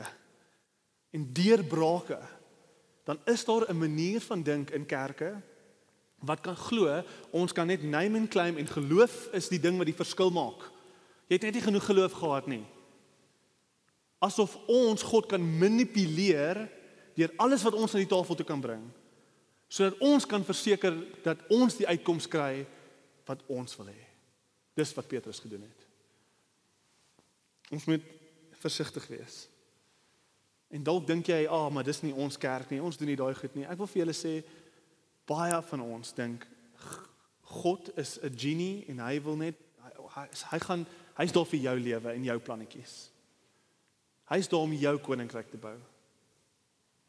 en 1.11 1.27
deurbrake, 1.35 2.19
dan 3.03 3.19
is 3.25 3.43
daar 3.45 3.67
'n 3.67 3.77
manier 3.77 4.21
van 4.21 4.43
dink 4.43 4.69
in 4.69 4.85
kerke 4.85 5.41
wat 6.21 6.39
kan 6.39 6.55
glo 6.55 7.03
ons 7.31 7.53
kan 7.53 7.67
net 7.67 7.83
name 7.83 8.17
and 8.17 8.29
claim 8.29 8.57
en 8.57 8.67
geloof 8.67 9.27
is 9.33 9.49
die 9.49 9.59
ding 9.59 9.77
wat 9.77 9.89
die 9.89 10.01
verskil 10.03 10.29
maak. 10.29 10.71
Jy 11.27 11.35
het 11.35 11.41
net 11.41 11.53
nie 11.53 11.65
genoeg 11.65 11.85
geloof 11.85 12.11
gehad 12.11 12.47
nie. 12.47 12.65
Asof 14.19 14.57
ons 14.67 15.01
God 15.01 15.25
kan 15.25 15.57
manipuleer 15.57 16.69
deur 17.15 17.33
alles 17.35 17.63
wat 17.63 17.73
ons 17.73 17.93
aan 17.93 18.05
die 18.05 18.15
tafel 18.15 18.35
toe 18.35 18.45
kan 18.45 18.61
bring 18.61 18.83
sodat 19.71 20.01
ons 20.03 20.25
kan 20.27 20.43
verseker 20.43 20.97
dat 21.23 21.39
ons 21.47 21.77
die 21.79 21.87
uitkoms 21.87 22.27
kry 22.27 22.65
wat 23.23 23.39
ons 23.47 23.77
wil 23.79 23.87
hê. 23.87 24.01
Dis 24.75 24.91
wat 24.97 25.07
Petrus 25.07 25.39
gedoen 25.39 25.63
het. 25.63 25.80
Ons 27.71 27.87
moet 27.87 28.03
versigtig 28.61 29.07
wees. 29.07 29.47
En 30.71 30.83
dalk 30.83 31.07
dink 31.07 31.27
jy, 31.27 31.45
"Ag, 31.45 31.67
ah, 31.67 31.71
maar 31.73 31.83
dis 31.83 32.01
nie 32.01 32.13
ons 32.13 32.37
kerk 32.37 32.69
nie. 32.69 32.81
Ons 32.81 32.97
doen 32.97 33.07
nie 33.07 33.15
daai 33.15 33.35
goed 33.35 33.55
nie." 33.55 33.65
Ek 33.65 33.77
wil 33.77 33.87
vir 33.87 34.05
julle 34.05 34.13
sê 34.13 34.43
baie 35.25 35.61
van 35.61 35.81
ons 35.81 36.13
dink 36.13 36.47
God 37.51 37.91
is 37.97 38.19
'n 38.21 38.37
genie 38.37 38.85
en 38.87 38.99
hy 38.99 39.21
wil 39.21 39.35
net 39.35 39.55
hy 40.15 40.27
hy 40.51 40.59
gaan 40.59 40.85
hy's 41.17 41.31
daar 41.31 41.45
vir 41.45 41.59
jou 41.59 41.79
lewe 41.79 42.13
en 42.13 42.23
jou 42.23 42.39
plannetjies. 42.39 43.11
Hy's 44.29 44.47
daar 44.47 44.63
om 44.63 44.73
jou 44.73 44.97
koninkryk 44.97 45.51
te 45.51 45.57
bou. 45.57 45.77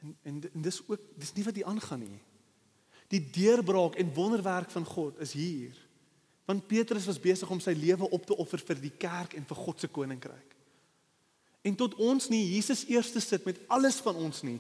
En 0.02 0.16
en, 0.22 0.42
en 0.54 0.62
dis 0.62 0.80
ook 0.88 1.00
dis 1.16 1.34
nie 1.34 1.44
wat 1.44 1.54
hier 1.54 1.66
aangaan 1.66 2.00
nie. 2.00 2.20
Die 3.08 3.30
deurbraak 3.30 3.94
en 3.94 4.14
wonderwerk 4.14 4.70
van 4.70 4.84
God 4.84 5.18
is 5.20 5.32
hier. 5.32 5.76
Want 6.44 6.66
Petrus 6.66 7.06
was 7.06 7.20
besig 7.20 7.50
om 7.50 7.60
sy 7.60 7.72
lewe 7.72 8.10
op 8.10 8.26
te 8.26 8.36
offer 8.36 8.58
vir 8.58 8.80
die 8.80 8.96
kerk 8.98 9.34
en 9.34 9.44
vir 9.44 9.56
God 9.56 9.80
se 9.80 9.88
koninkryk. 9.88 10.51
En 11.62 11.76
tot 11.78 11.94
ons 11.94 12.28
nie 12.28 12.42
Jesus 12.56 12.84
eerste 12.90 13.20
sit 13.22 13.44
met 13.46 13.60
alles 13.70 14.00
van 14.02 14.18
ons 14.18 14.42
nie, 14.42 14.58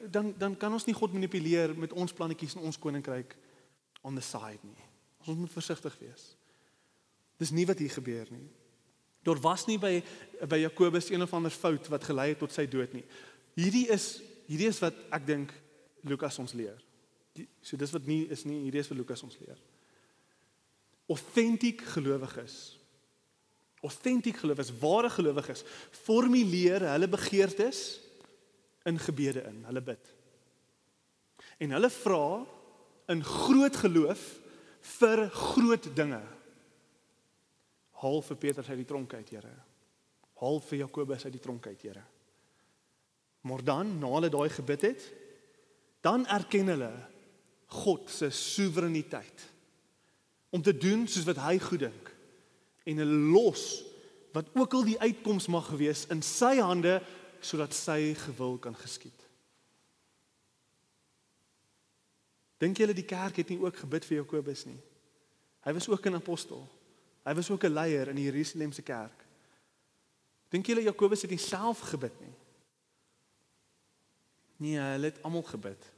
dan 0.00 0.30
dan 0.38 0.54
kan 0.56 0.72
ons 0.72 0.86
nie 0.86 0.94
God 0.94 1.12
manipuleer 1.12 1.74
met 1.78 1.92
ons 1.92 2.12
plannetjies 2.12 2.54
en 2.54 2.68
ons 2.70 2.78
koninkryk 2.78 3.34
on 4.06 4.14
the 4.14 4.22
side 4.22 4.62
nie. 4.62 4.86
Ons 5.26 5.38
moet 5.38 5.50
versigtig 5.50 5.98
wees. 5.98 6.36
Dis 7.36 7.50
nie 7.50 7.66
wat 7.66 7.82
hier 7.82 7.90
gebeur 7.90 8.30
nie. 8.30 8.46
Daar 9.26 9.40
was 9.42 9.66
nie 9.66 9.78
by 9.82 9.98
by 10.46 10.60
Jakobus 10.62 11.10
een 11.10 11.22
of 11.22 11.34
ander 11.34 11.50
fout 11.50 11.90
wat 11.90 12.06
gelei 12.06 12.28
het 12.28 12.38
tot 12.38 12.54
sy 12.54 12.68
dood 12.70 12.94
nie. 12.94 13.04
Hierdie 13.58 13.88
is 13.90 14.20
hierdie 14.46 14.70
is 14.70 14.78
wat 14.84 14.94
ek 15.10 15.26
dink 15.26 15.52
Lukas 16.06 16.38
ons 16.38 16.54
leer. 16.54 16.78
Die, 17.34 17.48
so 17.60 17.76
dis 17.76 17.90
wat 17.92 18.06
nie 18.06 18.22
is 18.30 18.46
nie, 18.46 18.62
hierdie 18.62 18.80
is 18.80 18.88
wat 18.92 18.98
Lukas 18.98 19.24
ons 19.26 19.36
leer. 19.42 19.58
Autentiek 21.10 21.82
gelowiges 21.90 22.75
autentiek 23.86 24.36
gelowiges, 24.40 24.74
ware 24.80 25.10
gelowiges, 25.10 25.62
formuleer 26.04 26.84
hulle 26.90 27.08
begeertes 27.08 27.82
in 28.86 28.98
gebede 29.02 29.44
in. 29.48 29.62
Hulle 29.68 29.82
bid. 29.82 30.12
En 31.62 31.74
hulle 31.76 31.90
vra 31.90 32.26
in 33.12 33.22
groot 33.24 33.76
geloof 33.76 34.24
vir 34.98 35.26
groot 35.30 35.88
dinge. 35.96 36.22
Haal 38.02 38.20
vir 38.28 38.38
Petrus 38.42 38.68
uit 38.70 38.82
die 38.82 38.88
tronk 38.88 39.14
uit, 39.14 39.30
Here. 39.32 39.54
Haal 40.36 40.60
vir 40.68 40.82
Jakobus 40.84 41.24
uit 41.24 41.34
die 41.38 41.42
tronk 41.42 41.66
uit, 41.66 41.82
Here. 41.82 42.04
Maar 43.46 43.62
dan, 43.64 43.98
na 44.02 44.10
hulle 44.18 44.30
daai 44.30 44.50
gebid 44.52 44.88
het, 44.90 45.06
dan 46.04 46.26
erken 46.30 46.74
hulle 46.74 46.92
God 47.66 48.10
se 48.10 48.30
soewereiniteit 48.30 49.46
om 50.54 50.62
te 50.62 50.74
doen 50.76 51.06
soos 51.10 51.26
wat 51.26 51.40
hy 51.42 51.56
goed 51.62 51.82
dink 51.82 52.12
en 52.86 53.00
'n 53.00 53.30
los 53.32 53.84
wat 54.32 54.48
ook 54.54 54.72
al 54.72 54.84
die 54.84 55.00
uitkoms 55.00 55.46
mag 55.46 55.66
gewees 55.66 56.06
in 56.06 56.22
sy 56.22 56.58
hande 56.60 57.02
sodat 57.40 57.74
sy 57.74 58.14
gewil 58.14 58.58
kan 58.58 58.74
geskied. 58.76 59.22
Dink 62.60 62.76
julle 62.76 62.94
die 62.96 63.04
kerk 63.04 63.36
het 63.36 63.48
nie 63.48 63.60
ook 63.60 63.76
gebid 63.76 64.04
vir 64.04 64.16
Jakobus 64.16 64.64
nie? 64.64 64.78
Hy 65.64 65.72
was 65.72 65.88
ook 65.88 66.06
'n 66.06 66.14
apostel. 66.14 66.68
Hy 67.24 67.34
was 67.34 67.50
ook 67.50 67.64
'n 67.64 67.72
leier 67.72 68.08
in 68.08 68.16
die 68.16 68.28
Jerusalemse 68.30 68.82
kerk. 68.82 69.24
Dink 70.48 70.66
julle 70.66 70.82
Jakobus 70.82 71.22
het 71.22 71.30
nie 71.30 71.38
self 71.38 71.80
gebid 71.80 72.20
nie? 72.20 72.34
Nee, 74.56 74.78
hy 74.78 75.00
het 75.04 75.22
almal 75.22 75.42
gebid. 75.42 75.92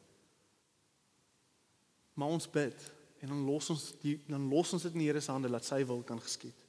Maar 2.15 2.29
ons 2.29 2.51
bid 2.51 2.93
en 3.21 3.29
dan 3.29 3.45
los 3.45 3.71
ons 3.71 3.95
die 4.01 4.21
dan 4.27 4.49
los 4.49 4.73
ons 4.73 4.83
dit 4.83 4.93
in 4.93 4.99
die 4.99 5.07
Here 5.07 5.21
se 5.21 5.31
hande 5.31 5.51
dat 5.51 5.65
sy 5.65 5.85
wil 5.87 6.03
kan 6.03 6.21
geskied. 6.21 6.68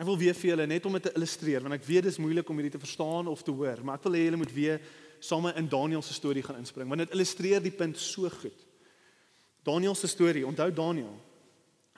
Ek 0.00 0.08
wil 0.08 0.18
weer 0.18 0.36
vir 0.36 0.50
julle 0.54 0.66
net 0.66 0.86
om 0.88 0.96
dit 0.96 1.04
te 1.04 1.12
illustreer 1.12 1.64
want 1.64 1.76
ek 1.76 1.84
weet 1.86 2.06
dit 2.06 2.14
is 2.14 2.20
moeilik 2.22 2.48
om 2.48 2.60
hierdie 2.60 2.74
te 2.76 2.82
verstaan 2.82 3.28
of 3.28 3.42
te 3.44 3.52
hoor, 3.52 3.82
maar 3.84 4.00
ek 4.00 4.06
wil 4.08 4.16
hê 4.16 4.24
julle 4.24 4.40
moet 4.40 4.54
weer 4.54 4.80
saam 5.22 5.46
in 5.52 5.68
Daniël 5.70 6.02
se 6.02 6.16
storie 6.16 6.42
gaan 6.42 6.60
inspring 6.62 6.88
want 6.90 7.04
dit 7.04 7.12
illustreer 7.16 7.62
die 7.62 7.74
punt 7.74 8.00
so 8.00 8.30
goed. 8.32 8.66
Daniël 9.62 9.94
se 9.94 10.08
storie, 10.10 10.46
onthou 10.46 10.72
Daniël. 10.74 11.14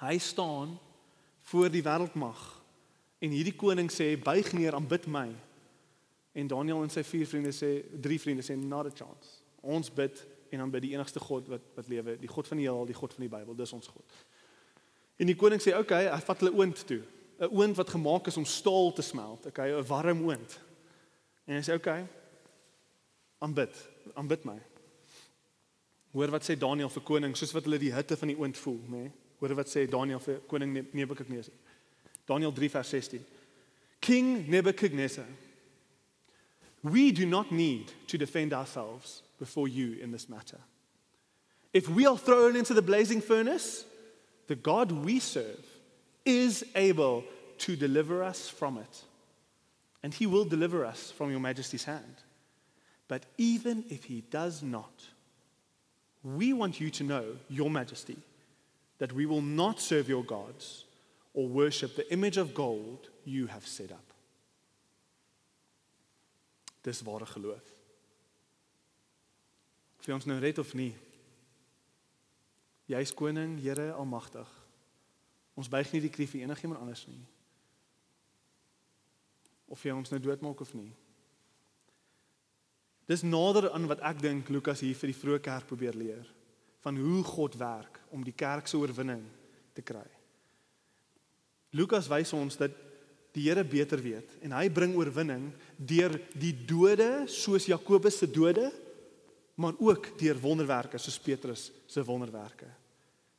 Hy 0.03 0.19
staan 0.21 0.75
voor 1.49 1.71
die 1.73 1.85
wêreldmag 1.85 2.43
en 3.25 3.33
hierdie 3.33 3.57
koning 3.57 3.89
sê 3.93 4.11
buig 4.21 4.51
neer 4.53 4.77
aanbid 4.77 5.07
my. 5.09 5.29
En 6.35 6.51
Daniël 6.51 6.83
en 6.85 6.93
sy 6.93 7.05
vier 7.07 7.29
vriende 7.31 7.55
sê 7.55 7.79
drie 8.05 8.19
vriende 8.21 8.45
sê 8.45 8.57
not 8.59 8.91
a 8.91 8.93
chance. 8.93 9.39
Ons 9.63 9.89
bid 9.89 10.19
en 10.53 10.67
aanbid 10.67 10.89
die 10.89 10.93
enigste 10.97 11.23
God 11.23 11.49
wat 11.53 11.65
wat 11.79 11.89
lewe, 11.89 12.19
die 12.21 12.31
God 12.31 12.51
van 12.51 12.61
die 12.61 12.67
heelal, 12.67 12.89
die 12.89 12.97
God 12.99 13.15
van 13.15 13.25
die 13.25 13.33
Bybel, 13.33 13.57
dis 13.57 13.73
ons 13.77 13.89
God. 13.89 14.19
En 15.17 15.31
die 15.31 15.39
koning 15.39 15.63
sê 15.63 15.73
oké, 15.73 15.87
okay, 15.87 16.09
hy 16.11 16.21
vat 16.27 16.43
hulle 16.43 16.57
oond 16.59 16.85
toe. 16.89 17.01
'n 17.45 17.53
oond 17.53 17.77
wat 17.77 17.91
gemaak 17.91 18.27
is 18.27 18.37
om 18.37 18.45
staal 18.45 18.93
te 18.93 19.03
smelt, 19.03 19.47
okay, 19.47 19.71
'n 19.71 19.87
warm 19.87 20.23
oond. 20.29 20.61
En 21.45 21.57
hy 21.57 21.63
sê 21.63 21.75
okay. 21.75 22.07
Aanbid, 23.39 23.89
aanbid 24.15 24.45
my. 24.45 24.59
Hoor 26.13 26.31
wat 26.31 26.45
sê 26.45 26.57
Daniël 26.57 26.91
vir 26.91 27.03
koning, 27.03 27.37
soos 27.37 27.53
wat 27.53 27.65
hulle 27.65 27.79
die 27.79 27.93
hitte 27.93 28.17
van 28.17 28.29
die 28.29 28.39
oond 28.39 28.57
voel, 28.57 28.81
nê? 28.89 29.03
Nee? 29.03 29.13
Hoor 29.39 29.55
wat 29.55 29.69
sê 29.69 29.87
Daniël 29.91 30.21
vir 30.21 30.41
koning 30.47 30.87
Nebukadnesar. 30.93 31.55
Daniël 32.25 32.53
3 32.53 32.71
vers 32.71 32.89
16. 32.89 33.25
King 34.01 34.49
Nebuchadnezzar, 34.49 35.27
we 36.83 37.13
do 37.13 37.27
not 37.27 37.51
need 37.51 37.93
to 38.07 38.19
defend 38.19 38.53
ourselves 38.53 39.23
before 39.39 39.69
you 39.69 39.99
in 40.01 40.13
this 40.13 40.29
matter. 40.29 40.59
If 41.73 41.89
we 41.89 42.07
are 42.07 42.19
thrown 42.19 42.57
into 42.57 42.75
the 42.75 42.83
blazing 42.83 43.21
furnace, 43.21 43.85
the 44.47 44.55
God 44.55 44.93
we 44.93 45.19
serve 45.19 45.65
is 46.25 46.65
able 46.75 47.25
to 47.65 47.77
deliver 47.77 48.23
us 48.23 48.47
from 48.49 48.77
it. 48.77 49.05
And 50.03 50.13
he 50.13 50.27
will 50.27 50.45
deliver 50.45 50.85
us 50.85 51.11
from 51.11 51.31
your 51.31 51.41
majesty's 51.41 51.85
hand. 51.85 52.17
But 53.09 53.25
even 53.39 53.85
if 53.89 54.05
he 54.05 54.23
does 54.31 54.63
not, 54.63 54.93
we 56.23 56.53
want 56.53 56.79
you 56.79 56.91
to 56.91 57.05
know, 57.05 57.25
your 57.49 57.71
majesty, 57.71 58.19
that 58.99 59.13
we 59.13 59.25
will 59.25 59.41
not 59.41 59.81
serve 59.81 60.11
your 60.11 60.23
gods 60.25 60.85
or 61.33 61.49
worship 61.49 61.97
the 61.97 62.13
image 62.13 62.37
of 62.37 62.55
gold 62.55 63.09
you 63.25 63.47
have 63.47 63.67
set 63.67 63.93
up. 63.93 64.13
Dis 66.83 67.03
ware 67.03 67.25
geloof. 67.25 67.65
Of 70.01 70.13
ons 70.13 70.27
nou 70.29 70.37
red 70.37 70.59
of 70.61 70.75
nie. 70.77 70.93
Jy 72.93 73.01
is 73.01 73.13
koning, 73.17 73.57
Here 73.57 73.95
almagtig. 73.97 74.49
Ons 75.57 75.71
buig 75.73 75.95
nie 75.95 76.03
die 76.05 76.13
knie 76.13 76.29
vir 76.29 76.45
enigiemand 76.45 76.83
anders 76.85 77.07
nie. 77.09 77.23
Of 79.75 79.83
jy 79.83 79.95
ons 79.95 80.13
nou 80.13 80.21
doodmaak 80.23 80.63
of 80.63 80.71
nie. 80.77 80.93
Dis 83.11 83.25
nader 83.27 83.69
aan 83.75 83.89
wat 83.91 84.01
ek 84.07 84.23
dink 84.23 84.49
Lukas 84.55 84.81
hier 84.85 84.97
vir 84.97 85.11
die 85.11 85.19
vroeë 85.19 85.43
kerk 85.45 85.69
probeer 85.69 85.97
leer 85.99 86.29
van 86.85 86.97
hoe 87.01 87.23
God 87.25 87.57
werk 87.61 87.99
om 88.13 88.25
die 88.25 88.37
kerk 88.37 88.69
se 88.69 88.79
oorwinning 88.79 89.25
te 89.77 89.83
kry. 89.85 90.07
Lukas 91.75 92.09
wys 92.13 92.33
ons 92.37 92.59
dat 92.61 92.75
die 93.35 93.49
Here 93.49 93.65
beter 93.67 93.99
weet 93.99 94.37
en 94.47 94.55
hy 94.55 94.69
bring 94.71 94.95
oorwinning 94.95 95.49
deur 95.77 96.15
die 96.39 96.53
dode 96.55 97.27
soos 97.33 97.67
Jakobus 97.67 98.21
se 98.23 98.29
dode 98.31 98.69
maar 99.59 99.75
ook 99.79 100.13
deur 100.19 100.39
wonderwerke 100.41 100.99
soos 100.99 101.19
Petrus 101.19 101.69
se 101.87 102.05
wonderwerke. 102.05 102.69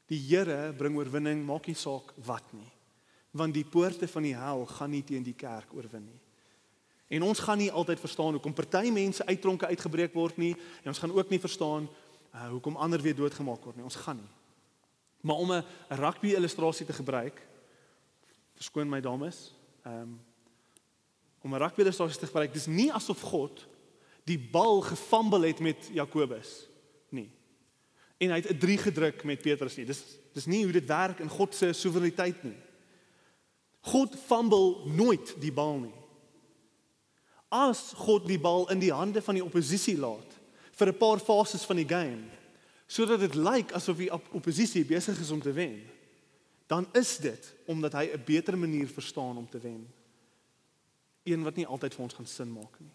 Die 0.08 0.20
Here 0.20 0.74
bring 0.78 0.96
oorwinning, 0.98 1.42
maak 1.46 1.68
nie 1.68 1.78
saak 1.80 2.14
wat 2.28 2.54
nie. 2.54 2.70
Want 3.36 3.56
die 3.56 3.66
poorte 3.68 4.08
van 4.08 4.24
die 4.24 4.36
hel 4.38 4.64
gaan 4.70 4.94
nie 4.94 5.04
teen 5.04 5.26
die 5.26 5.36
kerk 5.36 5.74
oorwin 5.76 6.06
nie. 6.06 6.22
En 7.08 7.24
ons 7.24 7.40
gaan 7.40 7.58
nie 7.58 7.72
altyd 7.72 8.00
verstaan 8.00 8.32
hoekom 8.32 8.54
party 8.54 8.90
mense 8.90 9.26
uit 9.26 9.42
tronke 9.42 9.68
uitgebreek 9.68 10.14
word 10.14 10.38
nie 10.38 10.56
en 10.82 10.90
ons 10.90 11.00
gaan 11.00 11.14
ook 11.14 11.30
nie 11.30 11.40
verstaan 11.40 11.86
uh, 12.34 12.48
hoekom 12.50 12.76
ander 12.76 13.02
weer 13.02 13.16
doodgemaak 13.16 13.64
word 13.64 13.76
nie. 13.76 13.86
Ons 13.86 14.00
gaan 14.02 14.18
nie. 14.18 14.32
Maar 15.22 15.36
om 15.36 15.52
'n 15.52 15.64
rugby 15.90 16.34
illustrasie 16.34 16.86
te 16.86 16.94
gebruik, 16.94 17.42
verskoon 18.54 18.90
my 18.90 19.02
dames, 19.02 19.54
ehm 19.84 20.02
um, 20.02 20.20
om 21.42 21.54
'n 21.54 21.58
rugby 21.58 21.82
illustrasie 21.82 22.20
te 22.20 22.26
gebruik, 22.26 22.54
dis 22.54 22.66
nie 22.66 22.94
asof 22.94 23.22
God 23.22 23.68
die 24.24 24.40
bal 24.40 24.82
gefumble 24.82 25.48
het 25.48 25.60
met 25.60 25.90
Jakobus 25.94 26.68
nie. 27.10 27.30
En 28.18 28.30
hy 28.30 28.36
het 28.36 28.50
'n 28.50 28.58
3 28.58 28.78
gedruk 28.78 29.24
met 29.24 29.42
Petrus 29.42 29.76
nie. 29.76 29.86
Dis 29.86 30.04
dis 30.34 30.46
nie 30.46 30.64
hoe 30.64 30.72
dit 30.72 30.86
werk 30.86 31.20
in 31.20 31.30
God 31.30 31.56
se 31.56 31.74
soewereiniteit 31.74 32.44
nie. 32.44 32.58
God 33.82 34.16
fumble 34.16 34.86
nooit 34.86 35.36
die 35.40 35.52
bal 35.52 35.78
nie. 35.78 35.94
As 37.50 37.94
God 37.94 38.28
die 38.28 38.40
bal 38.40 38.70
in 38.74 38.80
die 38.80 38.94
hande 38.94 39.22
van 39.22 39.38
die 39.38 39.44
oppositie 39.44 39.98
laat 39.98 40.34
vir 40.76 40.88
'n 40.92 40.98
paar 40.98 41.20
fases 41.20 41.66
van 41.66 41.76
die 41.76 41.88
game 41.88 42.30
sodat 42.88 43.20
dit 43.20 43.36
lyk 43.36 43.72
asof 43.74 43.98
die 43.98 44.12
oppositie 44.14 44.86
besig 44.86 45.20
is 45.20 45.32
om 45.32 45.42
te 45.42 45.52
wen, 45.52 45.82
dan 46.68 46.86
is 46.94 47.18
dit 47.18 47.54
omdat 47.66 47.94
hy 47.94 48.06
'n 48.14 48.24
beter 48.26 48.58
manier 48.58 48.88
verstaan 48.88 49.38
om 49.38 49.50
te 49.50 49.60
wen. 49.60 49.88
Een 51.24 51.44
wat 51.44 51.56
nie 51.56 51.66
altyd 51.66 51.94
vir 51.94 52.04
ons 52.04 52.14
gaan 52.14 52.28
sin 52.28 52.52
maak 52.52 52.80
nie. 52.80 52.94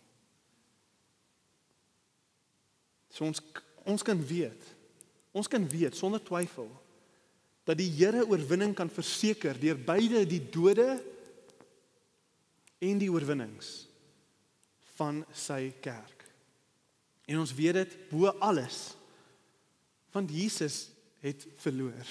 So 3.10 3.24
ons 3.24 3.42
ons 3.84 4.02
kan 4.02 4.26
weet. 4.26 4.62
Ons 5.32 5.48
kan 5.48 5.68
weet 5.68 5.96
sonder 5.96 6.22
twyfel 6.22 6.70
dat 7.64 7.78
die 7.78 7.90
Here 7.90 8.26
oorwinning 8.26 8.74
kan 8.74 8.90
verseker 8.90 9.58
deur 9.60 9.78
beide 9.78 10.26
die 10.26 10.50
dode 10.50 11.02
en 12.78 12.98
die 12.98 13.10
oorwinnings 13.10 13.89
van 15.00 15.24
sy 15.32 15.70
kerk. 15.80 16.24
En 17.30 17.40
ons 17.40 17.54
weet 17.56 17.78
dit 17.80 17.98
bo 18.12 18.32
alles 18.38 18.90
want 20.10 20.32
Jesus 20.34 20.88
het 21.22 21.44
verloor. 21.62 22.06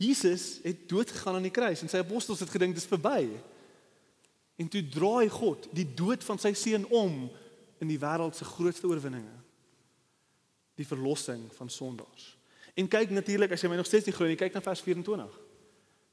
Jesus 0.00 0.58
het 0.64 0.88
dood 0.90 1.10
gegaan 1.10 1.36
aan 1.38 1.46
die 1.46 1.54
kruis 1.54 1.84
en 1.84 1.90
sy 1.92 2.00
apostels 2.02 2.42
het 2.42 2.50
gedink 2.50 2.74
dit 2.74 2.82
is 2.82 2.90
verby. 2.90 3.28
En 4.58 4.68
toe 4.68 4.82
draai 4.90 5.28
God 5.30 5.68
die 5.76 5.86
dood 5.86 6.24
van 6.26 6.40
sy 6.42 6.50
seun 6.58 6.88
om 6.88 7.28
in 7.80 7.92
die 7.92 8.00
wêreld 8.00 8.34
se 8.36 8.48
grootste 8.48 8.90
oorwinninge. 8.90 9.36
Die 10.80 10.88
verlossing 10.88 11.46
van 11.54 11.70
sondaars. 11.70 12.32
En 12.74 12.90
kyk 12.90 13.14
natuurlik 13.14 13.54
as 13.54 13.62
jy 13.62 13.70
my 13.70 13.78
nog 13.78 13.88
steeds 13.88 14.08
nie 14.10 14.16
glo 14.16 14.26
nie, 14.26 14.40
kyk 14.40 14.56
na 14.56 14.64
vers 14.64 14.82
24. 14.82 15.38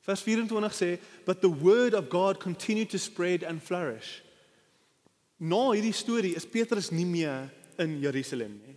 Vers 0.08 0.22
24 0.22 0.78
sê, 0.78 1.00
"But 1.26 1.42
the 1.42 1.52
word 1.52 1.98
of 1.98 2.10
God 2.10 2.38
continued 2.38 2.90
to 2.92 2.98
spread 2.98 3.44
and 3.44 3.64
flourish." 3.64 4.22
Nou 5.38 5.76
hierdie 5.76 5.94
storie 5.94 6.34
is 6.36 6.48
Petrus 6.50 6.90
nie 6.90 7.06
meer 7.06 7.50
in 7.78 8.00
Jerusalem 8.02 8.58
nie. 8.58 8.76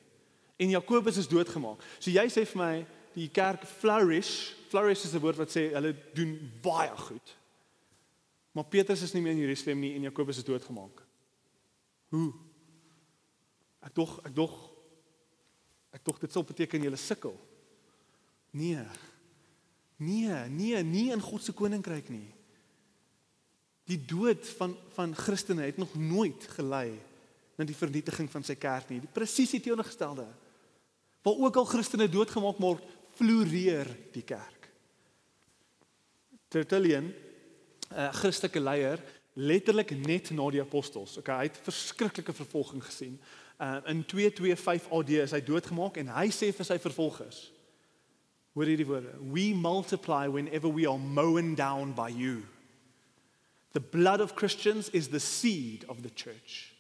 En 0.61 0.72
Jakobus 0.74 1.16
is 1.16 1.28
doodgemaak. 1.28 1.80
So 1.98 2.12
jy 2.12 2.26
sê 2.28 2.44
vir 2.44 2.61
my 2.61 2.72
die 3.14 3.30
kerk 3.32 3.64
flourish, 3.80 4.52
flourish 4.68 5.04
is 5.04 5.14
'n 5.14 5.20
woord 5.20 5.40
wat 5.40 5.50
sê 5.50 5.72
hulle 5.72 5.94
doen 6.14 6.36
baie 6.62 6.96
goed. 6.96 7.36
Maar 8.52 8.64
Petrus 8.64 9.02
is 9.02 9.12
nie 9.14 9.22
meer 9.22 9.32
in 9.32 9.46
Jerusalem 9.46 9.80
nie 9.80 9.94
en 9.94 10.02
Jakobus 10.02 10.36
is 10.36 10.44
doodgemaak. 10.44 11.02
Hoe? 12.11 12.32
Ek 13.80 13.94
dog 13.94 14.20
ek 14.24 14.34
dog 14.34 14.70
ek 15.92 16.04
dog 16.04 16.18
dit 16.20 16.32
sou 16.32 16.44
beteken 16.44 16.82
jy 16.82 16.96
sukkel. 16.96 17.34
Nee. 18.50 18.84
Nee, 19.96 20.48
nee, 20.48 20.82
nie 20.82 21.11
in 21.12 21.20
God 21.20 21.42
se 21.42 21.52
koninkryk 21.52 22.08
nie. 22.08 22.34
Die 23.91 23.99
dood 23.99 24.47
van 24.59 24.76
van 24.95 25.14
Christene 25.16 25.64
het 25.66 25.78
nog 25.80 25.95
nooit 25.95 26.47
gelei 26.55 26.93
na 27.57 27.64
die 27.64 27.76
vernietiging 27.76 28.28
van 28.30 28.45
sy 28.45 28.55
kerk 28.61 28.91
nie. 28.93 29.01
Die 29.03 29.12
presies 29.12 29.53
die 29.55 29.61
teenoorgestelde. 29.64 30.26
Waar 31.24 31.45
ook 31.47 31.57
al 31.61 31.68
Christene 31.68 32.09
doodgemaak 32.09 32.61
word, 32.61 32.84
floreer 33.16 33.88
die 34.12 34.24
kerk. 34.24 34.68
Tertullian, 36.49 37.12
'n 37.91 38.12
Christelike 38.12 38.61
leier, 38.61 39.03
letterlik 39.34 39.91
net 40.07 40.30
na 40.30 40.51
die 40.51 40.61
apostels. 40.61 41.16
Okay, 41.18 41.36
hy 41.36 41.49
het 41.49 41.61
verskriklike 41.62 42.32
vervolging 42.32 42.82
gesien 42.84 43.18
uh, 43.61 43.76
in 43.86 44.05
225 44.07 44.91
AD 44.91 45.11
is 45.24 45.34
hy 45.36 45.41
doodgemaak 45.45 46.01
en 46.01 46.12
hy 46.16 46.28
sê 46.34 46.51
vir 46.55 46.66
sy 46.66 46.78
vervolgers 46.82 47.51
Hoor 48.57 48.66
hierdie 48.66 48.86
woorde 48.88 49.12
We 49.32 49.51
multiply 49.55 50.26
whenever 50.32 50.72
we 50.72 50.88
are 50.88 50.99
mown 50.99 51.55
down 51.55 51.95
by 51.95 52.09
you 52.11 52.43
The 53.72 53.80
blood 53.80 54.20
of 54.20 54.34
Christians 54.34 54.88
is 54.88 55.08
the 55.08 55.20
seed 55.20 55.84
of 55.88 56.02
the 56.02 56.10
church 56.10 56.74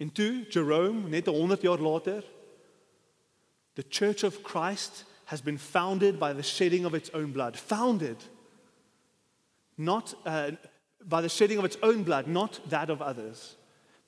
En 0.00 0.10
toe 0.10 0.44
Jerome 0.48 1.10
net 1.10 1.26
100 1.26 1.62
jaar 1.62 1.80
later 1.80 2.24
The 3.74 3.88
church 3.88 4.24
of 4.24 4.42
Christ 4.42 5.04
has 5.24 5.40
been 5.40 5.58
founded 5.58 6.18
by 6.18 6.32
the 6.32 6.42
shedding 6.42 6.84
of 6.84 6.94
its 6.94 7.10
own 7.10 7.32
blood 7.32 7.56
founded 7.56 8.16
not 9.76 10.14
uh, 10.26 10.50
by 11.08 11.20
the 11.20 11.28
shedding 11.28 11.58
of 11.58 11.64
its 11.64 11.76
own 11.82 12.02
blood 12.02 12.26
not 12.26 12.60
that 12.68 12.90
of 12.90 13.00
others 13.00 13.56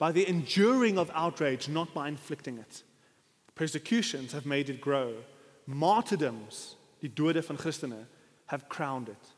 by 0.01 0.11
the 0.11 0.27
enduring 0.27 0.99
of 0.99 1.11
outrage, 1.15 1.69
not 1.69 1.93
by 1.93 2.09
inflicting 2.09 2.57
it. 2.59 2.83
Persecutions 3.55 4.33
have 4.33 4.47
made 4.47 4.71
it 4.71 4.81
grow. 4.81 5.15
Martyrdoms, 5.67 6.77
die 7.03 7.11
dode 7.15 7.45
van 7.45 7.59
Christene, 7.59 8.07
have 8.47 8.69
crowned 8.71 9.11
it. 9.11 9.33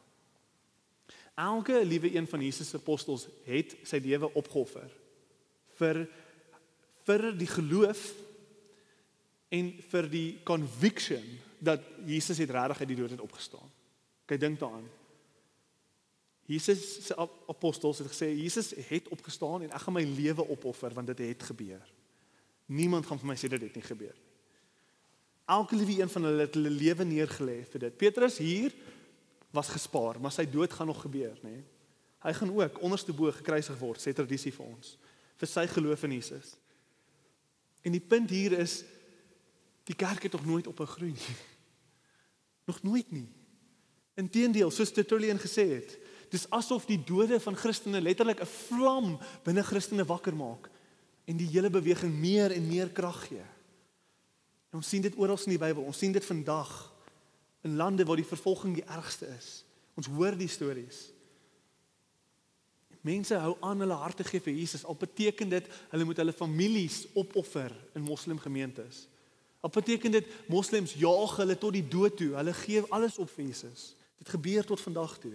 Elke 1.34 1.84
liewe 1.86 2.14
een 2.14 2.26
van 2.28 2.40
Jesus 2.40 2.68
se 2.68 2.76
apostels 2.76 3.26
het 3.44 3.76
sy 3.88 4.00
lewe 4.04 4.28
opgeoffer 4.36 4.90
vir 5.80 6.04
vir 7.02 7.24
die 7.34 7.48
geloof 7.50 8.02
en 9.50 9.70
vir 9.90 10.08
die 10.12 10.26
conviction 10.46 11.24
dat 11.58 11.82
Jesus 12.06 12.38
het 12.38 12.50
regtig 12.54 12.80
uit 12.80 12.90
die 12.92 12.98
dood 13.00 13.10
het 13.10 13.24
opgestaan. 13.24 13.70
Kyk 14.30 14.40
dink 14.40 14.60
daaraan. 14.60 14.86
Jesus 16.46 17.06
se 17.06 17.16
apostels 17.50 17.98
het 17.98 18.10
gesê 18.12 18.28
Jesus 18.36 18.70
het 18.88 19.08
opgestaan 19.08 19.64
en 19.64 19.72
ek 19.72 19.82
gaan 19.82 19.96
my 19.96 20.04
lewe 20.04 20.46
opoffer 20.54 20.94
want 20.94 21.10
dit 21.10 21.24
het 21.26 21.48
gebeur. 21.50 21.82
Niemand 22.66 23.06
gaan 23.06 23.18
vir 23.18 23.32
my 23.32 23.38
sê 23.40 23.50
dit 23.50 23.66
het 23.66 23.74
nie 23.74 23.86
gebeur 23.86 24.14
nie. 24.14 24.32
Elke 25.52 25.76
liewe 25.76 26.02
een 26.02 26.10
van 26.10 26.24
hulle 26.28 26.46
het 26.46 26.54
hulle 26.54 26.70
lewe 26.70 27.04
neergelê 27.04 27.62
vir 27.72 27.86
dit. 27.86 27.96
Petrus 27.98 28.38
hier 28.38 28.74
was 29.52 29.68
gespaar, 29.68 30.20
maar 30.20 30.32
sy 30.32 30.46
dood 30.48 30.72
gaan 30.72 30.88
nog 30.88 31.02
gebeur, 31.04 31.36
nê? 31.44 31.60
Hy 32.22 32.32
gaan 32.38 32.52
ook 32.54 32.80
onderste 32.82 33.12
bo 33.12 33.32
gekruisig 33.34 33.78
word, 33.78 34.00
sê 34.00 34.14
tradisie 34.14 34.52
vir 34.54 34.66
ons, 34.66 34.96
vir 35.36 35.50
sy 35.50 35.66
geloof 35.66 36.04
in 36.06 36.16
Jesus. 36.16 36.54
En 37.82 37.92
die 37.92 38.02
punt 38.02 38.30
hier 38.30 38.54
is 38.62 38.82
die 39.90 39.96
kerk 39.98 40.22
het 40.22 40.32
nog 40.38 40.46
nooit 40.46 40.66
op 40.66 40.80
'n 40.80 40.86
groei 40.86 41.12
nie. 41.12 41.36
Nog 42.70 42.82
nooit 42.82 43.10
nie. 43.10 43.26
Inteendeel, 44.14 44.70
soos 44.70 44.92
Tertullian 44.92 45.38
gesê 45.38 45.66
het, 45.66 45.98
Dis 46.32 46.46
asof 46.48 46.86
die 46.88 47.00
dode 47.04 47.36
van 47.44 47.56
Christene 47.56 48.00
letterlik 48.00 48.40
'n 48.40 48.48
vlam 48.48 49.18
binne 49.44 49.62
Christene 49.62 50.04
wakker 50.04 50.34
maak 50.34 50.70
en 51.24 51.36
die 51.36 51.46
hele 51.46 51.70
beweging 51.70 52.12
meer 52.12 52.50
en 52.50 52.66
meer 52.66 52.88
krag 52.88 53.28
gee. 53.28 53.44
En 54.72 54.80
ons 54.80 54.88
sien 54.88 55.02
dit 55.02 55.16
oral 55.16 55.36
in 55.44 55.52
die 55.52 55.58
Bybel. 55.58 55.84
Ons 55.84 55.98
sien 55.98 56.12
dit 56.12 56.24
vandag 56.24 56.91
in 57.62 57.76
lande 57.76 58.04
waar 58.04 58.18
die 58.18 58.26
vervolging 58.26 58.74
die 58.74 58.86
ergste 58.86 59.26
is. 59.38 59.62
Ons 59.94 60.08
hoor 60.10 60.36
die 60.36 60.50
stories. 60.50 61.12
Mense 63.02 63.34
hou 63.42 63.56
aan 63.60 63.82
hulle 63.82 63.98
harte 63.98 64.24
gee 64.24 64.42
vir 64.42 64.54
Jesus. 64.54 64.84
Al 64.86 64.98
beteken 64.98 65.50
dit 65.50 65.68
hulle 65.90 66.06
moet 66.06 66.20
hulle 66.22 66.34
families 66.34 67.04
opoffer 67.18 67.74
in 67.98 68.06
moslim 68.06 68.38
gemeentes. 68.38 69.06
Al 69.62 69.70
beteken 69.74 70.14
dit 70.14 70.28
moslems 70.50 70.94
jaag 70.98 71.36
hulle 71.42 71.58
tot 71.58 71.74
die 71.74 71.86
dood 71.86 72.16
toe. 72.18 72.32
Hulle 72.38 72.54
gee 72.62 72.82
alles 72.94 73.18
op 73.22 73.30
vir 73.34 73.48
Jesus. 73.50 73.92
Dit 74.22 74.30
gebeur 74.30 74.66
tot 74.66 74.80
vandag 74.80 75.16
toe. 75.22 75.34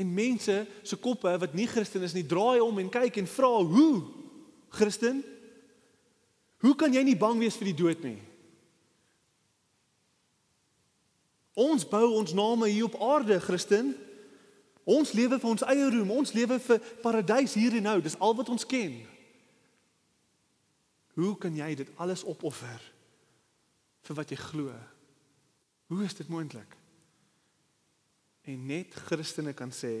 En 0.00 0.10
mense 0.10 0.66
se 0.82 0.96
koppe 0.96 1.30
wat 1.38 1.54
nie 1.54 1.68
Christen 1.70 2.02
is 2.02 2.16
nie, 2.16 2.26
draai 2.26 2.58
om 2.64 2.80
en 2.82 2.90
kyk 2.90 3.16
en 3.20 3.28
vra, 3.30 3.52
"Hoe? 3.62 4.02
Christen? 4.68 5.22
Hoe 6.58 6.74
kan 6.74 6.92
jy 6.92 7.02
nie 7.02 7.16
bang 7.16 7.38
wees 7.38 7.56
vir 7.56 7.64
die 7.72 7.82
dood 7.82 8.02
nie?" 8.02 8.33
Ons 11.54 11.86
bou 11.86 12.16
ons 12.18 12.34
name 12.34 12.68
hier 12.68 12.84
op 12.88 12.98
aarde, 12.98 13.38
Christen. 13.40 13.94
Ons 14.84 15.14
lewe 15.16 15.38
vir 15.38 15.50
ons 15.50 15.64
eie 15.70 15.90
roem, 15.90 16.10
ons 16.10 16.32
lewe 16.36 16.58
vir 16.60 16.80
paradys 17.02 17.54
hier 17.56 17.76
en 17.78 17.86
nou. 17.88 17.98
Dis 18.02 18.18
al 18.18 18.34
wat 18.36 18.50
ons 18.52 18.66
ken. 18.68 18.98
Hoe 21.14 21.32
kan 21.38 21.54
jy 21.54 21.70
dit 21.78 21.92
alles 22.02 22.24
opoffer 22.26 22.82
vir 24.04 24.18
wat 24.18 24.34
jy 24.34 24.38
glo? 24.40 24.74
Hoe 25.92 26.02
is 26.04 26.16
dit 26.18 26.28
moontlik? 26.28 26.74
En 28.50 28.66
net 28.66 28.92
Christene 29.06 29.54
kan 29.56 29.72
sê 29.72 29.94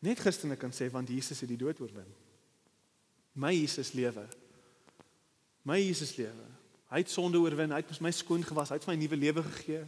net 0.00 0.16
Christene 0.22 0.56
kan 0.56 0.72
sê 0.72 0.86
want 0.88 1.10
Jesus 1.12 1.42
het 1.42 1.50
die 1.50 1.58
dood 1.60 1.82
oorwin. 1.82 2.08
My 3.36 3.50
Jesus 3.52 3.90
lewe. 3.92 4.24
My 5.68 5.76
Jesus 5.82 6.14
lewe. 6.16 6.46
Hy 6.88 7.02
het 7.02 7.12
sonde 7.12 7.38
oorwin, 7.38 7.74
hy 7.74 7.82
het 7.82 8.00
my 8.00 8.12
skoon 8.14 8.46
gewas, 8.46 8.72
hy 8.72 8.78
het 8.80 8.88
my 8.88 8.96
nuwe 8.96 9.18
lewe 9.20 9.44
gegee. 9.50 9.82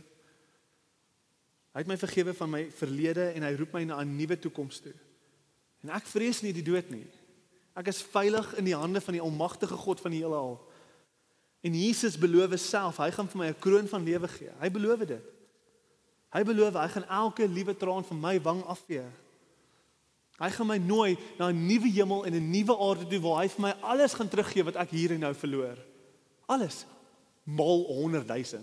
Hy 1.72 1.80
het 1.80 1.88
my 1.88 1.96
vergewe 1.96 2.34
van 2.36 2.50
my 2.52 2.62
verlede 2.76 3.30
en 3.32 3.46
hy 3.46 3.54
roep 3.56 3.72
my 3.72 3.84
na 3.84 4.00
'n 4.00 4.16
nuwe 4.16 4.38
toekoms 4.38 4.80
toe. 4.80 4.94
En 5.82 5.90
ek 5.90 6.06
vrees 6.06 6.42
nie 6.42 6.52
die 6.52 6.62
dood 6.62 6.90
nie. 6.90 7.06
Ek 7.74 7.88
is 7.88 8.02
veilig 8.02 8.54
in 8.54 8.64
die 8.64 8.76
hande 8.76 9.00
van 9.00 9.14
die 9.16 9.22
almagtige 9.22 9.76
God 9.76 10.00
van 10.00 10.10
die 10.10 10.20
heelal. 10.20 10.60
En 11.62 11.74
Jesus 11.74 12.18
beloof 12.18 12.58
self, 12.60 12.96
hy 12.96 13.10
gaan 13.10 13.28
vir 13.28 13.38
my 13.38 13.46
'n 13.48 13.58
kroon 13.58 13.88
van 13.88 14.04
lewe 14.04 14.28
gee. 14.28 14.50
Hy 14.60 14.70
beloof 14.70 15.06
dit. 15.06 15.24
Hy 16.32 16.42
beloof 16.42 16.74
hy 16.74 16.88
gaan 16.88 17.08
elke 17.08 17.48
liewe 17.48 17.76
traan 17.76 18.04
van 18.04 18.20
my 18.20 18.40
wang 18.40 18.62
afvee. 18.64 19.04
Hy 20.40 20.50
gaan 20.50 20.66
my 20.66 20.78
nooi 20.78 21.16
na 21.38 21.48
'n 21.48 21.66
nuwe 21.66 21.88
hemel 21.88 22.24
en 22.26 22.34
'n 22.34 22.50
nuwe 22.50 22.78
aarde 22.78 23.06
toe 23.06 23.20
waar 23.20 23.42
hy 23.42 23.48
vir 23.48 23.60
my 23.60 23.74
alles 23.80 24.14
gaan 24.14 24.28
teruggee 24.28 24.64
wat 24.64 24.76
ek 24.76 24.90
hier 24.90 25.12
en 25.12 25.20
nou 25.20 25.34
verloor. 25.34 25.78
Alles 26.46 26.86
mal 27.44 27.84
100 27.86 28.26
000. 28.26 28.62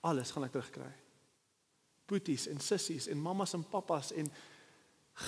Alles 0.00 0.30
gaan 0.30 0.44
ek 0.44 0.52
terugkry. 0.52 1.05
Boeties 2.06 2.46
en 2.46 2.60
sissies 2.62 3.08
en 3.10 3.18
mammas 3.18 3.54
en 3.54 3.64
pappas 3.66 4.12
en 4.12 4.30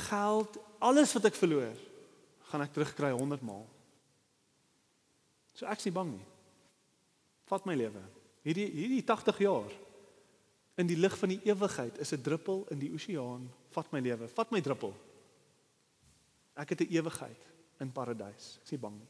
geld, 0.09 0.59
alles 0.79 1.13
wat 1.17 1.25
ek 1.31 1.39
verloor, 1.39 1.75
gaan 2.51 2.65
ek 2.65 2.75
terugkry 2.75 3.11
100 3.11 3.45
maal. 3.47 3.67
So 5.57 5.67
ek's 5.67 5.89
nie 5.89 5.95
bang 5.95 6.13
nie. 6.15 6.27
Vat 7.49 7.67
my 7.67 7.75
lewe. 7.75 8.03
Hierdie 8.47 8.69
hierdie 8.71 9.03
80 9.03 9.43
jaar 9.43 9.73
in 10.79 10.87
die 10.87 10.97
lig 10.97 11.15
van 11.19 11.33
die 11.33 11.41
ewigheid 11.49 11.99
is 11.99 12.13
'n 12.13 12.23
druppel 12.23 12.67
in 12.71 12.79
die 12.79 12.93
oseaan. 12.95 13.51
Vat 13.75 13.93
my 13.93 14.01
lewe, 14.01 14.29
vat 14.29 14.51
my 14.51 14.61
druppel. 14.61 14.95
Ek 16.55 16.69
het 16.71 16.81
'n 16.81 16.93
ewigheid 16.93 17.43
in 17.81 17.93
paradys. 17.93 18.59
Ek's 18.63 18.71
nie 18.71 18.81
bang 18.81 18.99
nie. 18.99 19.09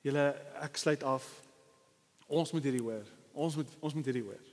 Julle 0.00 0.26
ek 0.62 0.76
sluit 0.76 1.02
af. 1.02 1.42
Ons 2.26 2.52
moet 2.52 2.62
hierdie 2.62 2.82
hoor. 2.82 3.19
Ons 3.40 3.56
moet 3.56 3.72
ons 3.80 3.96
moet 3.96 4.10
hierdie 4.10 4.26
hoor. 4.26 4.52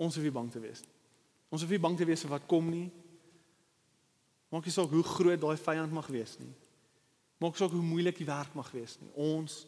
Ons 0.00 0.16
hoef 0.16 0.24
nie 0.24 0.34
bang 0.34 0.48
te 0.52 0.62
wees 0.62 0.82
nie. 0.86 0.96
Ons 1.50 1.64
hoef 1.64 1.74
nie 1.74 1.82
bang 1.82 1.98
te 1.98 2.06
wees 2.08 2.24
vir 2.24 2.32
wat 2.32 2.46
kom 2.48 2.70
nie. 2.72 2.88
Maak 4.50 4.66
nie 4.66 4.74
saak 4.74 4.90
hoe 4.94 5.04
groot 5.06 5.40
daai 5.42 5.58
vyand 5.60 5.92
mag 5.94 6.08
wees 6.10 6.36
nie. 6.40 6.52
Maak 7.42 7.58
saak 7.58 7.74
hoe 7.74 7.84
moeilik 7.84 8.18
die 8.18 8.28
werk 8.28 8.54
mag 8.56 8.70
wees 8.74 8.96
nie. 9.02 9.10
Ons 9.20 9.64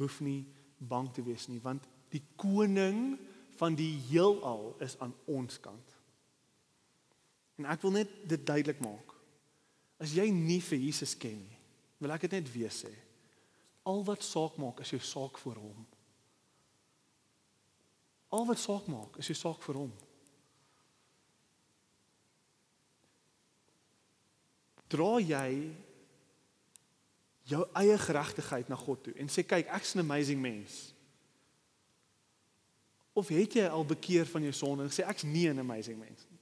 hoef 0.00 0.20
nie 0.24 0.44
bang 0.78 1.08
te 1.12 1.24
wees 1.24 1.46
nie 1.48 1.60
want 1.64 1.84
die 2.12 2.22
koning 2.40 3.16
van 3.56 3.76
die 3.76 3.94
heelal 4.08 4.74
is 4.84 4.96
aan 5.00 5.14
ons 5.32 5.58
kant. 5.60 5.94
En 7.56 7.68
ek 7.72 7.82
wil 7.84 7.94
net 7.96 8.12
dit 8.28 8.42
duidelik 8.46 8.80
maak. 8.84 9.14
As 10.00 10.12
jy 10.12 10.28
nie 10.32 10.60
vir 10.60 10.82
Jesus 10.82 11.14
ken 11.16 11.38
nie, 11.40 11.60
wil 12.00 12.12
ek 12.12 12.26
dit 12.26 12.36
net 12.36 12.50
weer 12.52 12.72
sê. 12.72 12.92
Al 13.88 14.02
wat 14.04 14.24
saak 14.26 14.58
maak 14.60 14.82
is 14.84 14.92
jou 14.92 15.00
saak 15.00 15.40
vir 15.40 15.60
hom. 15.62 15.86
Al 18.28 18.46
wat 18.46 18.58
saak 18.58 18.86
maak 18.90 19.16
is 19.20 19.28
jou 19.30 19.36
saak 19.38 19.62
vir 19.62 19.78
hom. 19.82 19.92
Dra 24.90 25.16
jy 25.22 25.50
jou 27.46 27.62
eie 27.78 27.98
geregtigheid 27.98 28.68
na 28.70 28.78
God 28.78 29.04
toe 29.06 29.14
en 29.20 29.30
sê 29.30 29.46
kyk 29.46 29.70
ek's 29.70 29.94
'n 29.94 30.02
amazing 30.02 30.40
mens. 30.40 30.94
Of 33.14 33.28
het 33.28 33.52
jy 33.54 33.66
al 33.66 33.84
bekeer 33.84 34.26
van 34.26 34.42
jou 34.42 34.52
sonde 34.52 34.82
en 34.82 34.90
sê 34.90 35.06
ek's 35.06 35.22
nie 35.22 35.48
'n 35.48 35.58
amazing 35.58 35.98
mens 35.98 36.26
nie. 36.30 36.38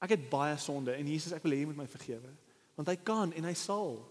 Ek 0.00 0.10
het 0.10 0.30
baie 0.30 0.56
sonde 0.56 0.92
en 0.92 1.06
Jesus 1.06 1.32
ek 1.32 1.42
wil 1.42 1.52
hê 1.52 1.60
jy 1.60 1.66
moet 1.66 1.76
my 1.76 1.86
vergewe 1.86 2.34
want 2.74 2.88
hy 2.88 2.96
kan 2.96 3.32
en 3.32 3.44
hy 3.44 3.54
sal. 3.54 4.06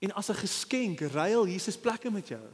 En 0.00 0.12
as 0.12 0.28
'n 0.28 0.34
geskenk 0.34 1.00
ruil 1.00 1.46
Jesus 1.46 1.76
plekke 1.76 2.10
met 2.10 2.28
jou. 2.28 2.48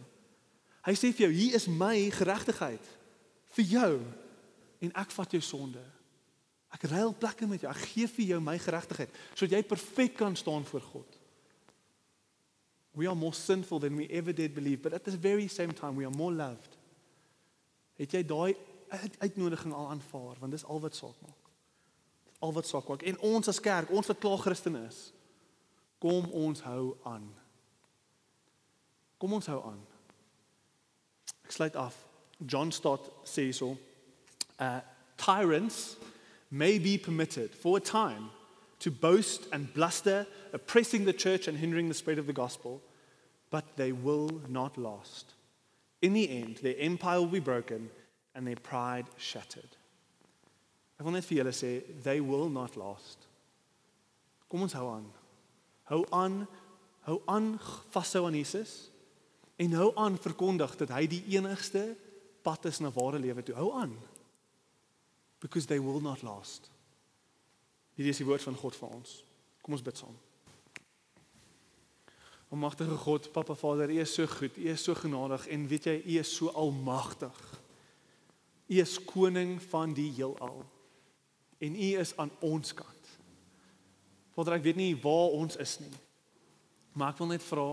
Hy 0.84 0.92
sê 0.92 1.12
vir 1.12 1.26
jou, 1.26 1.32
hier 1.32 1.54
is 1.54 1.66
my 1.66 2.10
geregtigheid 2.10 3.03
vir 3.54 3.64
jou 3.64 3.92
en 4.84 4.94
ek 5.00 5.12
vat 5.16 5.36
jou 5.36 5.42
sonde. 5.44 5.82
Ek 6.74 6.86
ruil 6.90 7.14
plekke 7.14 7.46
met 7.46 7.62
jou. 7.62 7.70
Ek 7.70 7.84
gee 7.92 8.10
vir 8.10 8.34
jou 8.34 8.40
my 8.42 8.56
geregtigheid 8.58 9.20
sodat 9.32 9.58
jy 9.58 9.62
perfek 9.68 10.16
kan 10.18 10.36
staan 10.36 10.66
voor 10.68 10.84
God. 10.92 11.20
We 12.94 13.08
are 13.10 13.18
more 13.18 13.34
sinful 13.34 13.80
than 13.82 13.96
we 13.98 14.06
ever 14.10 14.34
did 14.34 14.54
believe, 14.54 14.82
but 14.82 14.92
at 14.94 15.04
the 15.04 15.16
very 15.18 15.48
same 15.48 15.74
time 15.74 15.96
we 15.96 16.06
are 16.06 16.14
more 16.14 16.32
loved. 16.32 16.78
Het 17.98 18.18
jy 18.18 18.22
daai 18.26 18.54
uitnodiging 19.18 19.74
al 19.74 19.90
aanvaar 19.94 20.38
want 20.42 20.54
dis 20.54 20.66
al 20.66 20.82
wat 20.82 20.94
saak 20.94 21.18
maak. 21.26 21.50
Al 22.44 22.52
wat 22.54 22.66
saak 22.68 22.88
maak. 22.90 23.02
En 23.02 23.18
ons 23.34 23.48
as 23.48 23.60
kerk, 23.62 23.90
ons 23.90 24.06
wat 24.06 24.22
klaar 24.22 24.42
Christen 24.42 24.76
is, 24.84 25.08
Kom 26.04 26.26
ons 26.36 26.60
hou 26.66 26.96
aan. 27.08 27.24
Kom 29.16 29.32
ons 29.32 29.46
hou 29.48 29.60
aan. 29.64 29.78
Ek 31.46 31.54
sluit 31.56 31.78
af. 31.80 31.96
John 32.46 32.72
Stott 32.72 33.26
sê 33.26 33.52
so, 33.52 33.76
uh 34.58 34.80
tyrants 35.16 35.96
may 36.50 36.78
be 36.78 36.98
permitted 36.98 37.54
for 37.54 37.76
a 37.76 37.80
time 37.80 38.30
to 38.80 38.90
boast 38.90 39.46
and 39.52 39.72
bluster, 39.74 40.26
oppressing 40.52 41.04
the 41.04 41.12
church 41.12 41.48
and 41.48 41.58
hindering 41.58 41.88
the 41.88 41.94
spread 41.94 42.18
of 42.18 42.26
the 42.26 42.32
gospel, 42.32 42.82
but 43.50 43.76
they 43.76 43.92
will 43.92 44.42
not 44.48 44.76
last. 44.76 45.32
In 46.02 46.12
the 46.12 46.28
end, 46.28 46.56
their 46.56 46.74
empire 46.78 47.20
will 47.20 47.28
be 47.28 47.40
broken 47.40 47.90
and 48.34 48.46
their 48.46 48.56
pride 48.56 49.06
shattered. 49.16 49.76
Ek 50.98 51.06
wil 51.06 51.16
net 51.16 51.26
vir 51.26 51.40
julle 51.40 51.54
sê, 51.54 51.70
they 52.04 52.20
will 52.20 52.50
not 52.50 52.76
last. 52.76 53.26
Kom 54.50 54.62
ons 54.66 54.76
hou 54.76 54.86
aan. 54.92 55.06
Hou 55.90 56.04
aan, 56.12 56.44
hou 57.08 57.18
aan 57.26 57.54
vashou 57.94 58.26
aan 58.28 58.36
Jesus 58.38 58.90
en 59.56 59.74
hou 59.78 59.92
aan 59.98 60.18
verkondig 60.18 60.76
dat 60.78 60.92
hy 60.94 61.06
die 61.10 61.22
enigste 61.34 61.94
pad 62.44 62.68
is 62.68 62.80
na 62.82 62.92
ware 62.92 63.18
lewe 63.18 63.42
toe. 63.42 63.56
Hou 63.56 63.72
aan. 63.80 63.96
Because 65.40 65.66
they 65.66 65.80
will 65.80 66.00
not 66.00 66.22
last. 66.22 66.70
Hierdie 67.94 68.12
is 68.12 68.20
die 68.20 68.28
woord 68.28 68.44
van 68.44 68.56
God 68.58 68.76
vir 68.76 68.94
ons. 68.96 69.18
Kom 69.64 69.76
ons 69.76 69.84
bid 69.84 69.98
saam. 69.98 70.16
Almagtige 72.52 72.96
God, 73.02 73.30
Papa 73.34 73.56
Vader, 73.58 73.90
U 73.90 73.98
is 73.98 74.14
so 74.14 74.26
goed, 74.30 74.56
U 74.56 74.68
is 74.70 74.82
so 74.84 74.94
genadig 74.94 75.46
en 75.50 75.66
weet 75.70 75.88
jy, 75.88 75.94
U 76.04 76.18
is 76.20 76.30
so 76.36 76.52
almagtig. 76.54 77.38
U 78.70 78.78
is 78.80 78.98
koning 79.04 79.56
van 79.70 79.94
die 79.96 80.10
heelal. 80.14 80.62
En 81.58 81.74
U 81.74 81.88
is 82.02 82.12
aan 82.20 82.30
ons 82.44 82.74
kant. 82.76 83.10
Vader, 84.34 84.58
ek 84.58 84.66
weet 84.68 84.78
nie 84.78 84.92
waar 85.02 85.34
ons 85.38 85.58
is 85.62 85.78
nie. 85.82 85.92
Maar 86.94 87.14
ek 87.14 87.22
wil 87.22 87.32
net 87.34 87.46
vra 87.46 87.68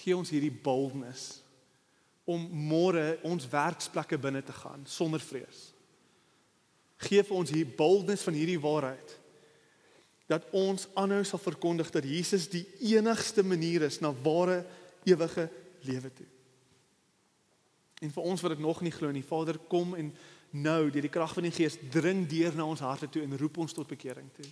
gee 0.00 0.16
ons 0.16 0.30
hierdie 0.32 0.52
boldness 0.52 1.39
om 2.30 2.46
môre 2.70 3.18
ons 3.26 3.46
werksplekke 3.50 4.18
binne 4.20 4.42
te 4.46 4.54
gaan 4.54 4.86
sonder 4.86 5.22
vrees. 5.22 5.70
Geef 7.00 7.30
ons 7.34 7.50
hier 7.50 7.68
boldness 7.76 8.26
van 8.26 8.36
hierdie 8.36 8.60
waarheid 8.60 9.16
dat 10.30 10.46
ons 10.54 10.86
aanhou 10.94 11.24
sal 11.26 11.42
verkondig 11.42 11.88
dat 11.90 12.06
Jesus 12.06 12.46
die 12.52 12.62
enigste 12.92 13.42
manier 13.42 13.82
is 13.88 13.98
na 13.98 14.12
ware 14.22 14.60
ewige 15.08 15.48
lewe 15.88 16.10
toe. 16.14 16.28
En 18.00 18.12
vir 18.14 18.28
ons 18.32 18.42
wat 18.44 18.54
dit 18.54 18.62
nog 18.62 18.80
nie 18.84 18.94
glo 18.94 19.10
nie, 19.12 19.26
Vader, 19.26 19.58
kom 19.68 19.96
en 19.98 20.12
nou 20.50 20.90
deur 20.90 21.06
die 21.06 21.12
krag 21.12 21.34
van 21.34 21.48
die 21.48 21.54
Gees 21.54 21.78
dring 21.92 22.22
deur 22.30 22.54
na 22.56 22.66
ons 22.66 22.82
harte 22.84 23.10
toe 23.10 23.22
en 23.24 23.38
roep 23.38 23.58
ons 23.64 23.74
tot 23.74 23.88
bekering 23.90 24.30
toe. 24.36 24.46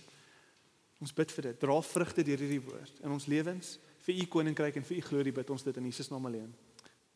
Ons 0.99 1.15
bid 1.15 1.31
vir 1.31 1.49
dit. 1.49 1.61
Dra 1.63 1.79
vrugte 1.83 2.25
deur 2.27 2.43
hierdie 2.43 2.63
woord 2.63 2.99
in 3.03 3.15
ons 3.15 3.27
lewens 3.31 3.77
vir 4.03 4.19
u 4.19 4.27
koninkryk 4.35 4.79
en 4.79 4.87
vir 4.87 4.99
u 4.99 5.05
glorie 5.05 5.35
bid 5.35 5.49
ons 5.53 5.63
dit 5.63 5.79
in 5.79 5.87
Jesus 5.87 6.11
naam 6.11 6.27
alleen. 6.27 6.51